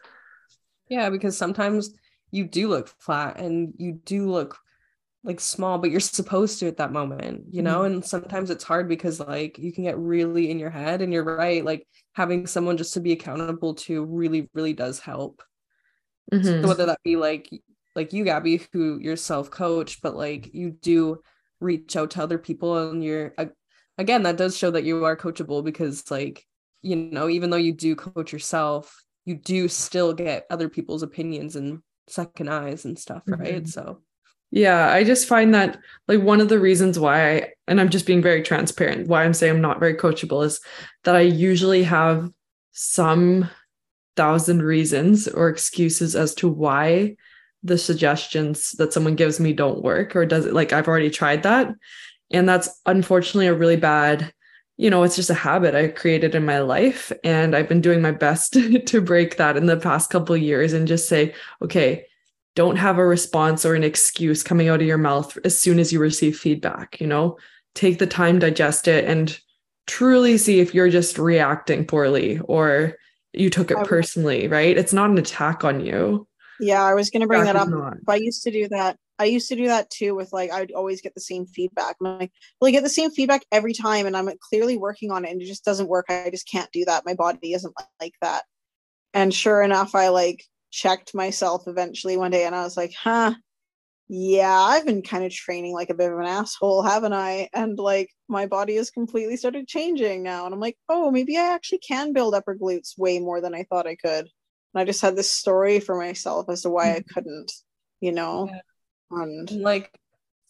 Yeah, 0.89 1.09
because 1.09 1.37
sometimes 1.37 1.95
you 2.31 2.45
do 2.45 2.69
look 2.69 2.89
flat 2.99 3.39
and 3.41 3.73
you 3.79 3.93
do 3.93 4.31
look 4.31 4.59
like 5.25 5.41
small, 5.41 5.79
but 5.79 5.91
you're 5.91 6.01
supposed 6.01 6.61
to 6.61 6.69
at 6.69 6.77
that 6.77 6.93
moment, 6.93 7.45
you 7.51 7.61
know? 7.63 7.83
And 7.83 8.05
sometimes 8.05 8.51
it's 8.51 8.65
hard 8.65 8.89
because 8.89 9.21
like 9.21 9.59
you 9.59 9.73
can 9.73 9.85
get 9.85 9.99
really 9.99 10.51
in 10.51 10.59
your 10.59 10.71
head 10.71 11.03
and 11.03 11.13
you're 11.13 11.25
right. 11.25 11.65
Like 11.65 11.87
having 12.15 12.47
someone 12.47 12.77
just 12.77 12.95
to 12.95 13.01
be 13.01 13.13
accountable 13.13 13.75
to 13.75 14.05
really, 14.05 14.49
really 14.55 14.73
does 14.73 15.01
help. 15.01 15.43
Mhm. 16.33 16.63
So 16.63 16.69
whether 16.69 16.87
that 16.87 17.01
be 17.05 17.17
like 17.17 17.49
like 17.97 18.13
you, 18.13 18.25
Gabby, 18.25 18.63
who 18.73 18.99
you're 19.01 19.17
self-coach, 19.17 20.01
but 20.03 20.17
like 20.17 20.55
you 20.55 20.71
do 20.71 21.21
reach 21.61 21.97
out 21.97 22.13
to 22.13 22.23
other 22.23 22.39
people 22.39 22.91
and 22.91 23.03
you're 23.03 23.35
again, 23.99 24.23
that 24.23 24.37
does 24.37 24.57
show 24.57 24.71
that 24.71 24.85
you 24.85 25.05
are 25.05 25.17
coachable 25.17 25.65
because 25.65 26.09
like, 26.11 26.47
you 26.81 26.95
know, 26.95 27.29
even 27.29 27.51
though 27.51 27.57
you 27.57 27.73
do 27.73 27.97
coach 27.97 28.33
yourself, 28.33 29.03
you 29.25 29.35
do 29.35 29.67
still 29.67 30.13
get 30.13 30.47
other 30.49 30.69
people's 30.69 31.03
opinions 31.03 31.57
and 31.57 31.81
second 32.07 32.49
eyes 32.49 32.85
and 32.85 32.97
stuff, 32.97 33.25
right? 33.27 33.65
Mhm. 33.65 33.69
So 33.69 34.03
Yeah, 34.51 34.89
I 34.91 35.05
just 35.05 35.29
find 35.29 35.55
that 35.55 35.79
like 36.07 36.23
one 36.23 36.41
of 36.41 36.49
the 36.49 36.59
reasons 36.59 36.99
why 36.99 37.31
I, 37.31 37.49
and 37.67 37.81
I'm 37.81 37.91
just 37.91 38.07
being 38.07 38.23
very 38.23 38.43
transparent, 38.43 39.09
why 39.09 39.25
I'm 39.25 39.35
saying 39.35 39.57
I'm 39.57 39.61
not 39.61 39.81
very 39.81 39.95
coachable 39.95 40.45
is 40.45 40.61
that 41.05 41.15
I 41.17 41.21
usually 41.21 41.83
have 41.83 42.31
some 42.73 43.51
thousand 44.17 44.63
reasons 44.63 45.29
or 45.29 45.49
excuses 45.49 46.17
as 46.17 46.35
to 46.37 46.49
why 46.49 47.15
the 47.63 47.79
suggestions 47.79 48.73
that 48.73 48.93
someone 48.93 49.17
gives 49.17 49.39
me 49.39 49.53
don't 49.53 49.83
work 49.83 50.17
or 50.17 50.25
does 50.25 50.47
it 50.47 50.55
like 50.55 50.73
I've 50.73 50.89
already 50.89 51.11
tried 51.11 51.43
that. 51.43 51.73
And 52.33 52.49
that's 52.49 52.69
unfortunately 52.87 53.49
a 53.49 53.55
really 53.55 53.77
bad, 53.77 54.33
you 54.77 54.91
know, 54.91 55.03
it's 55.03 55.17
just 55.17 55.31
a 55.31 55.35
habit 55.35 55.75
I 55.75 55.89
created 55.89 56.35
in 56.35 56.45
my 56.45 56.61
life. 56.61 57.13
And 57.23 57.55
I've 57.55 57.69
been 57.69 57.81
doing 57.81 58.01
my 58.01 58.13
best 58.13 58.53
to 58.87 59.01
break 59.01 59.37
that 59.37 59.57
in 59.57 59.67
the 59.67 59.77
past 59.77 60.11
couple 60.11 60.37
years 60.37 60.73
and 60.73 60.89
just 60.89 61.09
say, 61.09 61.35
okay, 61.63 62.07
don't 62.59 62.75
have 62.77 62.99
a 62.99 63.07
response 63.07 63.65
or 63.65 63.77
an 63.77 63.85
excuse 63.85 64.43
coming 64.43 64.69
out 64.69 64.81
of 64.81 64.87
your 64.87 64.99
mouth 64.99 65.39
as 65.45 65.57
soon 65.57 65.79
as 65.79 65.93
you 65.93 66.01
receive 66.01 66.37
feedback 66.37 67.01
you 67.01 67.07
know 67.07 67.37
take 67.77 68.01
the 68.01 68.07
time 68.07 68.41
digest 68.41 68.89
it 68.89 69.05
and 69.05 69.39
truly 69.87 70.37
see 70.37 70.59
if 70.59 70.75
you're 70.75 70.91
just 70.91 71.19
reacting 71.19 71.87
poorly 71.87 72.41
or 72.49 72.97
you 73.33 73.49
took 73.49 73.71
it 73.71 73.79
personally 73.85 74.49
right 74.49 74.77
it's 74.77 74.93
not 74.93 75.09
an 75.09 75.19
attack 75.19 75.63
on 75.63 75.79
you 75.79 76.27
Yeah, 76.61 76.83
I 76.83 76.95
was 76.95 77.11
gonna 77.11 77.29
bring 77.29 77.45
that 77.45 77.55
Feedback 77.55 77.63
up. 77.63 77.69
not. 77.69 77.97
I 78.09 78.17
used 78.17 78.43
to 78.43 78.51
do 78.51 78.67
that. 78.71 78.97
I 79.21 79.27
used 79.27 79.49
to 79.51 79.57
do 79.57 79.67
that 79.69 79.89
too 79.91 80.17
with 80.17 80.33
like 80.33 80.51
I'd 80.51 80.73
always 80.73 81.01
get 81.01 81.15
the 81.15 81.21
same 81.21 81.47
feedback. 81.47 81.95
I'm 82.01 82.19
like, 82.19 82.33
well, 82.61 82.69
I 82.69 82.73
get 82.73 82.83
the 82.83 82.89
same 82.89 83.11
feedback 83.13 83.45
every 83.53 83.73
time, 83.73 84.07
and 84.07 84.17
I'm 84.17 84.29
clearly 84.49 84.77
working 84.77 85.13
on 85.13 85.25
it, 85.25 85.31
and 85.31 85.41
it 85.41 85.47
just 85.47 85.65
doesn't 85.65 85.89
work. 85.89 86.07
I 86.09 86.31
just 86.31 86.51
can't 86.51 86.71
do 86.73 86.85
that. 86.87 87.07
My 87.07 87.15
body 87.15 87.53
isn't 87.53 87.75
like 88.01 88.15
that. 88.23 88.43
And 89.15 89.33
sure 89.33 89.63
enough, 89.63 89.95
I 89.95 90.09
like 90.09 90.45
checked 90.71 91.15
myself 91.15 91.65
eventually 91.67 92.17
one 92.17 92.31
day, 92.31 92.45
and 92.45 92.55
I 92.55 92.63
was 92.63 92.77
like, 92.77 92.93
huh, 92.99 93.35
yeah, 94.09 94.51
I've 94.51 94.87
been 94.87 95.03
kind 95.03 95.25
of 95.25 95.33
training 95.33 95.75
like 95.75 95.91
a 95.91 95.95
bit 95.95 96.11
of 96.11 96.19
an 96.19 96.27
asshole, 96.27 96.83
haven't 96.83 97.13
I? 97.13 97.49
And 97.53 97.79
like 97.79 98.11
my 98.29 98.47
body 98.47 98.77
has 98.77 98.91
completely 98.91 99.37
started 99.37 99.69
changing 99.69 100.23
now, 100.23 100.45
and 100.47 100.55
I'm 100.55 100.61
like, 100.61 100.77
oh, 100.89 101.11
maybe 101.11 101.37
I 101.37 101.55
actually 101.55 101.79
can 101.79 102.13
build 102.13 102.35
upper 102.35 102.57
glutes 102.57 102.99
way 102.99 103.19
more 103.19 103.41
than 103.41 103.55
I 103.55 103.65
thought 103.65 103.87
I 103.87 103.97
could. 103.97 104.29
And 104.75 104.81
I 104.83 104.85
just 104.85 105.03
had 105.03 105.17
this 105.17 105.31
story 105.31 105.81
for 105.81 105.97
myself 105.97 106.47
as 106.49 106.63
to 106.63 106.71
why 106.71 106.93
I 106.93 106.99
mm-hmm. 107.01 107.15
couldn't, 107.15 107.53
you 108.01 108.13
know. 108.13 108.49
Yeah. 108.51 108.61
And 109.11 109.51
And, 109.51 109.63
like 109.63 109.91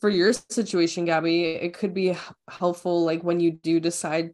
for 0.01 0.09
your 0.09 0.33
situation 0.33 1.05
gabby 1.05 1.45
it 1.45 1.75
could 1.75 1.95
be 1.95 2.17
helpful 2.49 3.05
like 3.05 3.23
when 3.23 3.41
you 3.41 3.53
do 3.53 3.81
decide 3.81 4.31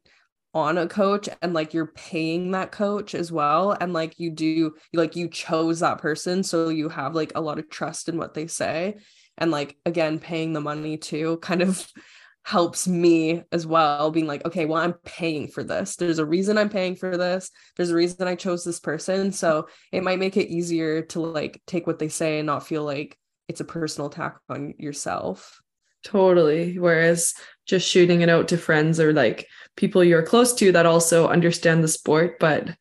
on 0.55 0.79
a 0.79 0.87
coach 0.87 1.29
and 1.43 1.53
like 1.53 1.75
you're 1.75 1.89
paying 1.89 2.53
that 2.53 2.71
coach 2.71 3.15
as 3.15 3.33
well 3.33 3.73
and 3.73 3.93
like 3.93 4.19
you 4.21 4.31
do 4.31 4.73
like 4.93 5.17
you 5.17 5.29
chose 5.29 5.81
that 5.81 5.99
person 5.99 6.45
so 6.45 6.69
you 6.69 6.89
have 6.89 7.15
like 7.15 7.33
a 7.35 7.41
lot 7.41 7.59
of 7.59 7.69
trust 7.69 8.09
in 8.09 8.17
what 8.17 8.35
they 8.35 8.47
say. 8.47 8.97
And 9.37 9.51
like 9.51 9.77
again 9.85 10.21
paying 10.21 10.53
the 10.53 10.61
money 10.61 10.97
too 10.97 11.39
kind 11.39 11.61
of 11.61 11.87
helps 12.45 12.87
me 12.87 13.43
as 13.53 13.67
well 13.67 14.11
being 14.11 14.27
like 14.27 14.45
okay 14.45 14.67
well 14.67 14.83
i'm 14.83 14.93
paying 15.05 15.49
for 15.49 15.65
this. 15.65 15.97
There's 15.97 16.19
a 16.19 16.27
reason 16.27 16.57
i'm 16.57 16.69
paying 16.69 16.95
for 16.95 17.17
this. 17.17 17.51
There's 17.77 17.91
a 17.91 17.97
reason 17.97 18.29
i 18.29 18.37
chose 18.37 18.63
this 18.65 18.81
person. 18.81 19.33
So 19.33 19.67
it 19.91 20.05
might 20.05 20.19
make 20.21 20.37
it 20.37 20.51
easier 20.51 21.03
to 21.07 21.21
like 21.21 21.61
take 21.67 21.87
what 21.87 21.99
they 21.99 22.09
say 22.09 22.39
and 22.39 22.47
not 22.47 22.67
feel 22.67 22.85
like 22.85 23.19
it's 23.49 23.61
a 23.61 23.65
personal 23.65 24.09
attack 24.09 24.37
on 24.49 24.75
yourself. 24.79 25.61
totally. 26.05 26.79
Whereas 26.79 27.35
just 27.67 27.89
shooting 27.89 28.21
it 28.21 28.29
out 28.29 28.49
to 28.49 28.59
friends 28.59 29.01
or 29.01 29.13
like 29.13 29.47
people 29.77 30.05
you're 30.05 30.23
close 30.23 30.55
to 30.55 30.73
that 30.73 30.87
also 30.87 31.29
understand 31.29 31.83
the 31.83 31.89
sport 31.89 32.39
but 32.39 32.77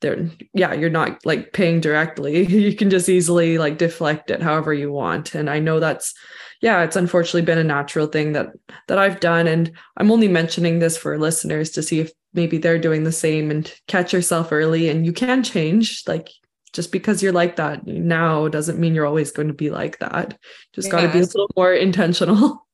they're 0.00 0.28
yeah 0.52 0.74
you're 0.74 0.90
not 0.90 1.24
like 1.24 1.52
paying 1.52 1.80
directly. 1.80 2.44
You 2.66 2.74
can 2.74 2.90
just 2.90 3.08
easily 3.08 3.58
like 3.58 3.78
deflect 3.78 4.30
it 4.30 4.42
however 4.42 4.74
you 4.74 4.92
want. 4.92 5.34
And 5.34 5.48
i 5.48 5.58
know 5.58 5.80
that's 5.80 6.14
yeah 6.60 6.82
it's 6.82 6.96
unfortunately 6.96 7.42
been 7.42 7.58
a 7.58 7.64
natural 7.64 8.06
thing 8.06 8.32
that 8.32 8.48
that 8.88 8.98
i've 8.98 9.20
done. 9.20 9.46
And 9.46 9.72
i'm 9.96 10.10
only 10.10 10.28
mentioning 10.28 10.78
this 10.78 10.96
for 10.96 11.18
listeners 11.18 11.70
to 11.72 11.82
see 11.82 12.00
if 12.00 12.10
maybe 12.34 12.58
they're 12.58 12.78
doing 12.78 13.04
the 13.04 13.12
same 13.12 13.50
and 13.50 13.72
catch 13.88 14.12
yourself 14.12 14.52
early 14.52 14.88
and 14.88 15.06
you 15.06 15.12
can 15.12 15.42
change 15.42 16.02
like 16.06 16.28
just 16.76 16.92
because 16.92 17.22
you're 17.22 17.32
like 17.32 17.56
that 17.56 17.86
now 17.86 18.46
doesn't 18.48 18.78
mean 18.78 18.94
you're 18.94 19.06
always 19.06 19.32
going 19.32 19.48
to 19.48 19.54
be 19.54 19.70
like 19.70 19.98
that 19.98 20.38
just 20.74 20.90
got 20.90 21.00
to 21.00 21.08
be 21.08 21.18
a 21.18 21.22
little 21.22 21.50
more 21.56 21.72
intentional 21.72 22.66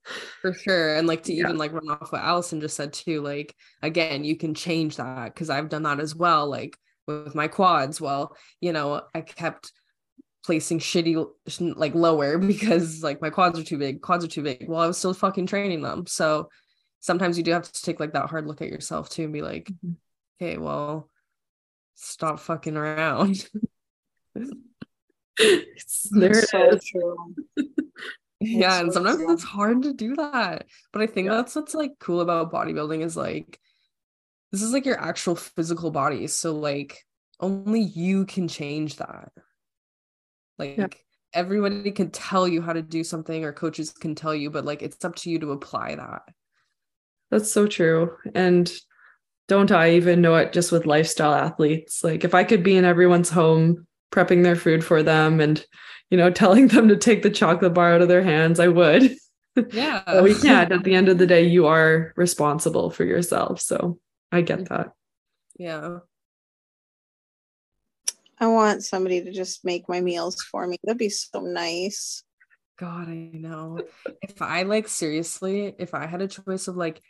For 0.43 0.53
sure. 0.53 0.97
And 0.97 1.07
like 1.07 1.23
to 1.25 1.33
Yeah. 1.33 1.45
even 1.45 1.57
like 1.59 1.73
run 1.73 1.89
off 1.89 2.11
what 2.11 2.21
Alison 2.21 2.61
just 2.61 2.77
said 2.77 2.93
too, 2.93 3.23
like 3.23 3.55
again, 3.81 4.25
you 4.25 4.37
can 4.37 4.55
change 4.55 4.97
that 4.97 5.33
because 5.33 5.49
I've 5.49 5.69
done 5.69 5.85
that 5.85 6.01
as 6.01 6.17
well. 6.17 6.51
Like 6.51 6.77
with 7.07 7.37
my 7.37 7.47
quads, 7.47 8.01
well, 8.01 8.37
you 8.61 8.73
know, 8.73 9.03
I 9.15 9.21
kept 9.21 9.71
placing 10.45 10.81
shitty 10.81 11.25
like 11.77 11.95
lower 11.95 12.39
because 12.53 13.01
like 13.05 13.23
my 13.23 13.31
quads 13.31 13.57
are 13.61 13.63
too 13.65 13.79
big, 13.79 14.03
quads 14.03 14.25
are 14.25 14.29
too 14.29 14.43
big. 14.43 14.67
Well, 14.69 14.81
I 14.81 14.89
was 14.89 14.99
still 14.99 15.15
fucking 15.15 15.47
training 15.47 15.83
them. 15.83 16.07
So 16.09 16.49
sometimes 16.99 17.39
you 17.39 17.45
do 17.45 17.53
have 17.53 17.71
to 17.71 17.83
take 17.83 18.01
like 18.01 18.15
that 18.15 18.29
hard 18.29 18.49
look 18.49 18.63
at 18.63 18.69
yourself 18.69 19.09
too 19.09 19.23
and 19.25 19.33
be 19.33 19.43
like, 19.43 19.71
Mhm. 19.85 19.95
okay, 20.41 20.59
well, 20.59 21.09
stop 21.95 22.41
fucking 22.41 22.77
around. 22.77 23.49
It's- 24.37 26.09
there 26.11 26.39
it 26.39 26.49
so 26.49 26.71
is. 26.71 26.85
true. 26.85 27.35
yeah 28.41 28.81
and 28.81 28.93
sometimes 28.93 29.19
true. 29.19 29.33
it's 29.33 29.43
hard 29.45 29.83
to 29.83 29.93
do 29.95 30.15
that 30.17 30.67
but 30.93 31.01
i 31.01 31.07
think 31.07 31.27
Yeah. 31.29 31.37
that's 31.37 31.55
what's 31.55 31.75
like 31.75 31.93
cool 32.01 32.21
about 32.21 32.53
bodybuilding 32.53 33.03
is 33.05 33.17
like 33.17 33.59
this 34.51 34.63
is 34.63 34.73
like 34.73 34.85
your 34.85 35.01
actual 35.01 35.37
physical 35.37 35.91
body 35.91 36.27
so 36.27 36.53
like 36.55 36.99
only 37.41 37.81
you 37.81 38.27
can 38.27 38.49
change 38.49 38.97
that 38.97 39.31
like 40.59 41.03
everybody 41.33 41.93
can 41.93 42.11
tell 42.11 42.47
you 42.47 42.61
how 42.61 42.73
to 42.73 42.83
do 42.83 43.03
something 43.05 43.45
or 43.45 43.53
coaches 43.53 43.91
can 43.93 44.15
tell 44.15 44.35
you 44.35 44.51
but 44.51 44.65
like 44.65 44.83
it's 44.83 45.05
up 45.05 45.15
to 45.17 45.31
you 45.31 45.39
to 45.39 45.53
apply 45.53 45.95
that 45.95 46.23
That's 47.31 47.51
so 47.51 47.67
true. 47.67 48.17
And 48.35 48.71
don't 49.49 49.73
I 49.73 49.93
even 49.93 50.21
know 50.21 50.35
it 50.37 50.53
just 50.53 50.71
with 50.71 50.85
lifestyle 50.87 51.33
athletes? 51.35 52.05
Like 52.05 52.25
if 52.25 52.35
I 52.35 52.45
could 52.45 52.63
be 52.63 52.77
in 52.77 52.85
everyone's 52.85 53.31
home 53.31 53.87
prepping 54.13 54.45
their 54.45 54.57
food 54.57 54.85
for 54.85 55.03
them 55.03 55.41
and 55.41 55.65
you 56.11 56.17
know 56.17 56.31
telling 56.31 56.69
them 56.69 56.89
to 56.89 56.97
take 56.97 57.23
the 57.23 57.31
chocolate 57.31 57.75
bar 57.75 57.95
out 57.95 58.03
of 58.03 58.09
their 58.09 58.23
hands, 58.23 58.61
I 58.61 58.69
would. 58.69 59.17
Yeah. 59.73 60.03
but 60.07 60.23
we 60.23 60.35
can't. 60.35 60.73
At 60.73 60.85
the 60.85 60.95
end 60.95 61.09
of 61.09 61.19
the 61.19 61.27
day, 61.27 61.47
you 61.47 61.67
are 61.67 62.13
responsible 62.17 62.91
for 62.91 63.05
yourself. 63.05 63.61
So 63.61 63.99
I 64.31 64.43
get 64.43 64.69
that. 64.69 64.93
Yeah. 65.59 65.99
I 68.39 68.47
want 68.47 68.83
somebody 68.83 69.23
to 69.23 69.31
just 69.31 69.65
make 69.65 69.89
my 69.89 70.01
meals 70.01 70.43
for 70.51 70.67
me. 70.67 70.77
That'd 70.83 70.99
be 70.99 71.11
so 71.11 71.41
nice. 71.41 72.25
God, 72.79 73.09
I 73.09 73.31
know. 73.33 73.79
if 74.23 74.43
I 74.43 74.63
like 74.63 74.89
seriously, 74.89 75.75
if 75.79 75.95
I 75.95 76.07
had 76.07 76.23
a 76.23 76.27
choice 76.29 76.67
of 76.67 76.77
like 76.77 77.01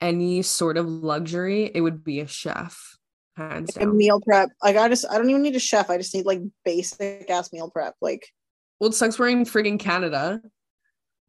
any 0.00 0.42
sort 0.42 0.78
of 0.78 0.88
luxury, 0.88 1.70
it 1.74 1.80
would 1.80 2.04
be 2.04 2.20
a 2.20 2.26
chef. 2.26 2.96
Hands 3.38 3.70
Like 3.76 3.82
a 3.82 3.86
down. 3.86 3.96
meal 3.96 4.20
prep. 4.20 4.50
Like 4.62 4.76
I 4.76 4.88
just 4.88 5.04
I 5.10 5.16
don't 5.16 5.30
even 5.30 5.42
need 5.42 5.54
a 5.56 5.60
chef. 5.60 5.90
I 5.90 5.96
just 5.96 6.12
need 6.14 6.26
like 6.26 6.40
basic 6.64 7.30
ass 7.30 7.52
meal 7.52 7.70
prep. 7.70 7.94
Like 8.00 8.26
Well, 8.80 8.90
it 8.90 8.94
sucks 8.94 9.18
we're 9.18 9.28
in 9.28 9.44
friggin' 9.44 9.78
Canada. 9.78 10.42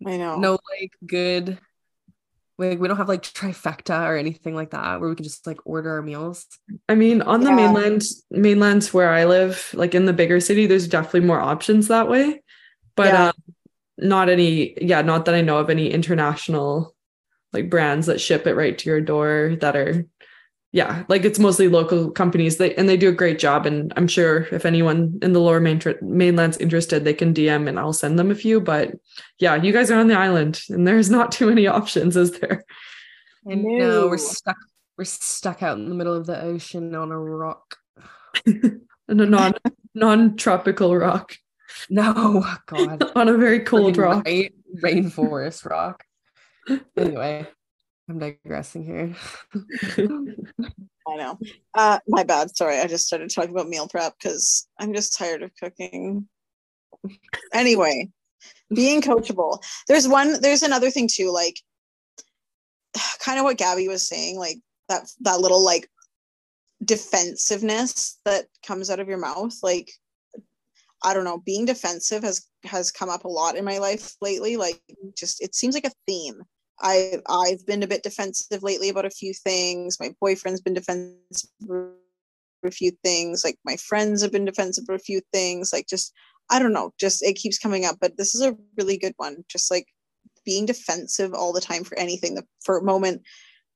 I 0.05 0.17
know. 0.17 0.37
No 0.37 0.51
like 0.79 0.91
good 1.05 1.59
like 2.57 2.79
we 2.79 2.87
don't 2.89 2.97
have 2.97 3.07
like 3.07 3.21
trifecta 3.23 4.05
or 4.07 4.17
anything 4.17 4.53
like 4.53 4.71
that 4.71 4.99
where 4.99 5.07
we 5.09 5.15
can 5.15 5.23
just 5.23 5.47
like 5.47 5.59
order 5.65 5.91
our 5.91 6.01
meals. 6.01 6.45
I 6.89 6.95
mean, 6.95 7.21
on 7.21 7.41
the 7.41 7.49
Yeah. 7.49 7.55
mainland, 7.55 8.01
mainlands 8.31 8.93
where 8.93 9.11
I 9.11 9.23
live, 9.25 9.69
like 9.73 9.95
in 9.95 10.05
the 10.05 10.11
bigger 10.11 10.39
city, 10.41 10.65
there's 10.65 10.87
definitely 10.87 11.21
more 11.21 11.39
options 11.39 11.87
that 11.87 12.09
way. 12.09 12.43
But 12.97 13.13
Yeah. 13.13 13.27
um, 13.29 13.33
not 13.97 14.27
any, 14.29 14.75
yeah, 14.83 15.01
not 15.03 15.23
that 15.25 15.35
I 15.35 15.41
know 15.41 15.59
of 15.59 15.69
any 15.69 15.89
international 15.91 16.95
like 17.53 17.69
brands 17.69 18.07
that 18.07 18.19
ship 18.19 18.45
it 18.45 18.55
right 18.55 18.77
to 18.77 18.89
your 18.89 18.99
door 19.01 19.55
that 19.61 19.75
are, 19.77 20.05
yeah, 20.71 21.03
like 21.07 21.25
it's 21.25 21.39
mostly 21.39 21.67
local 21.67 22.11
companies. 22.11 22.57
They 22.57 22.75
and 22.75 22.87
they 22.87 22.97
do 22.97 23.09
a 23.09 23.13
great 23.13 23.39
job. 23.39 23.65
And 23.65 23.91
I'm 23.95 24.07
sure 24.07 24.47
if 24.51 24.65
anyone 24.65 25.17
in 25.21 25.33
the 25.33 25.39
lower 25.39 25.59
main 25.59 25.81
mainland's 26.01 26.57
interested, 26.57 27.03
they 27.03 27.13
can 27.13 27.33
DM 27.33 27.67
and 27.67 27.79
I'll 27.79 27.93
send 27.93 28.19
them 28.19 28.29
a 28.29 28.35
few. 28.35 28.61
But 28.61 28.91
yeah, 29.39 29.55
you 29.55 29.73
guys 29.73 29.89
are 29.89 29.99
on 29.99 30.07
the 30.07 30.17
island, 30.17 30.61
and 30.69 30.87
there's 30.87 31.09
not 31.09 31.31
too 31.37 31.47
many 31.47 31.65
options, 31.67 32.15
is 32.15 32.39
there? 32.39 32.63
And 33.45 33.63
No. 33.63 33.77
no, 33.77 34.07
we're 34.07 34.17
stuck 34.17 34.57
we're 34.97 35.05
stuck 35.05 35.63
out 35.63 35.77
in 35.77 35.87
the 35.89 35.95
middle 35.95 36.13
of 36.13 36.25
the 36.25 36.39
ocean 36.41 36.93
on 36.93 37.11
a 37.11 37.19
rock. 37.19 37.77
And 38.45 39.21
a 39.21 39.25
non 39.25 39.53
non 39.95 40.35
tropical 40.35 40.95
rock 40.95 41.35
No, 41.89 42.13
oh 42.15 42.57
God. 42.67 43.11
on 43.15 43.27
a 43.27 43.35
very 43.37 43.61
cold 43.61 43.95
Friggin' 43.95 44.03
rock. 44.03 44.25
Rain, 44.27 44.49
rainforest 44.83 45.67
rock. 45.67 46.03
Anyway, 46.95 47.47
I'm 48.09 48.19
digressing 48.19 48.83
here. 48.83 49.15
I 51.07 51.15
know. 51.15 51.37
Uh 51.75 51.99
my 52.07 52.23
bad. 52.23 52.55
Sorry. 52.55 52.79
I 52.79 52.87
just 52.87 53.07
started 53.07 53.29
talking 53.29 53.51
about 53.51 53.69
meal 53.69 53.87
prep 53.87 54.15
because 54.21 54.67
I'm 54.79 54.93
just 54.93 55.17
tired 55.17 55.43
of 55.43 55.51
cooking. 55.55 56.27
Anyway, 57.53 58.09
being 58.73 59.01
coachable. 59.01 59.63
There's 59.87 60.07
one, 60.07 60.41
there's 60.41 60.63
another 60.63 60.89
thing 60.89 61.07
too, 61.11 61.31
like 61.31 61.55
kind 63.19 63.39
of 63.39 63.45
what 63.45 63.57
Gabby 63.57 63.87
was 63.87 64.07
saying, 64.07 64.37
like 64.37 64.57
that 64.87 65.09
that 65.21 65.39
little 65.39 65.63
like 65.63 65.87
defensiveness 66.83 68.19
that 68.25 68.45
comes 68.65 68.89
out 68.89 68.99
of 68.99 69.07
your 69.07 69.17
mouth. 69.17 69.53
Like 69.61 69.91
I 71.03 71.13
don't 71.13 71.23
know, 71.23 71.41
being 71.45 71.65
defensive 71.65 72.23
has 72.23 72.47
has 72.63 72.91
come 72.91 73.09
up 73.09 73.25
a 73.25 73.29
lot 73.29 73.55
in 73.55 73.65
my 73.65 73.77
life 73.77 74.15
lately. 74.21 74.57
Like 74.57 74.81
just 75.17 75.41
it 75.41 75.55
seems 75.55 75.75
like 75.75 75.85
a 75.85 75.91
theme. 76.07 76.41
I 76.81 77.19
I've 77.27 77.65
been 77.65 77.83
a 77.83 77.87
bit 77.87 78.03
defensive 78.03 78.63
lately 78.63 78.89
about 78.89 79.05
a 79.05 79.09
few 79.09 79.33
things. 79.33 79.97
My 79.99 80.13
boyfriend's 80.19 80.61
been 80.61 80.73
defensive 80.73 81.49
for 81.65 81.93
a 82.63 82.71
few 82.71 82.91
things. 83.03 83.43
Like 83.43 83.57
my 83.65 83.75
friends 83.77 84.21
have 84.21 84.31
been 84.31 84.45
defensive 84.45 84.85
a 84.89 84.99
few 84.99 85.21
things. 85.33 85.71
Like 85.73 85.87
just 85.87 86.13
I 86.49 86.59
don't 86.59 86.73
know, 86.73 86.93
just 86.99 87.23
it 87.23 87.33
keeps 87.33 87.59
coming 87.59 87.85
up. 87.85 87.97
But 88.01 88.17
this 88.17 88.35
is 88.35 88.41
a 88.41 88.57
really 88.77 88.97
good 88.97 89.13
one. 89.17 89.43
Just 89.49 89.69
like 89.71 89.87
being 90.45 90.65
defensive 90.65 91.33
all 91.33 91.53
the 91.53 91.61
time 91.61 91.83
for 91.83 91.97
anything. 91.97 92.35
The 92.35 92.43
for 92.63 92.77
a 92.77 92.83
moment, 92.83 93.21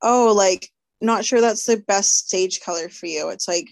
oh, 0.02 0.34
like 0.36 0.70
not 1.02 1.26
sure 1.26 1.42
that's 1.42 1.66
the 1.66 1.78
best 1.78 2.28
stage 2.28 2.62
color 2.62 2.90
for 2.90 3.08
you. 3.08 3.30
It's 3.30 3.48
like, 3.48 3.68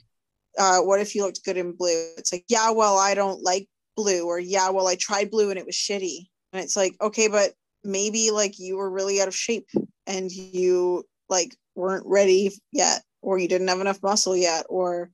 uh, 0.59 0.79
what 0.79 0.99
if 0.99 1.15
you 1.15 1.23
looked 1.23 1.43
good 1.45 1.57
in 1.57 1.71
blue? 1.71 2.09
It's 2.17 2.33
like, 2.33 2.45
yeah, 2.49 2.71
well, 2.71 2.97
I 2.97 3.13
don't 3.13 3.41
like 3.41 3.67
blue, 3.95 4.25
or 4.25 4.39
yeah, 4.39 4.69
well, 4.69 4.87
I 4.87 4.95
tried 4.95 5.31
blue 5.31 5.49
and 5.49 5.57
it 5.57 5.65
was 5.65 5.75
shitty. 5.75 6.27
And 6.53 6.61
it's 6.61 6.75
like, 6.75 6.95
okay, 7.01 7.27
but 7.29 7.53
maybe 7.83 8.31
like 8.31 8.59
you 8.59 8.77
were 8.77 8.89
really 8.89 9.21
out 9.21 9.27
of 9.27 9.35
shape 9.35 9.69
and 10.07 10.31
you 10.31 11.03
like 11.29 11.55
weren't 11.75 12.05
ready 12.05 12.51
yet, 12.71 13.01
or 13.21 13.37
you 13.37 13.47
didn't 13.47 13.67
have 13.67 13.81
enough 13.81 14.03
muscle 14.03 14.35
yet, 14.35 14.65
or 14.69 15.09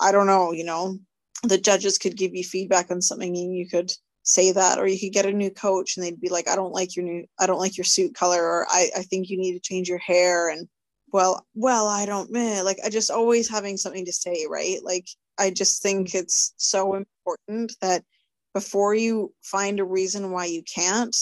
I 0.00 0.12
don't 0.12 0.26
know, 0.26 0.52
you 0.52 0.64
know, 0.64 0.98
the 1.42 1.58
judges 1.58 1.98
could 1.98 2.16
give 2.16 2.34
you 2.34 2.44
feedback 2.44 2.90
on 2.90 3.02
something 3.02 3.36
and 3.36 3.56
you 3.56 3.68
could 3.68 3.92
say 4.24 4.52
that, 4.52 4.78
or 4.78 4.86
you 4.86 4.98
could 4.98 5.12
get 5.12 5.26
a 5.26 5.32
new 5.32 5.50
coach 5.50 5.96
and 5.96 6.04
they'd 6.04 6.20
be 6.20 6.28
like, 6.28 6.48
I 6.48 6.56
don't 6.56 6.72
like 6.72 6.94
your 6.96 7.04
new, 7.04 7.26
I 7.40 7.46
don't 7.46 7.58
like 7.58 7.76
your 7.76 7.84
suit 7.84 8.14
color, 8.14 8.42
or 8.42 8.66
I, 8.68 8.90
I 8.96 9.02
think 9.02 9.28
you 9.28 9.38
need 9.38 9.54
to 9.54 9.60
change 9.60 9.88
your 9.88 9.98
hair. 9.98 10.48
And 10.48 10.68
well, 11.12 11.44
well, 11.54 11.86
I 11.86 12.06
don't, 12.06 12.30
meh. 12.30 12.62
like, 12.62 12.78
I 12.84 12.88
just 12.88 13.10
always 13.10 13.48
having 13.48 13.76
something 13.76 14.04
to 14.04 14.12
say, 14.12 14.46
right? 14.48 14.78
Like, 14.82 15.06
I 15.38 15.50
just 15.50 15.82
think 15.82 16.08
mm-hmm. 16.08 16.18
it's 16.18 16.54
so 16.56 16.94
important 16.94 17.74
that 17.80 18.04
before 18.54 18.94
you 18.94 19.32
find 19.42 19.80
a 19.80 19.84
reason 19.84 20.30
why 20.30 20.46
you 20.46 20.62
can't, 20.62 21.16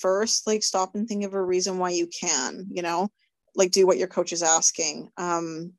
first, 0.00 0.46
like, 0.46 0.62
stop 0.62 0.94
and 0.94 1.08
think 1.08 1.24
of 1.24 1.34
a 1.34 1.42
reason 1.42 1.78
why 1.78 1.90
you 1.90 2.06
can, 2.08 2.66
you 2.70 2.82
know, 2.82 3.08
like, 3.54 3.70
do 3.70 3.86
what 3.86 3.98
your 3.98 4.08
coach 4.08 4.32
is 4.32 4.42
asking. 4.42 5.10
Um, 5.16 5.74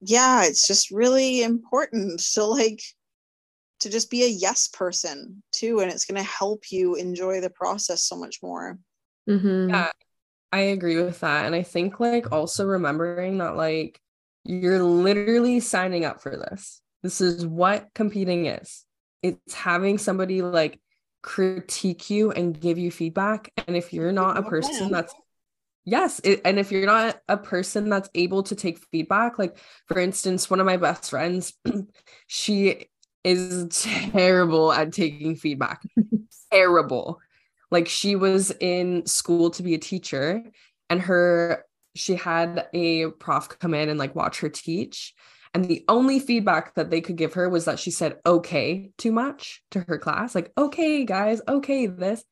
yeah, 0.00 0.44
it's 0.44 0.66
just 0.66 0.90
really 0.90 1.42
important 1.42 2.20
to 2.34 2.44
like 2.44 2.82
to 3.80 3.90
just 3.90 4.10
be 4.10 4.24
a 4.24 4.28
yes 4.28 4.68
person 4.68 5.42
too, 5.52 5.80
and 5.80 5.90
it's 5.90 6.04
going 6.04 6.20
to 6.20 6.28
help 6.28 6.70
you 6.70 6.96
enjoy 6.96 7.40
the 7.40 7.50
process 7.50 8.04
so 8.04 8.16
much 8.16 8.42
more. 8.42 8.78
Mhm. 9.28 9.70
Yeah, 9.70 9.90
I 10.52 10.60
agree 10.60 11.02
with 11.02 11.20
that. 11.20 11.46
And 11.46 11.54
I 11.54 11.62
think 11.62 12.00
like 12.00 12.32
also 12.32 12.66
remembering 12.66 13.38
that 13.38 13.56
like 13.56 14.00
you're 14.44 14.82
literally 14.82 15.60
signing 15.60 16.04
up 16.04 16.20
for 16.20 16.36
this. 16.36 16.80
This 17.02 17.20
is 17.20 17.46
what 17.46 17.88
competing 17.94 18.46
is. 18.46 18.84
It's 19.22 19.54
having 19.54 19.98
somebody 19.98 20.42
like 20.42 20.80
critique 21.22 22.10
you 22.10 22.32
and 22.32 22.58
give 22.58 22.78
you 22.78 22.90
feedback. 22.90 23.52
And 23.66 23.76
if 23.76 23.92
you're 23.92 24.12
not 24.12 24.36
a 24.36 24.42
person 24.42 24.90
that's 24.90 25.14
yes, 25.84 26.20
it, 26.24 26.40
and 26.44 26.58
if 26.58 26.70
you're 26.72 26.86
not 26.86 27.20
a 27.28 27.36
person 27.36 27.88
that's 27.88 28.10
able 28.14 28.42
to 28.44 28.54
take 28.54 28.78
feedback, 28.90 29.38
like 29.38 29.56
for 29.86 29.98
instance, 29.98 30.50
one 30.50 30.60
of 30.60 30.66
my 30.66 30.76
best 30.76 31.10
friends, 31.10 31.54
she 32.26 32.88
is 33.24 33.68
terrible 34.12 34.72
at 34.72 34.92
taking 34.92 35.36
feedback. 35.36 35.82
terrible 36.52 37.20
like 37.72 37.88
she 37.88 38.14
was 38.14 38.52
in 38.60 39.04
school 39.06 39.50
to 39.50 39.64
be 39.64 39.74
a 39.74 39.78
teacher 39.78 40.44
and 40.88 41.00
her 41.00 41.64
she 41.96 42.14
had 42.14 42.68
a 42.72 43.06
prof 43.12 43.48
come 43.48 43.74
in 43.74 43.88
and 43.88 43.98
like 43.98 44.14
watch 44.14 44.40
her 44.40 44.48
teach 44.48 45.14
and 45.54 45.66
the 45.66 45.84
only 45.88 46.18
feedback 46.18 46.74
that 46.74 46.90
they 46.90 47.00
could 47.00 47.16
give 47.16 47.34
her 47.34 47.48
was 47.48 47.66
that 47.66 47.78
she 47.78 47.90
said 47.90 48.18
okay 48.24 48.90
too 48.96 49.12
much 49.12 49.62
to 49.70 49.80
her 49.80 49.98
class 49.98 50.34
like 50.34 50.52
okay 50.56 51.04
guys 51.04 51.40
okay 51.46 51.86
this. 51.86 52.24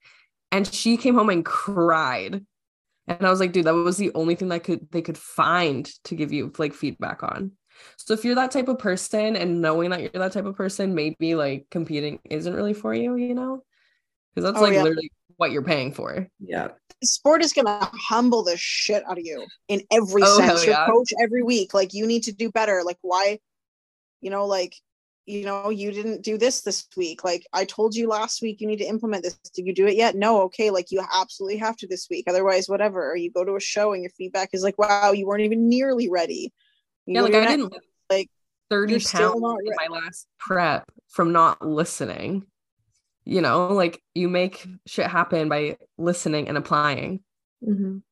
And 0.52 0.66
she 0.66 0.96
came 0.96 1.14
home 1.14 1.30
and 1.30 1.44
cried. 1.44 2.44
And 3.06 3.26
i 3.26 3.30
was 3.30 3.40
like 3.40 3.52
dude 3.52 3.66
that 3.66 3.74
was 3.74 3.96
the 3.96 4.12
only 4.14 4.34
thing 4.34 4.48
that 4.48 4.64
could 4.64 4.90
they 4.90 5.02
could 5.02 5.18
find 5.18 5.90
to 6.04 6.14
give 6.14 6.32
you 6.32 6.52
like 6.58 6.74
feedback 6.74 7.22
on. 7.22 7.52
So 7.96 8.14
if 8.14 8.24
you're 8.24 8.34
that 8.34 8.50
type 8.50 8.68
of 8.68 8.78
person 8.78 9.36
and 9.36 9.60
knowing 9.60 9.90
that 9.90 10.00
you're 10.00 10.10
that 10.14 10.32
type 10.32 10.44
of 10.46 10.56
person 10.56 10.94
maybe 10.94 11.34
like 11.34 11.66
competing 11.70 12.20
isn't 12.28 12.54
really 12.54 12.74
for 12.74 12.94
you 12.94 13.16
you 13.16 13.34
know 13.34 13.62
because 14.34 14.50
that's 14.50 14.58
Oh, 14.58 14.62
like 14.62 14.74
yeah. 14.74 14.82
literally 14.82 15.10
what 15.36 15.50
you're 15.52 15.62
paying 15.62 15.92
for 15.92 16.28
Yeah. 16.38 16.68
Sport 17.02 17.42
is 17.42 17.52
going 17.54 17.66
to 17.66 17.90
humble 17.94 18.42
the 18.44 18.56
shit 18.58 19.02
out 19.08 19.16
of 19.18 19.24
you 19.24 19.46
in 19.68 19.82
every 19.90 20.22
Oh, 20.22 20.38
sense. 20.38 20.64
Your 20.66 20.74
yeah. 20.74 20.86
coach 20.86 21.12
every 21.20 21.42
week, 21.42 21.72
like 21.72 21.94
you 21.94 22.06
need 22.06 22.24
to 22.24 22.32
do 22.32 22.50
better. 22.50 22.82
Like 22.84 22.98
why, 23.00 23.38
you 24.20 24.30
know, 24.30 24.46
like 24.46 24.74
you 25.26 25.44
know, 25.44 25.70
you 25.70 25.92
didn't 25.92 26.22
do 26.22 26.36
this 26.36 26.62
this 26.62 26.88
week. 26.96 27.22
Like 27.22 27.46
I 27.52 27.64
told 27.64 27.94
you 27.94 28.08
last 28.08 28.42
week, 28.42 28.60
you 28.60 28.66
need 28.66 28.78
to 28.78 28.84
implement 28.84 29.22
this. 29.22 29.34
Did 29.54 29.66
you 29.66 29.74
do 29.74 29.86
it 29.86 29.94
yet? 29.96 30.16
No. 30.16 30.42
Okay. 30.42 30.70
Like 30.70 30.90
you 30.90 31.02
absolutely 31.12 31.58
have 31.58 31.76
to 31.76 31.86
this 31.86 32.08
week. 32.10 32.24
Otherwise, 32.28 32.68
whatever. 32.68 33.10
Or 33.12 33.16
you 33.16 33.30
go 33.30 33.44
to 33.44 33.54
a 33.54 33.60
show 33.60 33.92
and 33.92 34.02
your 34.02 34.10
feedback 34.10 34.50
is 34.52 34.62
like, 34.64 34.76
wow, 34.76 35.12
you 35.12 35.26
weren't 35.26 35.42
even 35.44 35.68
nearly 35.68 36.08
ready. 36.10 36.52
You 37.06 37.14
yeah 37.14 37.22
like 37.22 37.34
i 37.34 37.38
your 37.38 37.46
didn't 37.46 37.74
like, 38.10 38.28
30 38.70 38.98
still 38.98 39.30
pounds 39.32 39.40
not 39.42 39.58
in 39.64 39.72
my 39.88 40.00
last 40.00 40.26
prep 40.38 40.90
from 41.08 41.32
not 41.32 41.64
listening 41.64 42.44
you 43.30 43.40
know 43.40 43.68
like 43.72 44.02
you 44.14 44.28
make 44.28 44.66
shit 44.86 45.06
happen 45.06 45.48
by 45.48 45.76
listening 45.96 46.48
and 46.48 46.58
applying 46.58 47.20
Mhm. 47.66 48.02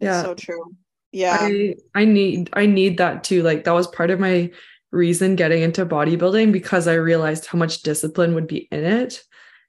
Yeah. 0.00 0.22
so 0.22 0.34
true. 0.34 0.74
Yeah. 1.12 1.38
I 1.40 1.74
I 1.94 2.04
need 2.04 2.50
I 2.52 2.66
need 2.66 2.98
that 2.98 3.24
too. 3.24 3.42
Like 3.42 3.64
that 3.64 3.72
was 3.72 3.86
part 3.86 4.10
of 4.10 4.20
my 4.20 4.50
reason 4.90 5.36
getting 5.36 5.62
into 5.62 5.86
bodybuilding 5.86 6.52
because 6.52 6.86
I 6.88 6.94
realized 6.94 7.46
how 7.46 7.58
much 7.58 7.82
discipline 7.82 8.34
would 8.34 8.46
be 8.46 8.68
in 8.70 8.84
it. 8.84 9.22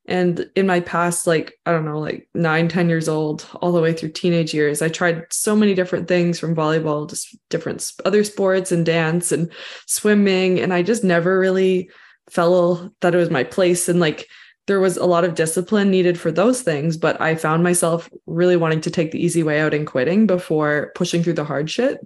And 0.08 0.48
in 0.56 0.68
my 0.68 0.82
past, 0.82 1.26
like, 1.26 1.48
I 1.66 1.72
don't 1.72 1.86
know, 1.86 1.98
like 2.00 2.28
nine 2.36 2.68
ten 2.68 2.90
years 2.90 3.08
old, 3.10 3.48
all 3.62 3.72
the 3.72 3.82
way 3.82 3.94
through 3.94 4.12
teenage 4.12 4.54
years, 4.54 4.82
I 4.84 4.90
tried 4.90 5.26
so 5.32 5.56
many 5.56 5.74
different 5.74 6.08
things 6.08 6.40
from 6.40 6.56
volleyball, 6.56 7.10
just 7.10 7.36
different 7.50 7.92
other 8.06 8.24
sports 8.24 8.72
and 8.72 8.86
dance 8.86 9.32
and 9.32 9.52
swimming. 9.88 10.60
And 10.60 10.72
I 10.74 10.84
just 10.84 11.04
never 11.04 11.40
really 11.40 11.90
felt 12.30 12.92
that 13.02 13.16
it 13.16 13.18
was 13.18 13.30
my 13.30 13.44
place. 13.44 13.90
And 13.90 14.00
like, 14.00 14.28
there 14.68 14.80
was 14.80 14.98
a 14.98 15.06
lot 15.06 15.24
of 15.24 15.36
discipline 15.36 15.92
needed 15.92 16.20
for 16.20 16.32
those 16.32 16.62
things, 16.62 16.98
but 16.98 17.20
I 17.22 17.36
found 17.36 17.64
myself 17.64 18.10
really 18.26 18.58
wanting 18.58 18.82
to 18.82 18.90
take 18.90 19.12
the 19.12 19.24
easy 19.24 19.44
way 19.44 19.62
out 19.62 19.74
and 19.74 19.86
quitting 19.86 20.26
before 20.26 20.92
pushing 20.96 21.22
through 21.22 21.34
the 21.34 21.44
hard 21.44 21.70
shit. 21.70 22.00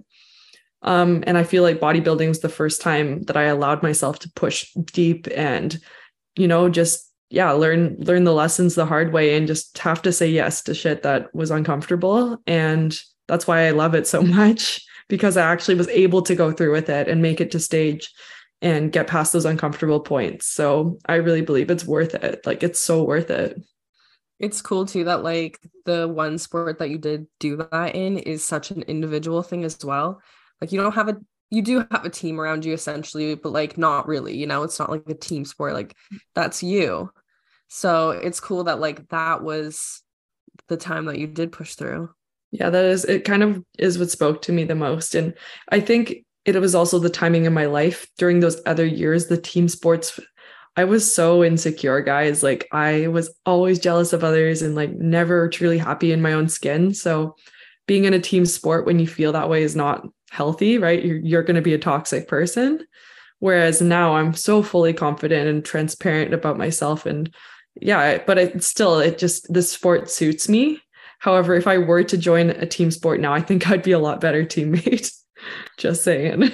Um, 0.82 1.24
and 1.26 1.36
I 1.36 1.44
feel 1.44 1.62
like 1.62 1.80
bodybuilding 1.80 2.28
was 2.28 2.40
the 2.40 2.48
first 2.48 2.80
time 2.80 3.22
that 3.24 3.36
I 3.36 3.44
allowed 3.44 3.82
myself 3.82 4.18
to 4.20 4.32
push 4.32 4.70
deep 4.92 5.26
and, 5.34 5.78
you 6.36 6.48
know, 6.48 6.68
just 6.68 7.06
yeah, 7.30 7.52
learn 7.52 7.96
learn 8.00 8.24
the 8.24 8.32
lessons 8.32 8.74
the 8.74 8.86
hard 8.86 9.12
way 9.12 9.36
and 9.36 9.46
just 9.46 9.78
have 9.78 10.02
to 10.02 10.12
say 10.12 10.28
yes 10.28 10.62
to 10.62 10.74
shit 10.74 11.02
that 11.02 11.32
was 11.34 11.50
uncomfortable. 11.50 12.38
And 12.46 12.98
that's 13.28 13.46
why 13.46 13.66
I 13.66 13.70
love 13.70 13.94
it 13.94 14.06
so 14.06 14.22
much 14.40 14.84
because 15.08 15.36
I 15.36 15.50
actually 15.50 15.76
was 15.76 15.88
able 15.88 16.22
to 16.22 16.34
go 16.34 16.52
through 16.52 16.72
with 16.72 16.88
it 16.88 17.08
and 17.08 17.22
make 17.22 17.40
it 17.40 17.50
to 17.52 17.60
stage 17.60 18.12
and 18.62 18.92
get 18.92 19.06
past 19.06 19.32
those 19.32 19.44
uncomfortable 19.44 20.00
points. 20.00 20.46
So 20.46 20.98
I 21.06 21.16
really 21.16 21.42
believe 21.42 21.70
it's 21.70 21.86
worth 21.86 22.14
it. 22.14 22.44
Like 22.44 22.62
it's 22.62 22.80
so 22.80 23.02
worth 23.04 23.30
it. 23.30 23.60
It's 24.38 24.62
cool 24.62 24.86
too 24.86 25.04
that 25.04 25.22
like 25.22 25.58
the 25.84 26.08
one 26.08 26.38
sport 26.38 26.78
that 26.78 26.90
you 26.90 26.98
did 26.98 27.26
do 27.38 27.56
that 27.56 27.94
in 27.94 28.18
is 28.18 28.44
such 28.44 28.70
an 28.70 28.82
individual 28.82 29.42
thing 29.42 29.64
as 29.64 29.82
well. 29.84 30.20
Like 30.60 30.72
you 30.72 30.80
don't 30.80 30.94
have 30.94 31.08
a 31.08 31.16
you 31.50 31.62
do 31.62 31.84
have 31.90 32.04
a 32.04 32.10
team 32.10 32.40
around 32.40 32.64
you 32.64 32.72
essentially, 32.72 33.34
but 33.34 33.52
like 33.52 33.76
not 33.76 34.06
really, 34.06 34.36
you 34.36 34.46
know, 34.46 34.62
it's 34.62 34.78
not 34.78 34.90
like 34.90 35.02
a 35.08 35.14
team 35.14 35.44
sport. 35.44 35.74
Like 35.74 35.96
that's 36.34 36.62
you. 36.62 37.10
So 37.68 38.10
it's 38.10 38.40
cool 38.40 38.64
that 38.64 38.80
like 38.80 39.08
that 39.08 39.42
was 39.42 40.02
the 40.68 40.76
time 40.76 41.06
that 41.06 41.18
you 41.18 41.26
did 41.26 41.52
push 41.52 41.74
through. 41.74 42.10
Yeah, 42.52 42.70
that 42.70 42.84
is 42.84 43.04
it 43.04 43.24
kind 43.24 43.42
of 43.42 43.64
is 43.78 43.98
what 43.98 44.10
spoke 44.10 44.42
to 44.42 44.52
me 44.52 44.64
the 44.64 44.74
most. 44.74 45.14
And 45.14 45.34
I 45.68 45.80
think 45.80 46.24
it 46.44 46.56
was 46.56 46.74
also 46.74 46.98
the 46.98 47.10
timing 47.10 47.44
in 47.44 47.52
my 47.52 47.66
life 47.66 48.06
during 48.18 48.40
those 48.40 48.60
other 48.66 48.86
years, 48.86 49.26
the 49.26 49.36
team 49.36 49.68
sports. 49.68 50.18
I 50.76 50.84
was 50.84 51.12
so 51.12 51.44
insecure, 51.44 52.00
guys. 52.00 52.42
Like 52.42 52.66
I 52.72 53.08
was 53.08 53.34
always 53.44 53.78
jealous 53.78 54.12
of 54.12 54.24
others 54.24 54.62
and 54.62 54.74
like 54.74 54.92
never 54.92 55.48
truly 55.48 55.78
happy 55.78 56.12
in 56.12 56.22
my 56.22 56.32
own 56.32 56.48
skin. 56.48 56.94
So 56.94 57.36
being 57.86 58.04
in 58.04 58.14
a 58.14 58.20
team 58.20 58.46
sport 58.46 58.86
when 58.86 58.98
you 58.98 59.06
feel 59.06 59.32
that 59.32 59.48
way 59.48 59.62
is 59.62 59.76
not 59.76 60.06
healthy, 60.30 60.78
right? 60.78 61.04
You're, 61.04 61.18
you're 61.18 61.42
going 61.42 61.56
to 61.56 61.62
be 61.62 61.74
a 61.74 61.78
toxic 61.78 62.28
person. 62.28 62.86
Whereas 63.40 63.82
now 63.82 64.16
I'm 64.16 64.34
so 64.34 64.62
fully 64.62 64.92
confident 64.92 65.48
and 65.48 65.64
transparent 65.64 66.32
about 66.32 66.58
myself. 66.58 67.04
And 67.04 67.34
yeah, 67.80 68.22
but 68.26 68.38
it 68.38 68.62
still, 68.62 69.00
it 69.00 69.18
just, 69.18 69.52
the 69.52 69.62
sport 69.62 70.10
suits 70.10 70.48
me. 70.48 70.80
However, 71.18 71.54
if 71.54 71.66
I 71.66 71.78
were 71.78 72.04
to 72.04 72.16
join 72.16 72.50
a 72.50 72.66
team 72.66 72.90
sport 72.90 73.20
now, 73.20 73.34
I 73.34 73.40
think 73.40 73.68
I'd 73.68 73.82
be 73.82 73.92
a 73.92 73.98
lot 73.98 74.20
better 74.20 74.44
teammate. 74.44 75.12
just 75.76 76.04
saying. 76.04 76.50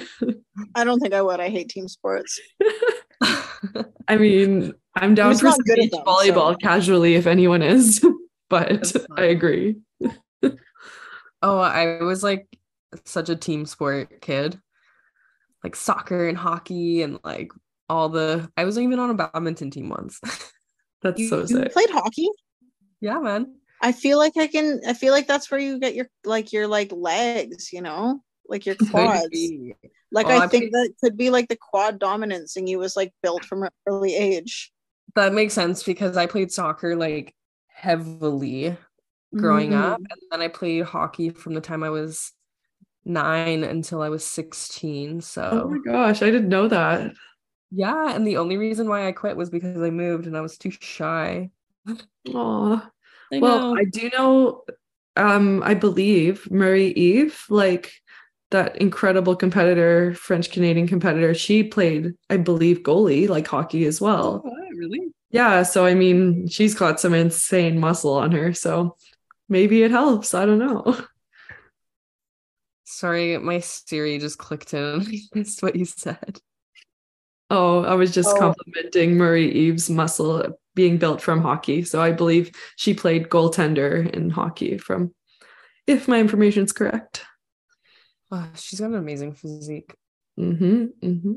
I 0.75 0.83
don't 0.83 0.99
think 0.99 1.13
I 1.13 1.21
would. 1.21 1.39
I 1.39 1.49
hate 1.49 1.69
team 1.69 1.87
sports. 1.87 2.39
I 4.07 4.17
mean, 4.17 4.73
I'm 4.95 5.15
down 5.15 5.35
for 5.37 5.51
beach 5.75 5.91
them, 5.91 6.01
volleyball 6.05 6.53
so. 6.53 6.57
casually 6.57 7.15
if 7.15 7.27
anyone 7.27 7.61
is, 7.61 8.05
but 8.49 8.95
I 9.15 9.23
agree. 9.23 9.77
oh, 11.41 11.59
I 11.59 12.01
was 12.03 12.23
like 12.23 12.47
such 13.05 13.29
a 13.29 13.35
team 13.35 13.65
sport 13.65 14.21
kid. 14.21 14.59
Like 15.63 15.75
soccer 15.75 16.27
and 16.27 16.37
hockey 16.37 17.01
and 17.01 17.19
like 17.23 17.51
all 17.89 18.09
the 18.09 18.49
I 18.55 18.65
wasn't 18.65 18.85
even 18.85 18.99
on 18.99 19.09
a 19.09 19.13
badminton 19.13 19.71
team 19.71 19.89
once. 19.89 20.21
That's 21.01 21.19
you, 21.19 21.27
so 21.27 21.45
sick. 21.45 21.73
played 21.73 21.89
hockey? 21.89 22.29
Yeah, 23.01 23.19
man. 23.19 23.55
I 23.81 23.91
feel 23.91 24.17
like 24.17 24.37
I 24.37 24.47
can 24.47 24.81
I 24.87 24.93
feel 24.93 25.13
like 25.13 25.27
that's 25.27 25.51
where 25.51 25.59
you 25.59 25.79
get 25.79 25.93
your 25.93 26.07
like 26.25 26.51
your 26.51 26.67
like 26.67 26.91
legs, 26.91 27.71
you 27.71 27.81
know? 27.81 28.23
Like 28.47 28.65
your 28.65 28.75
quads. 28.91 29.29
Like 30.11 30.27
well, 30.27 30.41
I, 30.41 30.45
I 30.45 30.47
think 30.47 30.71
that 30.71 30.93
could 31.03 31.17
be 31.17 31.29
like 31.29 31.49
the 31.49 31.57
quad 31.57 31.99
dominance 31.99 32.55
and 32.55 32.67
you 32.67 32.79
was 32.79 32.95
like 32.95 33.13
built 33.21 33.43
from 33.45 33.63
an 33.63 33.69
early 33.85 34.15
age. 34.15 34.71
That 35.15 35.33
makes 35.33 35.53
sense 35.53 35.83
because 35.83 36.15
I 36.15 36.27
played 36.27 36.51
soccer 36.51 36.95
like 36.95 37.33
heavily 37.67 38.77
growing 39.35 39.71
mm-hmm. 39.71 39.91
up 39.91 39.97
and 39.97 40.21
then 40.31 40.41
I 40.41 40.47
played 40.47 40.85
hockey 40.85 41.29
from 41.29 41.53
the 41.53 41.61
time 41.61 41.83
I 41.83 41.89
was 41.89 42.31
nine 43.05 43.63
until 43.63 44.01
I 44.01 44.09
was 44.09 44.23
16. 44.25 45.21
So, 45.21 45.63
oh 45.65 45.69
my 45.69 45.79
gosh, 45.91 46.21
I 46.21 46.31
didn't 46.31 46.49
know 46.49 46.67
that. 46.67 47.13
Yeah. 47.71 48.13
And 48.13 48.25
the 48.25 48.37
only 48.37 48.57
reason 48.57 48.87
why 48.87 49.07
I 49.07 49.11
quit 49.11 49.37
was 49.37 49.49
because 49.49 49.81
I 49.81 49.89
moved 49.89 50.27
and 50.27 50.37
I 50.37 50.41
was 50.41 50.57
too 50.57 50.71
shy. 50.71 51.49
Oh, 52.33 52.81
well, 53.31 53.77
I 53.77 53.83
do 53.85 54.09
know, 54.09 54.63
um, 55.15 55.63
I 55.63 55.73
believe 55.73 56.49
Marie 56.51 56.89
Eve, 56.89 57.41
like 57.49 57.91
that 58.51 58.77
incredible 58.77 59.35
competitor, 59.35 60.13
French 60.13 60.51
Canadian 60.51 60.87
competitor, 60.87 61.33
she 61.33 61.63
played, 61.63 62.13
I 62.29 62.37
believe, 62.37 62.83
goalie, 62.83 63.27
like 63.27 63.47
hockey 63.47 63.85
as 63.85 63.99
well. 63.99 64.41
Oh, 64.45 64.69
really? 64.75 65.11
Yeah. 65.31 65.63
So, 65.63 65.85
I 65.85 65.93
mean, 65.93 66.47
she's 66.47 66.73
got 66.73 66.99
some 66.99 67.13
insane 67.13 67.79
muscle 67.79 68.13
on 68.13 68.31
her. 68.31 68.53
So 68.53 68.95
maybe 69.49 69.83
it 69.83 69.91
helps. 69.91 70.33
I 70.33 70.45
don't 70.45 70.59
know. 70.59 70.97
Sorry, 72.85 73.37
my 73.37 73.59
Siri 73.59 74.17
just 74.17 74.37
clicked 74.37 74.73
in. 74.73 75.01
I 75.07 75.19
missed 75.33 75.61
what 75.61 75.75
you 75.75 75.85
said. 75.85 76.39
Oh, 77.49 77.83
I 77.83 77.95
was 77.95 78.13
just 78.13 78.29
oh. 78.29 78.39
complimenting 78.39 79.17
Marie 79.17 79.49
Eve's 79.49 79.89
muscle 79.89 80.57
being 80.73 80.97
built 80.97 81.21
from 81.21 81.41
hockey. 81.41 81.83
So 81.83 82.01
I 82.01 82.11
believe 82.11 82.51
she 82.75 82.93
played 82.93 83.29
goaltender 83.29 84.09
in 84.09 84.29
hockey 84.29 84.77
from, 84.77 85.13
if 85.85 86.07
my 86.07 86.19
information 86.19 86.63
is 86.63 86.71
correct. 86.71 87.23
Oh, 88.31 88.49
she's 88.55 88.79
got 88.79 88.89
an 88.89 88.95
amazing 88.95 89.33
physique. 89.33 89.93
Mm-hmm. 90.39 90.85
Mm-hmm. 91.01 91.33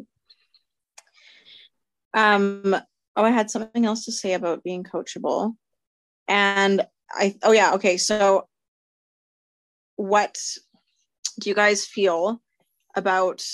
Um, 2.13 2.77
oh, 3.17 3.25
I 3.25 3.31
had 3.31 3.51
something 3.51 3.85
else 3.85 4.05
to 4.07 4.13
say 4.13 4.35
about 4.35 4.65
being 4.65 4.85
coachable. 4.85 5.55
And 6.27 6.87
I 7.13 7.37
oh 7.43 7.53
yeah, 7.53 7.75
okay. 7.75 7.97
So 7.97 8.49
what 9.97 10.39
do 11.39 11.49
you 11.49 11.55
guys 11.55 11.85
feel 11.85 12.41
about 12.97 13.45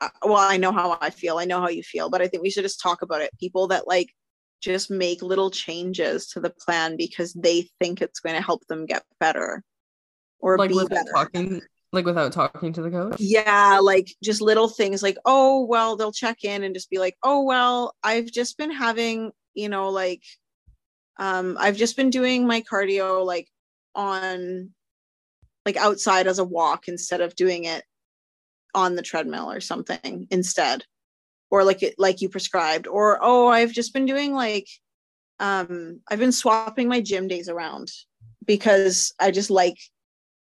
uh, 0.00 0.08
well 0.22 0.38
i 0.38 0.56
know 0.56 0.72
how 0.72 0.96
i 1.00 1.10
feel 1.10 1.38
i 1.38 1.44
know 1.44 1.60
how 1.60 1.68
you 1.68 1.82
feel 1.82 2.08
but 2.08 2.22
i 2.22 2.26
think 2.26 2.42
we 2.42 2.50
should 2.50 2.64
just 2.64 2.80
talk 2.80 3.02
about 3.02 3.20
it 3.20 3.30
people 3.38 3.68
that 3.68 3.86
like 3.86 4.08
just 4.60 4.90
make 4.90 5.22
little 5.22 5.50
changes 5.50 6.26
to 6.26 6.40
the 6.40 6.50
plan 6.50 6.96
because 6.96 7.32
they 7.34 7.68
think 7.80 8.00
it's 8.00 8.20
going 8.20 8.34
to 8.34 8.42
help 8.42 8.66
them 8.66 8.86
get 8.86 9.02
better 9.18 9.62
or 10.38 10.56
like 10.58 10.70
be 10.70 10.86
better. 10.88 11.10
talking 11.14 11.60
like 11.92 12.04
without 12.04 12.32
talking 12.32 12.72
to 12.72 12.82
the 12.82 12.90
coach? 12.90 13.16
Yeah 13.18 13.78
like 13.82 14.14
just 14.22 14.40
little 14.40 14.68
things 14.68 15.02
like 15.02 15.18
oh 15.24 15.64
well 15.64 15.96
they'll 15.96 16.12
check 16.12 16.44
in 16.44 16.62
and 16.62 16.74
just 16.74 16.90
be 16.90 16.98
like 16.98 17.16
oh 17.22 17.42
well 17.42 17.94
i've 18.04 18.30
just 18.30 18.56
been 18.56 18.70
having 18.70 19.32
you 19.54 19.68
know 19.68 19.88
like 19.88 20.22
um 21.18 21.56
i've 21.58 21.76
just 21.76 21.96
been 21.96 22.10
doing 22.10 22.46
my 22.46 22.60
cardio 22.62 23.24
like 23.24 23.48
on 23.94 24.70
like 25.66 25.76
outside 25.76 26.26
as 26.26 26.38
a 26.38 26.44
walk 26.44 26.88
instead 26.88 27.20
of 27.20 27.34
doing 27.34 27.64
it 27.64 27.84
on 28.74 28.94
the 28.94 29.02
treadmill 29.02 29.50
or 29.50 29.60
something 29.60 30.26
instead. 30.30 30.84
Or 31.50 31.64
like 31.64 31.82
it 31.82 31.96
like 31.98 32.20
you 32.20 32.28
prescribed 32.28 32.86
or 32.86 33.18
oh 33.20 33.48
i've 33.48 33.72
just 33.72 33.92
been 33.92 34.06
doing 34.06 34.32
like 34.32 34.68
um 35.40 36.00
i've 36.08 36.20
been 36.20 36.30
swapping 36.30 36.86
my 36.86 37.00
gym 37.00 37.26
days 37.26 37.48
around 37.48 37.90
because 38.46 39.12
i 39.18 39.32
just 39.32 39.50
like 39.50 39.76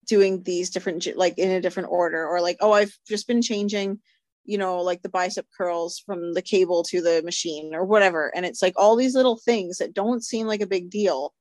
doing 0.08 0.43
these 0.43 0.70
different 0.70 1.08
like 1.16 1.38
in 1.38 1.51
a 1.51 1.62
different 1.62 1.89
order 1.91 2.26
or 2.26 2.41
like 2.41 2.58
oh 2.62 2.72
i've 2.72 2.97
just 3.08 3.28
been 3.28 3.41
changing 3.41 3.99
you 4.47 4.58
know 4.58 4.82
like 4.82 5.01
the 5.03 5.10
bicep 5.10 5.45
curls 5.55 6.01
from 6.05 6.34
the 6.34 6.41
cable 6.41 6.82
to 6.82 7.01
the 7.01 7.22
machine 7.24 7.76
or 7.76 7.86
whatever. 7.86 8.32
And 8.36 8.45
it's 8.45 8.62
like 8.62 8.74
all 8.78 8.95
these 8.95 9.14
little 9.14 9.38
things 9.38 9.78
that 9.78 9.93
don't 9.93 10.24
seem 10.24 10.47
like 10.47 10.62
a 10.62 10.68
big 10.68 10.89
deal 10.89 11.34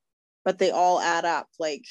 but 0.44 0.58
they 0.58 0.70
all 0.70 1.00
add 1.00 1.24
up. 1.24 1.48
Like 1.58 1.84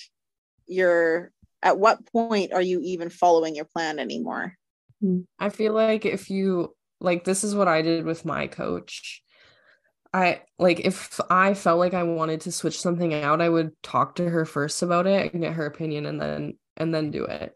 you're 0.68 1.32
at 1.62 1.78
what 1.78 2.06
point 2.12 2.54
are 2.54 2.62
you 2.62 2.80
even 2.84 3.10
following 3.10 3.56
your 3.56 3.66
plan 3.66 3.98
anymore? 3.98 4.54
Hmm. 5.02 5.22
i 5.38 5.50
feel 5.50 5.74
like 5.74 6.06
if 6.06 6.30
you 6.30 6.74
like 7.02 7.26
this 7.26 7.44
is 7.44 7.54
what 7.54 7.68
i 7.68 7.82
did 7.82 8.06
with 8.06 8.24
my 8.24 8.48
coach. 8.48 9.22
I 10.14 10.44
like 10.58 10.80
if 10.80 11.20
i 11.30 11.54
felt 11.54 11.80
like 11.80 11.94
i 11.94 12.04
wanted 12.04 12.40
to 12.42 12.52
switch 12.54 12.80
something 12.80 13.14
out 13.14 13.42
i 13.42 13.50
would 13.50 13.72
talk 13.84 14.16
to 14.16 14.30
her 14.30 14.46
first 14.46 14.82
about 14.82 15.06
it 15.06 15.34
and 15.34 15.44
get 15.44 15.56
her 15.56 15.66
opinion 15.66 16.06
and 16.06 16.22
then 16.22 16.58
and 16.78 16.94
then 16.94 17.12
do 17.12 17.26
it 17.26 17.56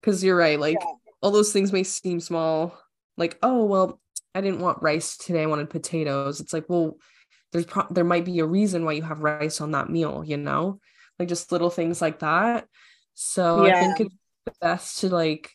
because 0.00 0.22
you're 0.22 0.36
right 0.36 0.58
like 0.58 0.78
yeah. 0.80 0.92
all 1.22 1.30
those 1.30 1.52
things 1.52 1.72
may 1.72 1.82
seem 1.82 2.20
small 2.20 2.78
like 3.16 3.38
oh 3.42 3.64
well 3.64 4.00
i 4.34 4.40
didn't 4.40 4.60
want 4.60 4.82
rice 4.82 5.16
today 5.16 5.42
i 5.42 5.46
wanted 5.46 5.70
potatoes 5.70 6.40
it's 6.40 6.52
like 6.52 6.64
well 6.68 6.96
there's 7.52 7.66
pro- 7.66 7.86
there 7.90 8.04
might 8.04 8.24
be 8.24 8.40
a 8.40 8.46
reason 8.46 8.84
why 8.84 8.92
you 8.92 9.02
have 9.02 9.20
rice 9.20 9.60
on 9.60 9.72
that 9.72 9.88
meal 9.88 10.24
you 10.24 10.36
know 10.36 10.80
like 11.18 11.28
just 11.28 11.52
little 11.52 11.70
things 11.70 12.02
like 12.02 12.18
that 12.20 12.66
so 13.14 13.64
yeah. 13.64 13.78
I 13.78 13.80
think 13.80 14.00
it's 14.46 14.58
best 14.60 15.00
to 15.00 15.08
like 15.08 15.52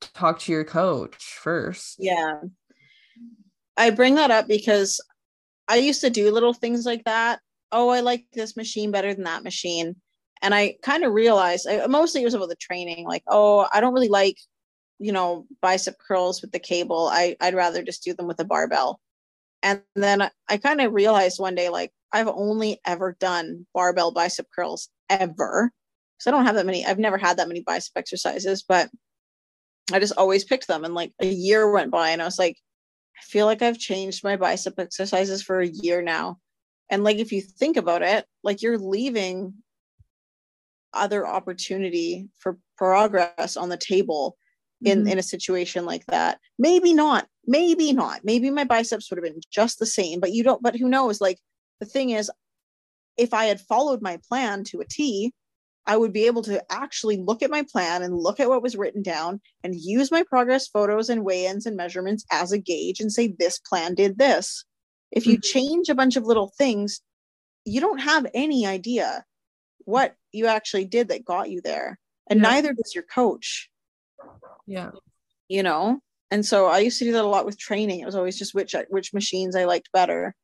talk 0.00 0.40
to 0.40 0.52
your 0.52 0.64
coach 0.64 1.16
first. 1.42 1.96
Yeah. 1.98 2.40
I 3.76 3.90
bring 3.90 4.14
that 4.16 4.30
up 4.30 4.48
because 4.48 5.00
I 5.68 5.76
used 5.76 6.00
to 6.00 6.10
do 6.10 6.30
little 6.30 6.54
things 6.54 6.86
like 6.86 7.04
that. 7.04 7.40
Oh, 7.70 7.90
I 7.90 8.00
like 8.00 8.24
this 8.32 8.56
machine 8.56 8.90
better 8.90 9.12
than 9.12 9.24
that 9.24 9.44
machine. 9.44 9.96
And 10.42 10.54
I 10.54 10.76
kind 10.82 11.04
of 11.04 11.12
realized 11.12 11.66
I, 11.68 11.86
mostly 11.86 12.22
it 12.22 12.24
was 12.24 12.34
about 12.34 12.48
the 12.48 12.56
training. 12.56 13.06
Like, 13.06 13.22
oh, 13.26 13.66
I 13.72 13.80
don't 13.80 13.94
really 13.94 14.08
like, 14.08 14.38
you 14.98 15.12
know, 15.12 15.46
bicep 15.62 15.96
curls 15.98 16.42
with 16.42 16.52
the 16.52 16.58
cable. 16.58 17.08
I, 17.10 17.36
I'd 17.40 17.54
rather 17.54 17.82
just 17.82 18.04
do 18.04 18.14
them 18.14 18.26
with 18.26 18.40
a 18.40 18.44
barbell. 18.44 19.00
And 19.62 19.82
then 19.94 20.22
I, 20.22 20.30
I 20.48 20.56
kind 20.58 20.80
of 20.80 20.92
realized 20.92 21.40
one 21.40 21.54
day, 21.54 21.68
like, 21.70 21.92
I've 22.12 22.28
only 22.28 22.80
ever 22.86 23.16
done 23.18 23.66
barbell 23.74 24.12
bicep 24.12 24.46
curls 24.54 24.88
ever. 25.10 25.72
So 26.18 26.30
I 26.30 26.32
don't 26.32 26.46
have 26.46 26.54
that 26.54 26.66
many, 26.66 26.86
I've 26.86 26.98
never 26.98 27.18
had 27.18 27.38
that 27.38 27.48
many 27.48 27.60
bicep 27.60 27.92
exercises, 27.96 28.64
but 28.66 28.88
I 29.92 29.98
just 29.98 30.16
always 30.16 30.44
picked 30.44 30.66
them. 30.66 30.84
And 30.84 30.94
like 30.94 31.12
a 31.20 31.26
year 31.26 31.70
went 31.70 31.90
by 31.90 32.10
and 32.10 32.22
I 32.22 32.24
was 32.24 32.38
like, 32.38 32.56
I 33.18 33.22
feel 33.24 33.46
like 33.46 33.62
I've 33.62 33.78
changed 33.78 34.24
my 34.24 34.36
bicep 34.36 34.78
exercises 34.78 35.42
for 35.42 35.60
a 35.60 35.66
year 35.66 36.00
now. 36.02 36.38
And 36.90 37.04
like 37.04 37.18
if 37.18 37.32
you 37.32 37.40
think 37.42 37.76
about 37.76 38.02
it, 38.02 38.24
like 38.42 38.62
you're 38.62 38.78
leaving 38.78 39.54
other 40.96 41.26
opportunity 41.26 42.28
for 42.38 42.58
progress 42.76 43.56
on 43.56 43.68
the 43.68 43.76
table 43.76 44.36
in 44.84 45.00
mm-hmm. 45.00 45.08
in 45.08 45.18
a 45.18 45.22
situation 45.22 45.84
like 45.84 46.04
that. 46.06 46.38
Maybe 46.58 46.92
not. 46.92 47.26
Maybe 47.46 47.92
not. 47.92 48.20
Maybe 48.24 48.50
my 48.50 48.64
biceps 48.64 49.10
would 49.10 49.18
have 49.18 49.24
been 49.24 49.40
just 49.50 49.78
the 49.78 49.86
same, 49.86 50.20
but 50.20 50.32
you 50.32 50.42
don't 50.42 50.62
but 50.62 50.76
who 50.76 50.88
knows 50.88 51.20
like 51.20 51.38
the 51.80 51.86
thing 51.86 52.10
is 52.10 52.30
if 53.16 53.32
I 53.32 53.46
had 53.46 53.60
followed 53.60 54.02
my 54.02 54.18
plan 54.28 54.64
to 54.64 54.80
a 54.80 54.84
T, 54.84 55.32
I 55.86 55.96
would 55.96 56.12
be 56.12 56.26
able 56.26 56.42
to 56.42 56.62
actually 56.70 57.16
look 57.16 57.42
at 57.42 57.50
my 57.50 57.62
plan 57.62 58.02
and 58.02 58.16
look 58.16 58.40
at 58.40 58.48
what 58.48 58.62
was 58.62 58.76
written 58.76 59.02
down 59.02 59.40
and 59.62 59.74
use 59.74 60.10
my 60.10 60.24
progress 60.24 60.66
photos 60.66 61.08
and 61.08 61.24
weigh 61.24 61.46
ins 61.46 61.64
and 61.64 61.76
measurements 61.76 62.24
as 62.32 62.52
a 62.52 62.58
gauge 62.58 63.00
and 63.00 63.12
say, 63.12 63.28
this 63.38 63.58
plan 63.60 63.94
did 63.94 64.18
this. 64.18 64.64
If 65.12 65.26
you 65.26 65.34
mm-hmm. 65.34 65.58
change 65.58 65.88
a 65.88 65.94
bunch 65.94 66.16
of 66.16 66.24
little 66.24 66.52
things, 66.58 67.00
you 67.64 67.80
don't 67.80 68.00
have 68.00 68.26
any 68.34 68.66
idea 68.66 69.24
what 69.84 70.14
you 70.36 70.46
actually 70.46 70.84
did 70.84 71.08
that 71.08 71.24
got 71.24 71.50
you 71.50 71.60
there. 71.60 71.98
And 72.28 72.40
yeah. 72.40 72.50
neither 72.50 72.72
does 72.72 72.94
your 72.94 73.04
coach. 73.04 73.70
Yeah. 74.66 74.90
You 75.48 75.62
know? 75.62 76.00
And 76.30 76.44
so 76.44 76.66
I 76.66 76.78
used 76.80 76.98
to 76.98 77.04
do 77.04 77.12
that 77.12 77.24
a 77.24 77.28
lot 77.28 77.46
with 77.46 77.58
training. 77.58 78.00
It 78.00 78.06
was 78.06 78.16
always 78.16 78.38
just 78.38 78.54
which 78.54 78.74
which 78.88 79.14
machines 79.14 79.54
I 79.54 79.64
liked 79.64 79.92
better. 79.92 80.34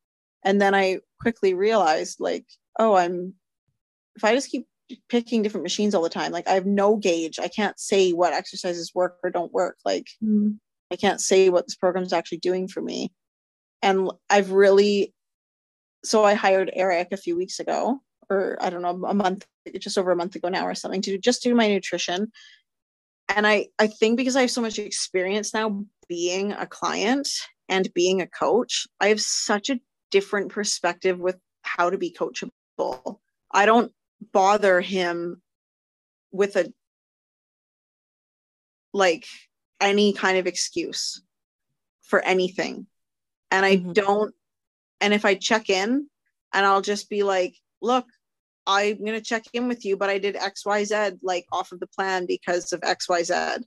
And 0.44 0.60
then 0.60 0.74
I 0.74 1.00
quickly 1.20 1.54
realized 1.54 2.20
like, 2.20 2.46
oh, 2.78 2.94
I'm 2.94 3.34
if 4.16 4.24
I 4.24 4.34
just 4.34 4.50
keep 4.50 4.66
picking 5.08 5.42
different 5.42 5.64
machines 5.64 5.94
all 5.94 6.02
the 6.02 6.08
time. 6.08 6.32
Like 6.32 6.48
I 6.48 6.52
have 6.52 6.66
no 6.66 6.96
gauge. 6.96 7.38
I 7.38 7.48
can't 7.48 7.78
say 7.78 8.12
what 8.12 8.32
exercises 8.32 8.92
work 8.94 9.18
or 9.24 9.30
don't 9.30 9.52
work. 9.52 9.76
Like 9.84 10.06
mm. 10.22 10.56
I 10.90 10.96
can't 10.96 11.20
say 11.20 11.48
what 11.48 11.66
this 11.66 11.76
program's 11.76 12.12
actually 12.12 12.38
doing 12.38 12.68
for 12.68 12.80
me. 12.80 13.12
And 13.80 14.10
I've 14.30 14.52
really 14.52 15.12
so 16.04 16.24
I 16.24 16.34
hired 16.34 16.70
Eric 16.72 17.08
a 17.12 17.16
few 17.16 17.36
weeks 17.36 17.60
ago, 17.60 18.00
or 18.30 18.56
I 18.60 18.70
don't 18.70 18.82
know, 18.82 19.06
a 19.06 19.14
month, 19.14 19.46
just 19.78 19.98
over 19.98 20.12
a 20.12 20.16
month 20.16 20.36
ago 20.36 20.48
now 20.48 20.66
or 20.66 20.74
something, 20.74 21.02
to 21.02 21.18
just 21.18 21.42
do 21.42 21.54
my 21.54 21.68
nutrition. 21.68 22.32
And 23.28 23.46
I 23.46 23.68
I 23.78 23.86
think 23.86 24.16
because 24.16 24.36
I 24.36 24.42
have 24.42 24.50
so 24.50 24.62
much 24.62 24.78
experience 24.78 25.54
now 25.54 25.84
being 26.08 26.52
a 26.52 26.66
client 26.66 27.28
and 27.68 27.92
being 27.94 28.20
a 28.20 28.26
coach, 28.26 28.86
I 29.00 29.08
have 29.08 29.20
such 29.20 29.70
a 29.70 29.80
different 30.10 30.50
perspective 30.50 31.18
with 31.18 31.36
how 31.62 31.90
to 31.90 31.98
be 31.98 32.14
coachable. 32.16 33.18
I 33.50 33.66
don't 33.66 33.92
bother 34.32 34.80
him 34.80 35.40
with 36.30 36.56
a 36.56 36.72
like 38.92 39.26
any 39.80 40.12
kind 40.12 40.38
of 40.38 40.46
excuse 40.46 41.22
for 42.02 42.20
anything 42.20 42.86
and 43.50 43.64
i 43.64 43.76
mm-hmm. 43.76 43.92
don't 43.92 44.34
and 45.00 45.14
if 45.14 45.24
i 45.24 45.34
check 45.34 45.70
in 45.70 46.06
and 46.52 46.66
i'll 46.66 46.82
just 46.82 47.08
be 47.08 47.22
like 47.22 47.54
look 47.82 48.06
i'm 48.66 48.98
going 48.98 49.12
to 49.12 49.20
check 49.20 49.44
in 49.52 49.68
with 49.68 49.84
you 49.84 49.96
but 49.96 50.08
i 50.08 50.18
did 50.18 50.36
xyz 50.36 51.18
like 51.22 51.46
off 51.52 51.72
of 51.72 51.80
the 51.80 51.86
plan 51.86 52.26
because 52.26 52.72
of 52.72 52.80
xyz 52.80 53.62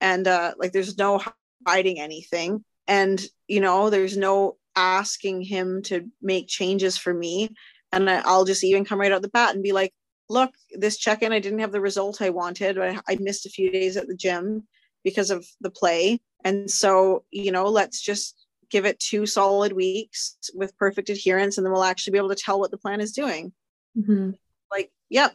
and 0.00 0.26
uh 0.26 0.52
like 0.58 0.72
there's 0.72 0.98
no 0.98 1.22
hiding 1.66 2.00
anything 2.00 2.64
and 2.88 3.22
you 3.48 3.60
know 3.60 3.90
there's 3.90 4.16
no 4.16 4.56
asking 4.76 5.42
him 5.42 5.82
to 5.82 6.08
make 6.22 6.48
changes 6.48 6.96
for 6.96 7.12
me 7.12 7.50
and 7.92 8.08
I'll 8.08 8.44
just 8.44 8.64
even 8.64 8.84
come 8.84 9.00
right 9.00 9.12
out 9.12 9.22
the 9.22 9.28
bat 9.28 9.54
and 9.54 9.62
be 9.62 9.72
like, 9.72 9.92
look, 10.28 10.50
this 10.72 10.96
check 10.96 11.22
in, 11.22 11.32
I 11.32 11.40
didn't 11.40 11.58
have 11.58 11.72
the 11.72 11.80
result 11.80 12.22
I 12.22 12.30
wanted. 12.30 12.78
I, 12.78 12.98
I 13.08 13.16
missed 13.20 13.46
a 13.46 13.50
few 13.50 13.70
days 13.70 13.96
at 13.96 14.06
the 14.06 14.16
gym 14.16 14.66
because 15.02 15.30
of 15.30 15.46
the 15.60 15.70
play. 15.70 16.20
And 16.44 16.70
so, 16.70 17.24
you 17.30 17.50
know, 17.50 17.64
let's 17.64 18.00
just 18.00 18.39
give 18.70 18.86
it 18.86 18.98
two 18.98 19.26
solid 19.26 19.72
weeks 19.72 20.36
with 20.54 20.76
perfect 20.76 21.10
adherence, 21.10 21.58
and 21.58 21.66
then 21.66 21.72
we'll 21.72 21.84
actually 21.84 22.12
be 22.12 22.18
able 22.18 22.28
to 22.28 22.34
tell 22.34 22.58
what 22.58 22.70
the 22.70 22.78
plan 22.78 23.00
is 23.00 23.12
doing. 23.12 23.52
Mm-hmm. 23.96 24.30
Like, 24.70 24.90
yep. 25.08 25.34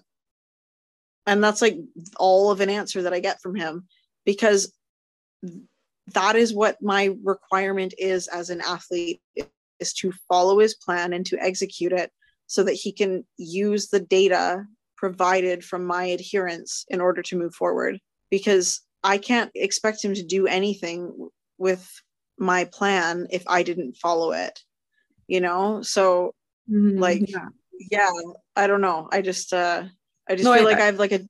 And 1.27 1.43
that's 1.43 1.61
like 1.61 1.77
all 2.17 2.51
of 2.51 2.61
an 2.61 2.69
answer 2.69 3.01
that 3.03 3.13
I 3.13 3.19
get 3.19 3.41
from 3.41 3.55
him 3.55 3.87
because 4.25 4.71
that 6.13 6.35
is 6.35 6.53
what 6.53 6.81
my 6.81 7.15
requirement 7.23 7.93
is 7.97 8.27
as 8.27 8.49
an 8.49 8.61
athlete 8.61 9.21
is 9.79 9.93
to 9.93 10.11
follow 10.27 10.59
his 10.59 10.75
plan 10.75 11.13
and 11.13 11.25
to 11.25 11.39
execute 11.39 11.91
it 11.91 12.11
so 12.47 12.63
that 12.63 12.73
he 12.73 12.91
can 12.91 13.25
use 13.37 13.89
the 13.89 13.99
data 13.99 14.63
provided 14.95 15.63
from 15.63 15.85
my 15.85 16.05
adherence 16.05 16.85
in 16.89 17.01
order 17.01 17.21
to 17.21 17.37
move 17.37 17.53
forward 17.53 17.99
because 18.29 18.81
I 19.03 19.17
can't 19.17 19.51
expect 19.55 20.03
him 20.03 20.13
to 20.13 20.23
do 20.23 20.47
anything 20.47 21.29
with 21.57 21.89
my 22.37 22.65
plan 22.65 23.27
if 23.31 23.43
I 23.47 23.63
didn't 23.63 23.97
follow 23.97 24.31
it, 24.31 24.59
you 25.27 25.41
know? 25.41 25.81
So 25.81 26.33
mm-hmm. 26.69 26.99
like 26.99 27.29
yeah. 27.29 27.47
yeah. 27.91 28.11
I 28.55 28.67
don't 28.67 28.81
know. 28.81 29.07
I 29.11 29.21
just 29.21 29.53
uh 29.53 29.83
I 30.27 30.35
just 30.35 30.45
no, 30.45 30.53
feel 30.53 30.67
I, 30.67 30.71
like 30.71 30.79
I 30.79 30.85
have 30.85 30.99
like 30.99 31.11
a 31.11 31.27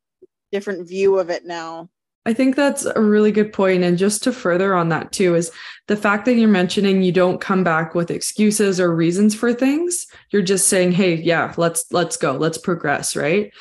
different 0.51 0.87
view 0.87 1.19
of 1.19 1.29
it 1.29 1.45
now. 1.45 1.89
I 2.27 2.33
think 2.33 2.55
that's 2.55 2.85
a 2.85 3.01
really 3.01 3.31
good 3.31 3.53
point. 3.53 3.83
And 3.83 3.99
just 3.99 4.23
to 4.23 4.33
further 4.33 4.73
on 4.73 4.89
that 4.89 5.11
too, 5.11 5.35
is 5.35 5.51
the 5.87 5.95
fact 5.95 6.25
that 6.25 6.33
you're 6.33 6.49
mentioning 6.49 7.03
you 7.03 7.11
don't 7.11 7.39
come 7.39 7.63
back 7.63 7.93
with 7.93 8.09
excuses 8.09 8.79
or 8.79 8.95
reasons 8.95 9.35
for 9.35 9.53
things. 9.53 10.07
You're 10.31 10.41
just 10.41 10.67
saying, 10.67 10.93
hey, 10.93 11.15
yeah, 11.15 11.53
let's 11.57 11.85
let's 11.91 12.17
go, 12.17 12.31
let's 12.33 12.57
progress, 12.57 13.15
right? 13.15 13.53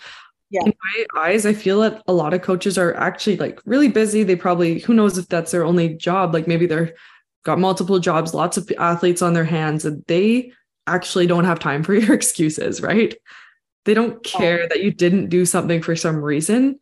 Yeah. 0.50 0.62
In 0.64 0.72
my 0.82 1.22
eyes, 1.22 1.44
I 1.44 1.52
feel 1.52 1.80
that 1.80 2.02
a 2.06 2.12
lot 2.12 2.32
of 2.32 2.40
coaches 2.40 2.78
are 2.78 2.94
actually 2.94 3.36
like 3.36 3.60
really 3.66 3.88
busy. 3.88 4.22
They 4.22 4.36
probably, 4.36 4.78
who 4.78 4.94
knows 4.94 5.18
if 5.18 5.28
that's 5.28 5.50
their 5.50 5.64
only 5.64 5.94
job, 5.94 6.32
like 6.32 6.46
maybe 6.46 6.66
they're 6.66 6.94
got 7.44 7.58
multiple 7.58 7.98
jobs, 7.98 8.34
lots 8.34 8.56
of 8.56 8.70
athletes 8.78 9.22
on 9.22 9.34
their 9.34 9.44
hands, 9.44 9.84
and 9.84 10.04
they 10.06 10.52
actually 10.86 11.26
don't 11.26 11.44
have 11.44 11.58
time 11.58 11.82
for 11.82 11.94
your 11.94 12.14
excuses, 12.14 12.80
right? 12.80 13.14
They 13.84 13.94
don't 13.94 14.14
oh. 14.14 14.20
care 14.20 14.68
that 14.68 14.82
you 14.82 14.90
didn't 14.90 15.28
do 15.28 15.44
something 15.44 15.82
for 15.82 15.94
some 15.96 16.16
reason 16.16 16.80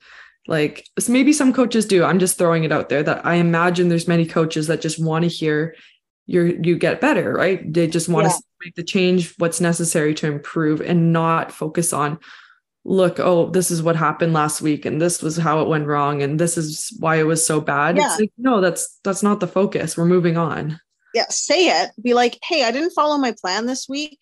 like 0.48 0.88
maybe 1.08 1.32
some 1.32 1.52
coaches 1.52 1.86
do 1.86 2.04
i'm 2.04 2.18
just 2.18 2.36
throwing 2.38 2.64
it 2.64 2.72
out 2.72 2.88
there 2.88 3.02
that 3.02 3.24
i 3.24 3.34
imagine 3.34 3.88
there's 3.88 4.08
many 4.08 4.26
coaches 4.26 4.66
that 4.66 4.80
just 4.80 5.02
want 5.02 5.22
to 5.22 5.28
hear 5.28 5.74
you're 6.26 6.46
you 6.46 6.76
get 6.76 7.00
better 7.00 7.32
right 7.32 7.72
they 7.72 7.86
just 7.86 8.08
want 8.08 8.26
yeah. 8.26 8.32
to 8.32 8.42
make 8.64 8.74
the 8.74 8.82
change 8.82 9.34
what's 9.38 9.60
necessary 9.60 10.14
to 10.14 10.26
improve 10.26 10.80
and 10.80 11.12
not 11.12 11.52
focus 11.52 11.92
on 11.92 12.18
look 12.84 13.20
oh 13.20 13.48
this 13.50 13.70
is 13.70 13.82
what 13.82 13.94
happened 13.94 14.32
last 14.32 14.60
week 14.60 14.84
and 14.84 15.00
this 15.00 15.22
was 15.22 15.36
how 15.36 15.60
it 15.60 15.68
went 15.68 15.86
wrong 15.86 16.22
and 16.22 16.40
this 16.40 16.58
is 16.58 16.94
why 16.98 17.16
it 17.16 17.26
was 17.26 17.44
so 17.44 17.60
bad 17.60 17.96
yeah. 17.96 18.06
it's 18.06 18.20
like 18.20 18.32
no 18.38 18.60
that's 18.60 18.98
that's 19.04 19.22
not 19.22 19.38
the 19.38 19.46
focus 19.46 19.96
we're 19.96 20.04
moving 20.04 20.36
on 20.36 20.80
yeah 21.14 21.26
say 21.28 21.66
it 21.66 21.90
be 22.02 22.12
like 22.12 22.38
hey 22.42 22.64
i 22.64 22.72
didn't 22.72 22.90
follow 22.90 23.16
my 23.18 23.32
plan 23.40 23.66
this 23.66 23.88
week 23.88 24.18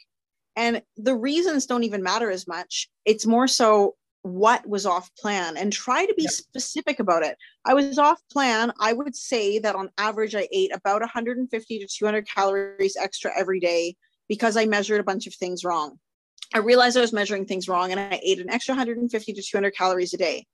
and 0.57 0.83
the 0.99 1.15
reasons 1.15 1.65
don't 1.65 1.85
even 1.85 2.03
matter 2.03 2.31
as 2.31 2.47
much 2.47 2.91
it's 3.07 3.27
more 3.27 3.49
so 3.49 3.95
what 4.23 4.67
was 4.69 4.85
off 4.85 5.11
plan 5.17 5.57
and 5.57 5.73
try 5.73 6.05
to 6.05 6.15
be 6.15 6.25
yep. 6.25 6.33
specific 6.33 7.01
about 7.01 7.23
it. 7.23 7.39
I 7.65 7.75
was 7.75 7.99
off 7.99 8.21
plan. 8.31 8.73
I 8.79 8.93
would 8.93 9.17
say 9.17 9.59
that 9.61 9.75
on 9.75 9.91
average, 9.99 10.35
I 10.35 10.47
ate 10.53 10.75
about 10.75 11.01
150 11.01 11.79
to 11.79 11.87
200 11.87 12.29
calories 12.29 12.97
extra 12.97 13.31
every 13.39 13.61
day 13.61 13.97
because 14.29 14.57
I 14.57 14.67
measured 14.67 15.01
a 15.01 15.05
bunch 15.05 15.27
of 15.27 15.35
things 15.35 15.65
wrong. 15.65 15.99
I 16.53 16.59
realized 16.59 16.97
I 16.97 17.01
was 17.01 17.13
measuring 17.13 17.47
things 17.47 17.69
wrong 17.69 17.93
and 17.93 18.01
I 18.01 18.21
ate 18.23 18.41
an 18.41 18.51
extra 18.51 18.73
150 18.73 19.33
to 19.33 19.43
200 19.43 19.75
calories 19.75 20.15
a 20.15 20.19
day. 20.19 20.47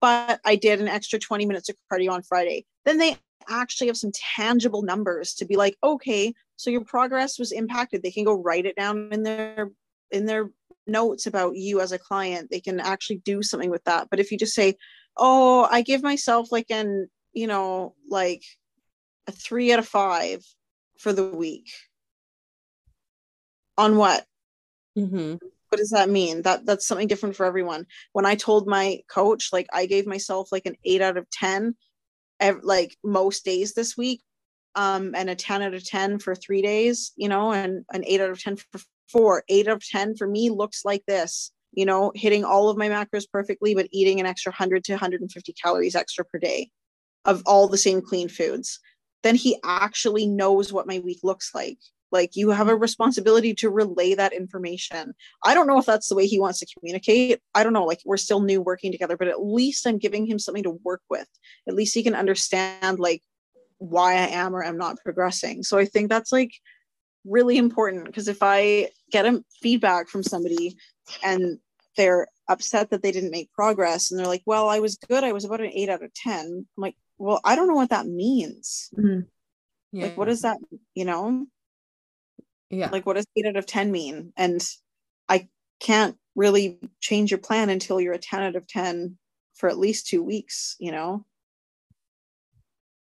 But 0.00 0.40
I 0.44 0.56
did 0.56 0.80
an 0.80 0.88
extra 0.88 1.18
20 1.18 1.46
minutes 1.46 1.68
of 1.68 1.76
cardio 1.90 2.10
on 2.10 2.22
Friday. 2.22 2.64
Then 2.84 2.98
they 2.98 3.16
actually 3.48 3.88
have 3.88 3.96
some 3.96 4.12
tangible 4.36 4.82
numbers 4.82 5.34
to 5.34 5.44
be 5.44 5.56
like, 5.56 5.76
okay, 5.82 6.32
so 6.56 6.70
your 6.70 6.84
progress 6.84 7.38
was 7.38 7.52
impacted. 7.52 8.02
They 8.02 8.10
can 8.10 8.24
go 8.24 8.34
write 8.34 8.66
it 8.66 8.76
down 8.76 9.08
in 9.12 9.22
their 9.22 9.70
in 10.10 10.26
their 10.26 10.50
notes 10.86 11.26
about 11.26 11.56
you 11.56 11.80
as 11.80 11.92
a 11.92 11.98
client 11.98 12.50
they 12.50 12.60
can 12.60 12.80
actually 12.80 13.18
do 13.18 13.42
something 13.42 13.70
with 13.70 13.84
that 13.84 14.08
but 14.10 14.18
if 14.18 14.32
you 14.32 14.38
just 14.38 14.54
say 14.54 14.74
oh 15.16 15.66
i 15.70 15.80
give 15.80 16.02
myself 16.02 16.50
like 16.50 16.70
an 16.70 17.08
you 17.32 17.46
know 17.46 17.94
like 18.10 18.42
a 19.28 19.32
three 19.32 19.72
out 19.72 19.78
of 19.78 19.86
five 19.86 20.44
for 20.98 21.12
the 21.12 21.24
week 21.24 21.70
on 23.78 23.96
what 23.96 24.26
mm-hmm. 24.96 25.34
what 25.68 25.78
does 25.78 25.90
that 25.90 26.08
mean 26.08 26.42
that 26.42 26.64
that's 26.66 26.86
something 26.86 27.08
different 27.08 27.36
for 27.36 27.46
everyone 27.46 27.86
when 28.12 28.26
i 28.26 28.34
told 28.34 28.66
my 28.66 29.00
coach 29.08 29.50
like 29.52 29.66
i 29.72 29.86
gave 29.86 30.06
myself 30.06 30.50
like 30.52 30.66
an 30.66 30.76
eight 30.84 31.00
out 31.00 31.16
of 31.16 31.28
ten 31.30 31.74
ev- 32.40 32.60
like 32.62 32.96
most 33.02 33.44
days 33.44 33.74
this 33.74 33.96
week 33.96 34.22
um, 34.74 35.14
and 35.14 35.28
a 35.28 35.34
10 35.34 35.62
out 35.62 35.74
of 35.74 35.84
10 35.84 36.18
for 36.18 36.34
three 36.34 36.62
days, 36.62 37.12
you 37.16 37.28
know, 37.28 37.52
and 37.52 37.84
an 37.92 38.04
eight 38.06 38.20
out 38.20 38.30
of 38.30 38.42
10 38.42 38.56
for 38.56 38.80
four. 39.10 39.44
Eight 39.48 39.68
out 39.68 39.76
of 39.76 39.86
10 39.86 40.16
for 40.16 40.26
me 40.26 40.50
looks 40.50 40.84
like 40.84 41.04
this, 41.06 41.52
you 41.72 41.84
know, 41.84 42.12
hitting 42.14 42.44
all 42.44 42.68
of 42.68 42.76
my 42.76 42.88
macros 42.88 43.30
perfectly, 43.30 43.74
but 43.74 43.88
eating 43.90 44.20
an 44.20 44.26
extra 44.26 44.50
100 44.50 44.84
to 44.84 44.92
150 44.92 45.52
calories 45.52 45.94
extra 45.94 46.24
per 46.24 46.38
day 46.38 46.70
of 47.24 47.42
all 47.46 47.68
the 47.68 47.78
same 47.78 48.00
clean 48.00 48.28
foods. 48.28 48.80
Then 49.22 49.36
he 49.36 49.58
actually 49.64 50.26
knows 50.26 50.72
what 50.72 50.86
my 50.86 50.98
week 50.98 51.20
looks 51.22 51.54
like. 51.54 51.78
Like 52.12 52.36
you 52.36 52.50
have 52.50 52.68
a 52.68 52.76
responsibility 52.76 53.54
to 53.54 53.70
relay 53.70 54.14
that 54.14 54.32
information. 54.32 55.14
I 55.44 55.54
don't 55.54 55.66
know 55.66 55.78
if 55.78 55.86
that's 55.86 56.08
the 56.08 56.14
way 56.14 56.26
he 56.26 56.38
wants 56.38 56.60
to 56.60 56.66
communicate. 56.78 57.40
I 57.54 57.64
don't 57.64 57.72
know. 57.72 57.84
Like 57.84 58.00
we're 58.04 58.16
still 58.16 58.40
new 58.40 58.60
working 58.60 58.92
together, 58.92 59.16
but 59.16 59.28
at 59.28 59.42
least 59.42 59.86
I'm 59.86 59.98
giving 59.98 60.26
him 60.26 60.38
something 60.38 60.62
to 60.64 60.78
work 60.84 61.02
with. 61.08 61.28
At 61.66 61.74
least 61.74 61.94
he 61.94 62.02
can 62.02 62.14
understand 62.14 63.00
like 63.00 63.22
why 63.78 64.12
I 64.12 64.28
am 64.28 64.54
or 64.54 64.62
am 64.62 64.78
not 64.78 64.98
progressing. 65.02 65.62
So 65.62 65.78
I 65.78 65.86
think 65.86 66.08
that's 66.08 66.30
like 66.30 66.52
really 67.24 67.56
important 67.56 68.04
because 68.04 68.28
if 68.28 68.38
I 68.42 68.90
get 69.10 69.26
a 69.26 69.42
feedback 69.60 70.08
from 70.08 70.22
somebody 70.22 70.76
and 71.24 71.58
they're 71.96 72.26
upset 72.48 72.90
that 72.90 73.02
they 73.02 73.12
didn't 73.12 73.30
make 73.30 73.52
progress 73.52 74.10
and 74.10 74.18
they're 74.18 74.26
like, 74.26 74.42
well, 74.46 74.68
I 74.68 74.80
was 74.80 74.96
good. 74.96 75.24
I 75.24 75.32
was 75.32 75.44
about 75.44 75.60
an 75.60 75.72
eight 75.72 75.88
out 75.88 76.02
of 76.02 76.12
10. 76.14 76.46
I'm 76.46 76.66
like, 76.76 76.96
well, 77.18 77.40
I 77.44 77.54
don't 77.54 77.68
know 77.68 77.74
what 77.74 77.90
that 77.90 78.06
means. 78.06 78.90
Mm-hmm. 78.98 79.20
Yeah. 79.92 80.04
Like, 80.04 80.16
what 80.16 80.28
does 80.28 80.42
that, 80.42 80.58
you 80.94 81.04
know? 81.04 81.46
Yeah. 82.72 82.88
Like, 82.90 83.06
what 83.06 83.14
does 83.14 83.26
eight 83.36 83.46
out 83.46 83.56
of 83.56 83.66
10 83.66 83.92
mean? 83.92 84.32
And 84.36 84.60
I 85.28 85.48
can't 85.78 86.16
really 86.34 86.80
change 87.00 87.30
your 87.30 87.38
plan 87.38 87.70
until 87.70 88.00
you're 88.00 88.14
a 88.14 88.18
10 88.18 88.42
out 88.42 88.56
of 88.56 88.66
10 88.66 89.16
for 89.54 89.68
at 89.68 89.78
least 89.78 90.08
two 90.08 90.24
weeks, 90.24 90.74
you 90.80 90.90
know? 90.90 91.24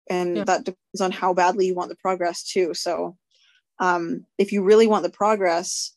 and 0.08 0.36
yeah. 0.36 0.44
that 0.44 0.64
depends 0.64 1.00
on 1.00 1.10
how 1.10 1.32
badly 1.32 1.66
you 1.66 1.74
want 1.74 1.88
the 1.88 1.96
progress 1.96 2.42
too 2.42 2.74
so 2.74 3.16
um, 3.80 4.24
if 4.38 4.52
you 4.52 4.62
really 4.62 4.86
want 4.86 5.02
the 5.02 5.10
progress 5.10 5.96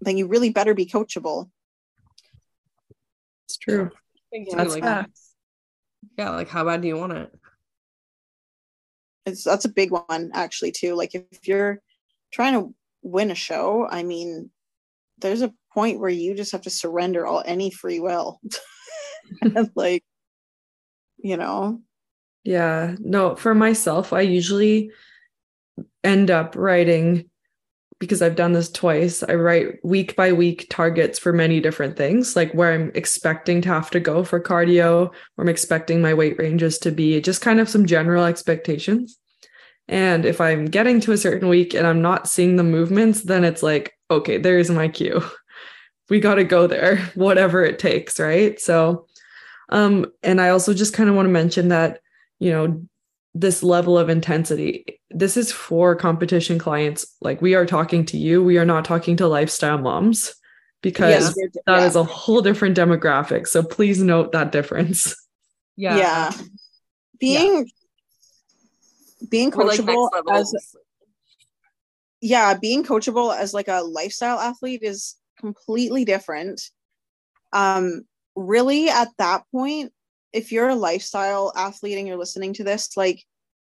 then 0.00 0.16
you 0.16 0.26
really 0.26 0.50
better 0.50 0.74
be 0.74 0.86
coachable 0.86 1.50
it's 3.46 3.56
true 3.56 3.90
that's 4.52 4.76
like, 4.76 5.06
yeah 6.16 6.30
like 6.30 6.48
how 6.48 6.64
bad 6.64 6.82
do 6.82 6.88
you 6.88 6.96
want 6.96 7.12
it 7.12 7.34
it's 9.26 9.42
that's 9.42 9.64
a 9.64 9.70
big 9.70 9.90
one 9.90 10.30
actually 10.34 10.70
too 10.70 10.94
like 10.94 11.14
if 11.14 11.48
you're 11.48 11.80
trying 12.32 12.54
to 12.54 12.74
win 13.02 13.30
a 13.30 13.34
show 13.34 13.86
i 13.90 14.02
mean 14.02 14.50
there's 15.18 15.42
a 15.42 15.52
point 15.72 16.00
where 16.00 16.10
you 16.10 16.34
just 16.34 16.52
have 16.52 16.62
to 16.62 16.70
surrender 16.70 17.26
all 17.26 17.42
any 17.44 17.70
free 17.70 18.00
will 18.00 18.40
like 19.74 20.04
you 21.18 21.36
know 21.36 21.80
yeah. 22.48 22.94
No, 23.00 23.36
for 23.36 23.54
myself, 23.54 24.14
I 24.14 24.22
usually 24.22 24.90
end 26.02 26.30
up 26.30 26.56
writing 26.56 27.28
because 27.98 28.22
I've 28.22 28.36
done 28.36 28.52
this 28.52 28.70
twice. 28.70 29.22
I 29.22 29.34
write 29.34 29.84
week 29.84 30.16
by 30.16 30.32
week 30.32 30.66
targets 30.70 31.18
for 31.18 31.32
many 31.32 31.60
different 31.60 31.98
things, 31.98 32.36
like 32.36 32.52
where 32.54 32.72
I'm 32.72 32.90
expecting 32.94 33.60
to 33.62 33.68
have 33.68 33.90
to 33.90 34.00
go 34.00 34.24
for 34.24 34.40
cardio, 34.40 35.10
where 35.34 35.44
I'm 35.44 35.48
expecting 35.50 36.00
my 36.00 36.14
weight 36.14 36.38
ranges 36.38 36.78
to 36.78 36.90
be, 36.90 37.20
just 37.20 37.42
kind 37.42 37.60
of 37.60 37.68
some 37.68 37.84
general 37.84 38.24
expectations. 38.24 39.18
And 39.88 40.24
if 40.24 40.40
I'm 40.40 40.66
getting 40.66 41.00
to 41.00 41.12
a 41.12 41.16
certain 41.16 41.48
week 41.48 41.74
and 41.74 41.86
I'm 41.86 42.02
not 42.02 42.28
seeing 42.28 42.56
the 42.56 42.62
movements, 42.62 43.22
then 43.22 43.44
it's 43.44 43.62
like, 43.62 43.94
okay, 44.10 44.38
there's 44.38 44.70
my 44.70 44.88
cue. 44.88 45.22
We 46.10 46.20
got 46.20 46.36
to 46.36 46.44
go 46.44 46.66
there, 46.66 46.96
whatever 47.14 47.64
it 47.64 47.78
takes. 47.78 48.18
Right. 48.18 48.60
So, 48.60 49.06
um, 49.68 50.06
and 50.22 50.40
I 50.40 50.50
also 50.50 50.72
just 50.72 50.94
kind 50.94 51.08
of 51.08 51.14
want 51.14 51.26
to 51.26 51.32
mention 51.32 51.68
that 51.68 52.00
you 52.38 52.50
know 52.50 52.82
this 53.34 53.62
level 53.62 53.98
of 53.98 54.08
intensity 54.08 55.00
this 55.10 55.36
is 55.36 55.52
for 55.52 55.94
competition 55.94 56.58
clients 56.58 57.06
like 57.20 57.40
we 57.42 57.54
are 57.54 57.66
talking 57.66 58.04
to 58.04 58.16
you 58.16 58.42
we 58.42 58.58
are 58.58 58.64
not 58.64 58.84
talking 58.84 59.16
to 59.16 59.28
lifestyle 59.28 59.78
moms 59.78 60.34
because 60.82 61.36
yes, 61.36 61.52
that 61.66 61.80
yeah. 61.80 61.86
is 61.86 61.96
a 61.96 62.04
whole 62.04 62.40
different 62.40 62.76
demographic 62.76 63.46
so 63.46 63.62
please 63.62 64.02
note 64.02 64.32
that 64.32 64.52
difference 64.52 65.14
yeah 65.76 65.96
yeah 65.96 66.32
being 67.20 67.58
yeah. 67.58 67.64
Being 69.28 69.50
coachable 69.50 70.10
like 70.12 70.24
as 70.32 70.54
yeah 72.20 72.54
being 72.54 72.84
coachable 72.84 73.36
as 73.36 73.54
like 73.54 73.68
a 73.68 73.82
lifestyle 73.82 74.38
athlete 74.38 74.82
is 74.82 75.16
completely 75.38 76.04
different 76.04 76.60
um 77.52 78.02
really 78.36 78.88
at 78.88 79.08
that 79.18 79.42
point 79.52 79.92
if 80.32 80.52
you're 80.52 80.68
a 80.68 80.74
lifestyle 80.74 81.52
athlete 81.56 81.98
and 81.98 82.06
you're 82.06 82.18
listening 82.18 82.52
to 82.54 82.64
this, 82.64 82.96
like 82.96 83.24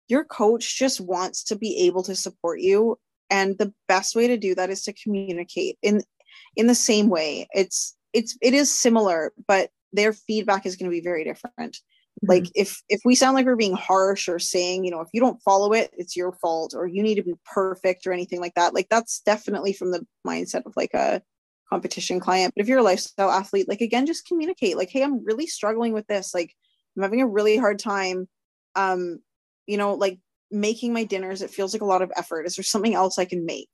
your 0.09 0.25
coach 0.25 0.79
just 0.79 1.01
wants 1.01 1.45
to 1.45 1.57
be 1.57 1.87
able 1.87 2.03
to 2.05 2.15
support 2.15 2.61
you. 2.61 2.99
And 3.31 3.59
the 3.59 3.73
best 3.89 4.15
way 4.15 4.29
to 4.29 4.37
do 4.37 4.55
that 4.55 4.71
is 4.71 4.83
to 4.85 4.93
communicate 4.93 5.79
in 5.83 6.03
in 6.55 6.67
the 6.67 6.75
same 6.75 7.09
way. 7.09 7.49
It's 7.53 7.97
it's 8.13 8.39
it 8.41 8.55
is 8.55 8.73
similar, 8.73 9.33
but 9.47 9.71
their 9.93 10.13
feedback 10.13 10.65
is 10.65 10.77
going 10.77 10.91
to 10.91 10.97
be 10.97 11.03
very 11.03 11.25
different. 11.25 11.79
Mm-hmm. 12.25 12.29
Like 12.31 12.51
if 12.55 12.83
if 12.89 13.01
we 13.05 13.15
sound 13.15 13.35
like 13.35 13.47
we're 13.47 13.57
being 13.57 13.77
harsh 13.77 14.29
or 14.29 14.39
saying, 14.39 14.85
you 14.85 14.91
know, 14.91 15.01
if 15.01 15.09
you 15.13 15.21
don't 15.21 15.43
follow 15.43 15.73
it, 15.73 15.91
it's 15.97 16.17
your 16.17 16.33
fault 16.33 16.75
or 16.75 16.87
you 16.87 17.03
need 17.03 17.17
to 17.17 17.23
be 17.23 17.35
perfect 17.45 18.07
or 18.07 18.13
anything 18.13 18.41
like 18.41 18.55
that. 18.55 18.75
Like 18.75 18.89
that's 18.89 19.21
definitely 19.21 19.73
from 19.73 19.91
the 19.91 20.07
mindset 20.27 20.67
of 20.67 20.73
like 20.77 20.95
a 20.95 21.23
competition 21.69 22.21
client. 22.21 22.55
But 22.55 22.63
if 22.63 22.69
you're 22.69 22.79
a 22.79 22.83
lifestyle 22.83 23.31
athlete, 23.31 23.69
like 23.69 23.81
again, 23.81 24.07
just 24.07 24.27
communicate 24.27 24.77
like, 24.77 24.91
hey, 24.91 25.03
I'm 25.03 25.25
really 25.25 25.47
struggling 25.47 25.93
with 25.93 26.07
this. 26.07 26.33
Like 26.33 26.55
I'm 26.97 27.03
having 27.03 27.21
a 27.21 27.27
really 27.27 27.57
hard 27.57 27.79
time. 27.79 28.29
Um, 28.75 29.21
you 29.67 29.77
know, 29.77 29.95
like 29.95 30.19
making 30.51 30.93
my 30.93 31.05
dinners, 31.05 31.43
it 31.43 31.51
feels 31.51 31.75
like 31.75 31.83
a 31.83 31.87
lot 31.87 32.03
of 32.03 32.13
effort. 32.17 32.47
Is 32.47 32.57
there 32.57 32.63
something 32.63 32.95
else 32.95 33.19
I 33.19 33.25
can 33.25 33.45
make? 33.45 33.71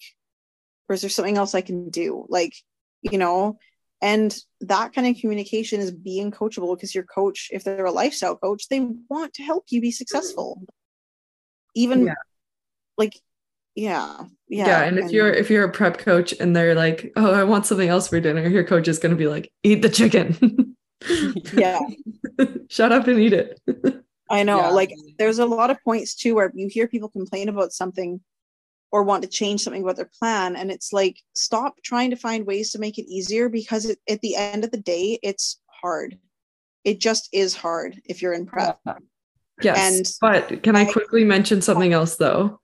Or 0.88 0.94
is 0.94 1.02
there 1.02 1.10
something 1.10 1.36
else 1.36 1.54
I 1.54 1.60
can 1.60 1.90
do? 1.90 2.26
Like, 2.28 2.54
you 3.02 3.18
know, 3.18 3.58
and 4.02 4.36
that 4.60 4.92
kind 4.92 5.06
of 5.06 5.16
communication 5.16 5.80
is 5.80 5.92
being 5.92 6.32
coachable 6.32 6.76
because 6.76 6.92
your 6.92 7.04
coach, 7.04 7.48
if 7.52 7.62
they're 7.62 7.84
a 7.84 7.92
lifestyle 7.92 8.36
coach, 8.36 8.68
they 8.68 8.80
want 9.08 9.32
to 9.34 9.44
help 9.44 9.66
you 9.70 9.80
be 9.80 9.92
successful. 9.92 10.60
Even 11.76 12.06
yeah. 12.06 12.14
like 12.98 13.14
yeah 13.74 14.18
yeah 14.48 14.66
yeah 14.66 14.82
and 14.82 14.98
if 14.98 15.04
and, 15.04 15.12
you're 15.12 15.32
if 15.32 15.48
you're 15.48 15.64
a 15.64 15.72
prep 15.72 15.96
coach 15.96 16.34
and 16.38 16.54
they're 16.54 16.74
like 16.74 17.10
oh 17.16 17.32
i 17.32 17.42
want 17.42 17.64
something 17.64 17.88
else 17.88 18.06
for 18.06 18.20
dinner 18.20 18.46
your 18.46 18.64
coach 18.64 18.86
is 18.86 18.98
going 18.98 19.08
to 19.08 19.16
be 19.16 19.26
like 19.26 19.50
eat 19.62 19.80
the 19.80 19.88
chicken 19.88 20.76
yeah 21.54 21.80
shut 22.68 22.92
up 22.92 23.06
and 23.06 23.18
eat 23.18 23.32
it 23.32 23.58
i 24.30 24.42
know 24.42 24.58
yeah. 24.58 24.68
like 24.68 24.92
there's 25.18 25.38
a 25.38 25.46
lot 25.46 25.70
of 25.70 25.82
points 25.84 26.14
too 26.14 26.34
where 26.34 26.52
you 26.54 26.68
hear 26.68 26.86
people 26.86 27.08
complain 27.08 27.48
about 27.48 27.72
something 27.72 28.20
or 28.92 29.02
want 29.02 29.22
to 29.22 29.28
change 29.28 29.62
something 29.62 29.82
about 29.82 29.96
their 29.96 30.10
plan 30.18 30.54
and 30.54 30.70
it's 30.70 30.92
like 30.92 31.18
stop 31.34 31.74
trying 31.82 32.10
to 32.10 32.16
find 32.16 32.46
ways 32.46 32.70
to 32.70 32.78
make 32.78 32.98
it 32.98 33.10
easier 33.10 33.48
because 33.48 33.86
it, 33.86 33.98
at 34.08 34.20
the 34.20 34.36
end 34.36 34.64
of 34.64 34.70
the 34.70 34.76
day 34.76 35.18
it's 35.22 35.58
hard 35.66 36.18
it 36.84 37.00
just 37.00 37.28
is 37.32 37.56
hard 37.56 38.00
if 38.04 38.22
you're 38.22 38.34
in 38.34 38.46
prep 38.46 38.78
yes 39.62 39.78
and 39.78 40.06
but 40.20 40.62
can 40.62 40.76
I, 40.76 40.82
I 40.82 40.92
quickly 40.92 41.24
mention 41.24 41.62
something 41.62 41.92
else 41.92 42.16
though 42.16 42.60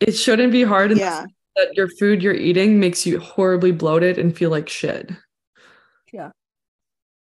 it 0.00 0.12
shouldn't 0.12 0.52
be 0.52 0.62
hard 0.62 0.96
yeah. 0.96 1.26
that 1.56 1.74
your 1.74 1.88
food 1.88 2.22
you're 2.22 2.34
eating 2.34 2.80
makes 2.80 3.06
you 3.06 3.18
horribly 3.18 3.72
bloated 3.72 4.18
and 4.18 4.36
feel 4.36 4.50
like 4.50 4.68
shit. 4.68 5.10
Yeah. 6.12 6.30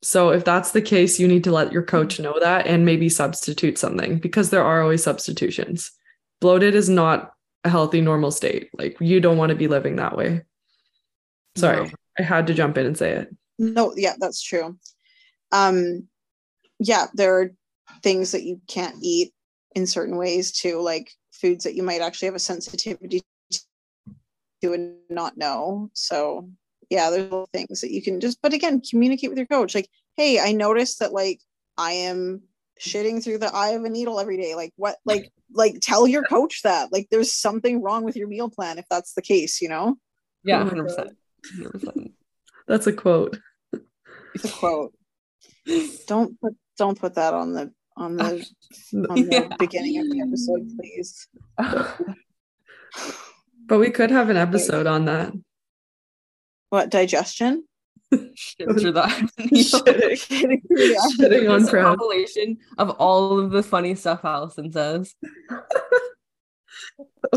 So 0.03 0.31
if 0.31 0.45
that's 0.45 0.73
the 0.73 0.83
case, 0.83 1.19
you 1.19 1.29
need 1.29 1.45
to 1.45 1.53
let 1.53 1.73
your 1.73 1.83
coach 1.83 2.15
mm-hmm. 2.15 2.25
know 2.25 2.41
that 2.41 2.67
and 2.67 2.85
maybe 2.85 3.09
substitute 3.09 3.79
something 3.79 4.19
because 4.19 4.51
there 4.51 4.65
are 4.65 4.83
always 4.83 5.03
substitutions. 5.03 5.93
Bloated 6.41 6.75
is 6.75 6.89
not 6.89 7.33
a 7.67 7.69
healthy 7.69 8.01
normal 8.01 8.31
state. 8.31 8.71
Like 8.79 8.97
you 9.01 9.21
don't 9.21 9.37
want 9.37 9.51
to 9.51 9.57
be 9.57 9.69
living 9.69 9.97
that 9.97 10.17
way. 10.17 10.43
Sorry, 11.57 11.85
no. 11.85 11.91
I 12.19 12.23
had 12.23 12.47
to 12.47 12.55
jump 12.55 12.79
in 12.79 12.87
and 12.87 12.97
say 12.97 13.13
it. 13.13 13.37
No, 13.59 13.93
yeah, 13.97 14.15
that's 14.19 14.43
true. 14.43 14.79
Um 15.53 16.09
yeah, 16.79 17.07
there 17.15 17.41
are 17.41 17.51
things 18.03 18.33
that 18.33 18.45
you 18.45 18.61
can't 18.69 18.97
eat 19.03 19.33
in 19.75 19.87
certain 19.87 20.17
ways 20.17 20.53
too, 20.53 20.81
like 20.81 21.11
foods 21.33 21.65
that 21.65 21.75
you 21.75 21.83
might 21.83 22.01
actually 22.01 22.27
have 22.27 22.35
a 22.35 22.41
sensitivity 22.41 23.23
to 24.63 24.73
and 24.73 24.97
not 25.11 25.37
know. 25.37 25.91
So 25.93 26.49
yeah, 26.89 27.11
there's 27.11 27.33
things 27.53 27.81
that 27.81 27.91
you 27.91 28.03
can 28.03 28.21
just, 28.21 28.41
but 28.41 28.53
again, 28.53 28.81
communicate 28.81 29.31
with 29.31 29.39
your 29.39 29.47
coach. 29.47 29.75
Like, 29.75 29.89
hey, 30.17 30.39
I 30.39 30.53
noticed 30.53 31.01
that 31.01 31.13
like 31.13 31.41
I 31.77 31.93
am 31.93 32.43
shitting 32.81 33.23
through 33.23 33.39
the 33.39 33.55
eye 33.55 33.71
of 33.71 33.85
a 33.85 33.89
needle 33.89 34.21
every 34.21 34.37
day. 34.37 34.55
Like 34.55 34.73
what 34.77 34.97
like 35.05 35.33
like 35.53 35.79
tell 35.81 36.07
your 36.07 36.23
coach 36.23 36.63
that. 36.63 36.93
Like 36.93 37.09
there's 37.11 37.33
something 37.33 37.83
wrong 37.83 38.05
with 38.05 38.17
your 38.17 38.29
meal 38.29 38.51
plan 38.51 38.79
if 38.79 38.87
that's 38.91 39.15
the 39.15 39.23
case, 39.23 39.61
you 39.61 39.69
know? 39.69 39.97
Yeah, 40.45 40.65
100%. 40.65 41.11
100%. 41.61 42.13
That's 42.69 42.87
a 42.87 42.93
quote. 42.93 43.39
It's 44.35 44.45
a 44.45 44.49
quote. 44.49 44.93
don't 46.07 46.41
put 46.41 46.55
don't 46.79 46.99
put 46.99 47.15
that 47.15 47.33
on 47.33 47.53
the 47.53 47.73
on 47.97 48.17
the, 48.17 48.45
on 49.09 49.15
the 49.15 49.29
yeah. 49.31 49.49
beginning 49.59 50.01
of 50.01 50.11
the 50.11 50.21
episode, 50.21 50.69
please. 50.77 51.29
but 53.67 53.79
we 53.79 53.91
could 53.91 54.11
have 54.11 54.31
an 54.31 54.37
episode 54.37 54.87
on 54.87 55.07
that. 55.07 55.33
What 56.71 56.91
digestion? 56.91 57.65
Shit 58.35 58.69
that. 58.95 59.31
shitting, 59.41 60.63
shitting 61.19 61.51
on 61.51 61.67
compilation 61.67 62.59
of 62.79 62.91
all 62.91 63.39
of 63.39 63.51
the 63.51 63.63
funny 63.63 63.95
stuff 63.95 64.25
Alison 64.25 64.71
says. 64.73 65.15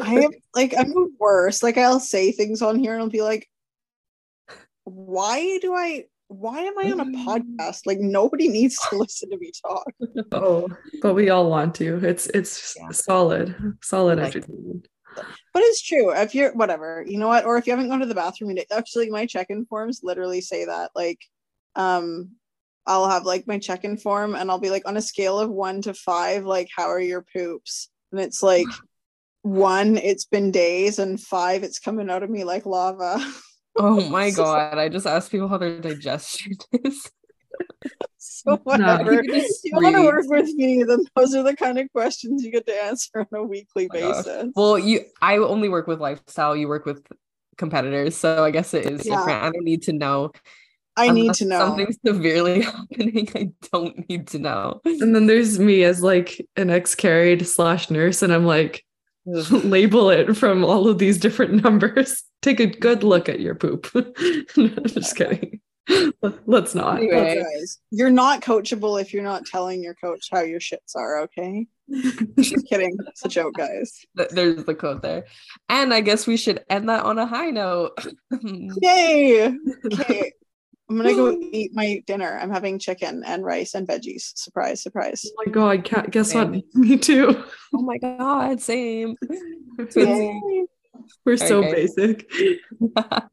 I 0.02 0.16
am 0.16 0.32
like 0.56 0.74
I'm 0.78 0.90
the 0.90 1.10
worst. 1.20 1.64
Like 1.64 1.78
I'll 1.78 2.00
say 2.00 2.32
things 2.32 2.62
on 2.62 2.78
here 2.78 2.94
and 2.94 3.02
I'll 3.02 3.10
be 3.10 3.22
like, 3.22 3.50
why 4.84 5.58
do 5.62 5.74
I 5.74 6.06
why 6.28 6.60
am 6.60 6.78
I 6.78 6.92
on 6.92 7.00
a 7.00 7.06
Mm. 7.06 7.26
podcast? 7.26 7.88
Like 7.88 8.00
nobody 8.00 8.48
needs 8.48 8.78
to 8.90 8.98
listen 8.98 9.32
to 9.32 9.38
me 9.38 9.52
talk. 9.66 9.92
Oh, 10.32 10.68
but 11.02 11.16
we 11.16 11.30
all 11.32 11.50
want 11.50 11.74
to. 11.76 11.98
It's 12.06 12.28
it's 12.28 12.76
Yeah. 12.80 12.92
solid, 12.92 13.56
solid 13.82 14.20
Like- 14.20 14.36
entertainment. 14.36 14.88
But 15.60 15.66
it's 15.66 15.82
true. 15.82 16.12
If 16.14 16.34
you're 16.34 16.54
whatever, 16.54 17.04
you 17.06 17.18
know 17.18 17.28
what? 17.28 17.44
Or 17.44 17.58
if 17.58 17.68
you 17.68 17.74
haven't 17.74 17.90
gone 17.90 18.00
to 18.00 18.06
the 18.06 18.16
bathroom, 18.16 18.52
yet- 18.52 18.68
actually 18.72 19.10
my 19.10 19.26
check-in 19.26 19.66
forms 19.66 20.00
literally 20.02 20.40
say 20.40 20.64
that. 20.64 20.92
Like, 20.96 21.20
um, 21.76 22.30
I'll 22.86 23.10
have 23.10 23.26
like 23.26 23.46
my 23.46 23.60
check-in 23.60 23.98
form 23.98 24.36
and 24.36 24.50
I'll 24.50 24.60
be 24.60 24.70
like 24.70 24.88
on 24.88 24.96
a 24.96 25.02
scale 25.02 25.38
of 25.38 25.50
one 25.50 25.82
to 25.82 25.94
five, 25.94 26.46
like, 26.46 26.70
how 26.74 26.86
are 26.86 27.02
your 27.02 27.26
poops? 27.34 27.90
And 28.14 28.22
it's 28.22 28.42
like 28.42 28.68
one, 29.42 29.98
it's 29.98 30.24
been 30.24 30.52
days, 30.52 30.98
and 30.98 31.20
five, 31.20 31.64
it's 31.64 31.80
coming 31.80 32.10
out 32.10 32.24
of 32.24 32.30
me 32.30 32.46
like 32.46 32.66
lava. 32.66 33.20
Oh 33.76 34.00
my 34.10 34.32
god! 34.38 34.78
I 34.78 34.88
just 34.88 35.06
asked 35.06 35.30
people 35.30 35.50
how 35.50 35.58
their 35.58 35.82
digestion 35.82 36.54
is. 36.86 37.12
so 38.18 38.58
whatever. 38.64 39.14
You 39.14 39.22
can 39.24 39.40
just 39.40 39.64
you 39.64 39.72
want 39.76 39.96
to 39.96 40.04
work 40.04 40.26
with 40.28 40.54
me, 40.56 40.84
then 40.84 41.06
those 41.16 41.34
are 41.36 41.44
the 41.44 41.56
kind 41.56 41.78
of 41.80 41.92
questions 41.92 42.44
you 42.44 42.52
get 42.52 42.66
to 42.68 42.84
answer 42.84 43.10
on 43.20 43.28
a 43.40 43.44
weekly 43.44 43.90
Oh 43.92 43.96
my 43.96 44.00
gosh. 44.02 44.26
basis. 44.26 44.52
Well, 44.56 44.78
you 44.80 45.02
I 45.22 45.38
only 45.38 45.70
work 45.70 45.88
with 45.88 46.00
lifestyle. 46.00 46.56
You 46.56 46.68
work 46.68 46.86
with 46.86 47.06
competitors, 47.58 48.16
so 48.16 48.44
I 48.44 48.52
guess 48.52 48.74
it 48.74 48.86
is 48.86 49.06
Yeah. 49.06 49.18
different. 49.18 49.44
I 49.44 49.50
don't 49.52 49.64
need 49.66 49.84
to 49.84 49.94
know. 49.94 50.32
I 50.98 51.12
need 51.12 51.34
to 51.36 51.46
know. 51.46 51.60
something 51.60 51.94
severely 52.06 52.62
happening. 52.64 53.30
I 53.36 53.52
don't 53.72 54.10
need 54.10 54.28
to 54.30 54.40
know. 54.40 54.82
And 54.84 55.16
then 55.16 55.28
there's 55.28 55.58
me 55.58 55.84
as 55.84 56.02
like 56.04 56.46
an 56.58 56.70
ex-carried 56.70 57.48
slash 57.48 57.90
nurse, 57.90 58.22
and 58.22 58.34
I'm 58.34 58.46
like, 58.46 58.84
label 59.26 60.10
it 60.10 60.36
from 60.36 60.66
all 60.66 60.88
of 60.90 60.98
these 60.98 61.18
different 61.18 61.64
numbers. 61.64 62.24
Take 62.42 62.60
a 62.60 62.66
good 62.66 63.04
look 63.04 63.30
at 63.30 63.40
your 63.40 63.56
poop. 63.56 63.88
No, 64.58 64.68
just 64.88 65.16
kidding. 65.16 65.62
Let's 66.46 66.76
not. 66.76 66.98
Anyway. 66.98 67.42
Guys, 67.42 67.80
you're 67.92 68.12
not 68.12 68.42
coachable 68.42 69.02
if 69.02 69.14
you're 69.14 69.24
not 69.24 69.46
telling 69.46 69.84
your 69.84 69.96
coach 69.96 70.28
how 70.32 70.42
your 70.42 70.60
shits 70.60 70.96
are, 70.96 71.22
okay? 71.22 71.68
Just 72.40 72.68
kidding. 72.68 72.96
It's 73.08 73.26
a 73.26 73.30
joke, 73.30 73.56
guys. 73.56 74.06
There's 74.16 74.64
the 74.66 74.76
quote 74.76 75.02
there. 75.02 75.26
And 75.70 75.94
I 75.94 76.02
guess 76.02 76.28
we 76.28 76.38
should 76.38 76.64
end 76.70 76.90
that 76.90 77.04
on 77.04 77.18
a 77.18 77.26
high 77.26 77.50
note. 77.50 77.98
Yay! 78.44 79.54
Okay. 79.86 80.32
I'm 80.90 80.98
gonna 80.98 81.14
go 81.14 81.38
eat 81.52 81.72
my 81.76 82.02
dinner. 82.08 82.40
I'm 82.42 82.50
having 82.50 82.80
chicken 82.80 83.24
and 83.24 83.46
rice 83.46 83.76
and 83.76 83.88
veggies. 83.88 84.36
Surprise, 84.36 84.82
surprise. 84.82 85.24
Oh 85.24 85.44
my 85.46 85.52
god, 85.52 85.86
ca- 85.86 86.08
guess 86.10 86.34
what? 86.34 86.50
Me 86.74 86.98
too. 86.98 87.44
oh 87.76 87.82
my 87.84 88.00
god, 88.00 88.60
same. 88.60 89.16
Yay. 91.00 91.06
We're 91.26 91.38
so 91.38 91.64
Okay. 91.64 91.74
basic. 91.74 92.32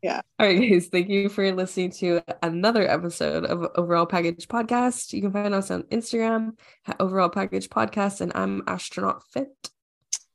Yeah. 0.00 0.20
All 0.38 0.46
right, 0.46 0.70
guys. 0.70 0.86
Thank 0.86 1.08
you 1.08 1.28
for 1.28 1.50
listening 1.52 1.90
to 1.98 2.20
another 2.40 2.88
episode 2.88 3.44
of 3.44 3.68
Overall 3.74 4.06
Package 4.06 4.46
Podcast. 4.46 5.12
You 5.12 5.22
can 5.22 5.32
find 5.32 5.52
us 5.54 5.72
on 5.72 5.82
Instagram 5.84 6.52
at 6.86 6.94
Overall 7.00 7.28
Package 7.28 7.68
Podcast, 7.68 8.20
and 8.20 8.30
I'm 8.36 8.62
Ashtronaut 8.68 9.24
Fit. 9.32 9.48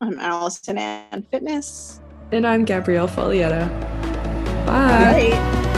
I'm 0.01 0.19
Alison 0.19 0.77
Anne 0.77 1.25
Fitness. 1.31 2.01
And 2.33 2.45
I'm 2.45 2.65
Gabrielle 2.65 3.07
Foglietta. 3.07 3.69
Bye. 4.65 4.65
Bye. 4.65 5.29
Bye. 5.31 5.72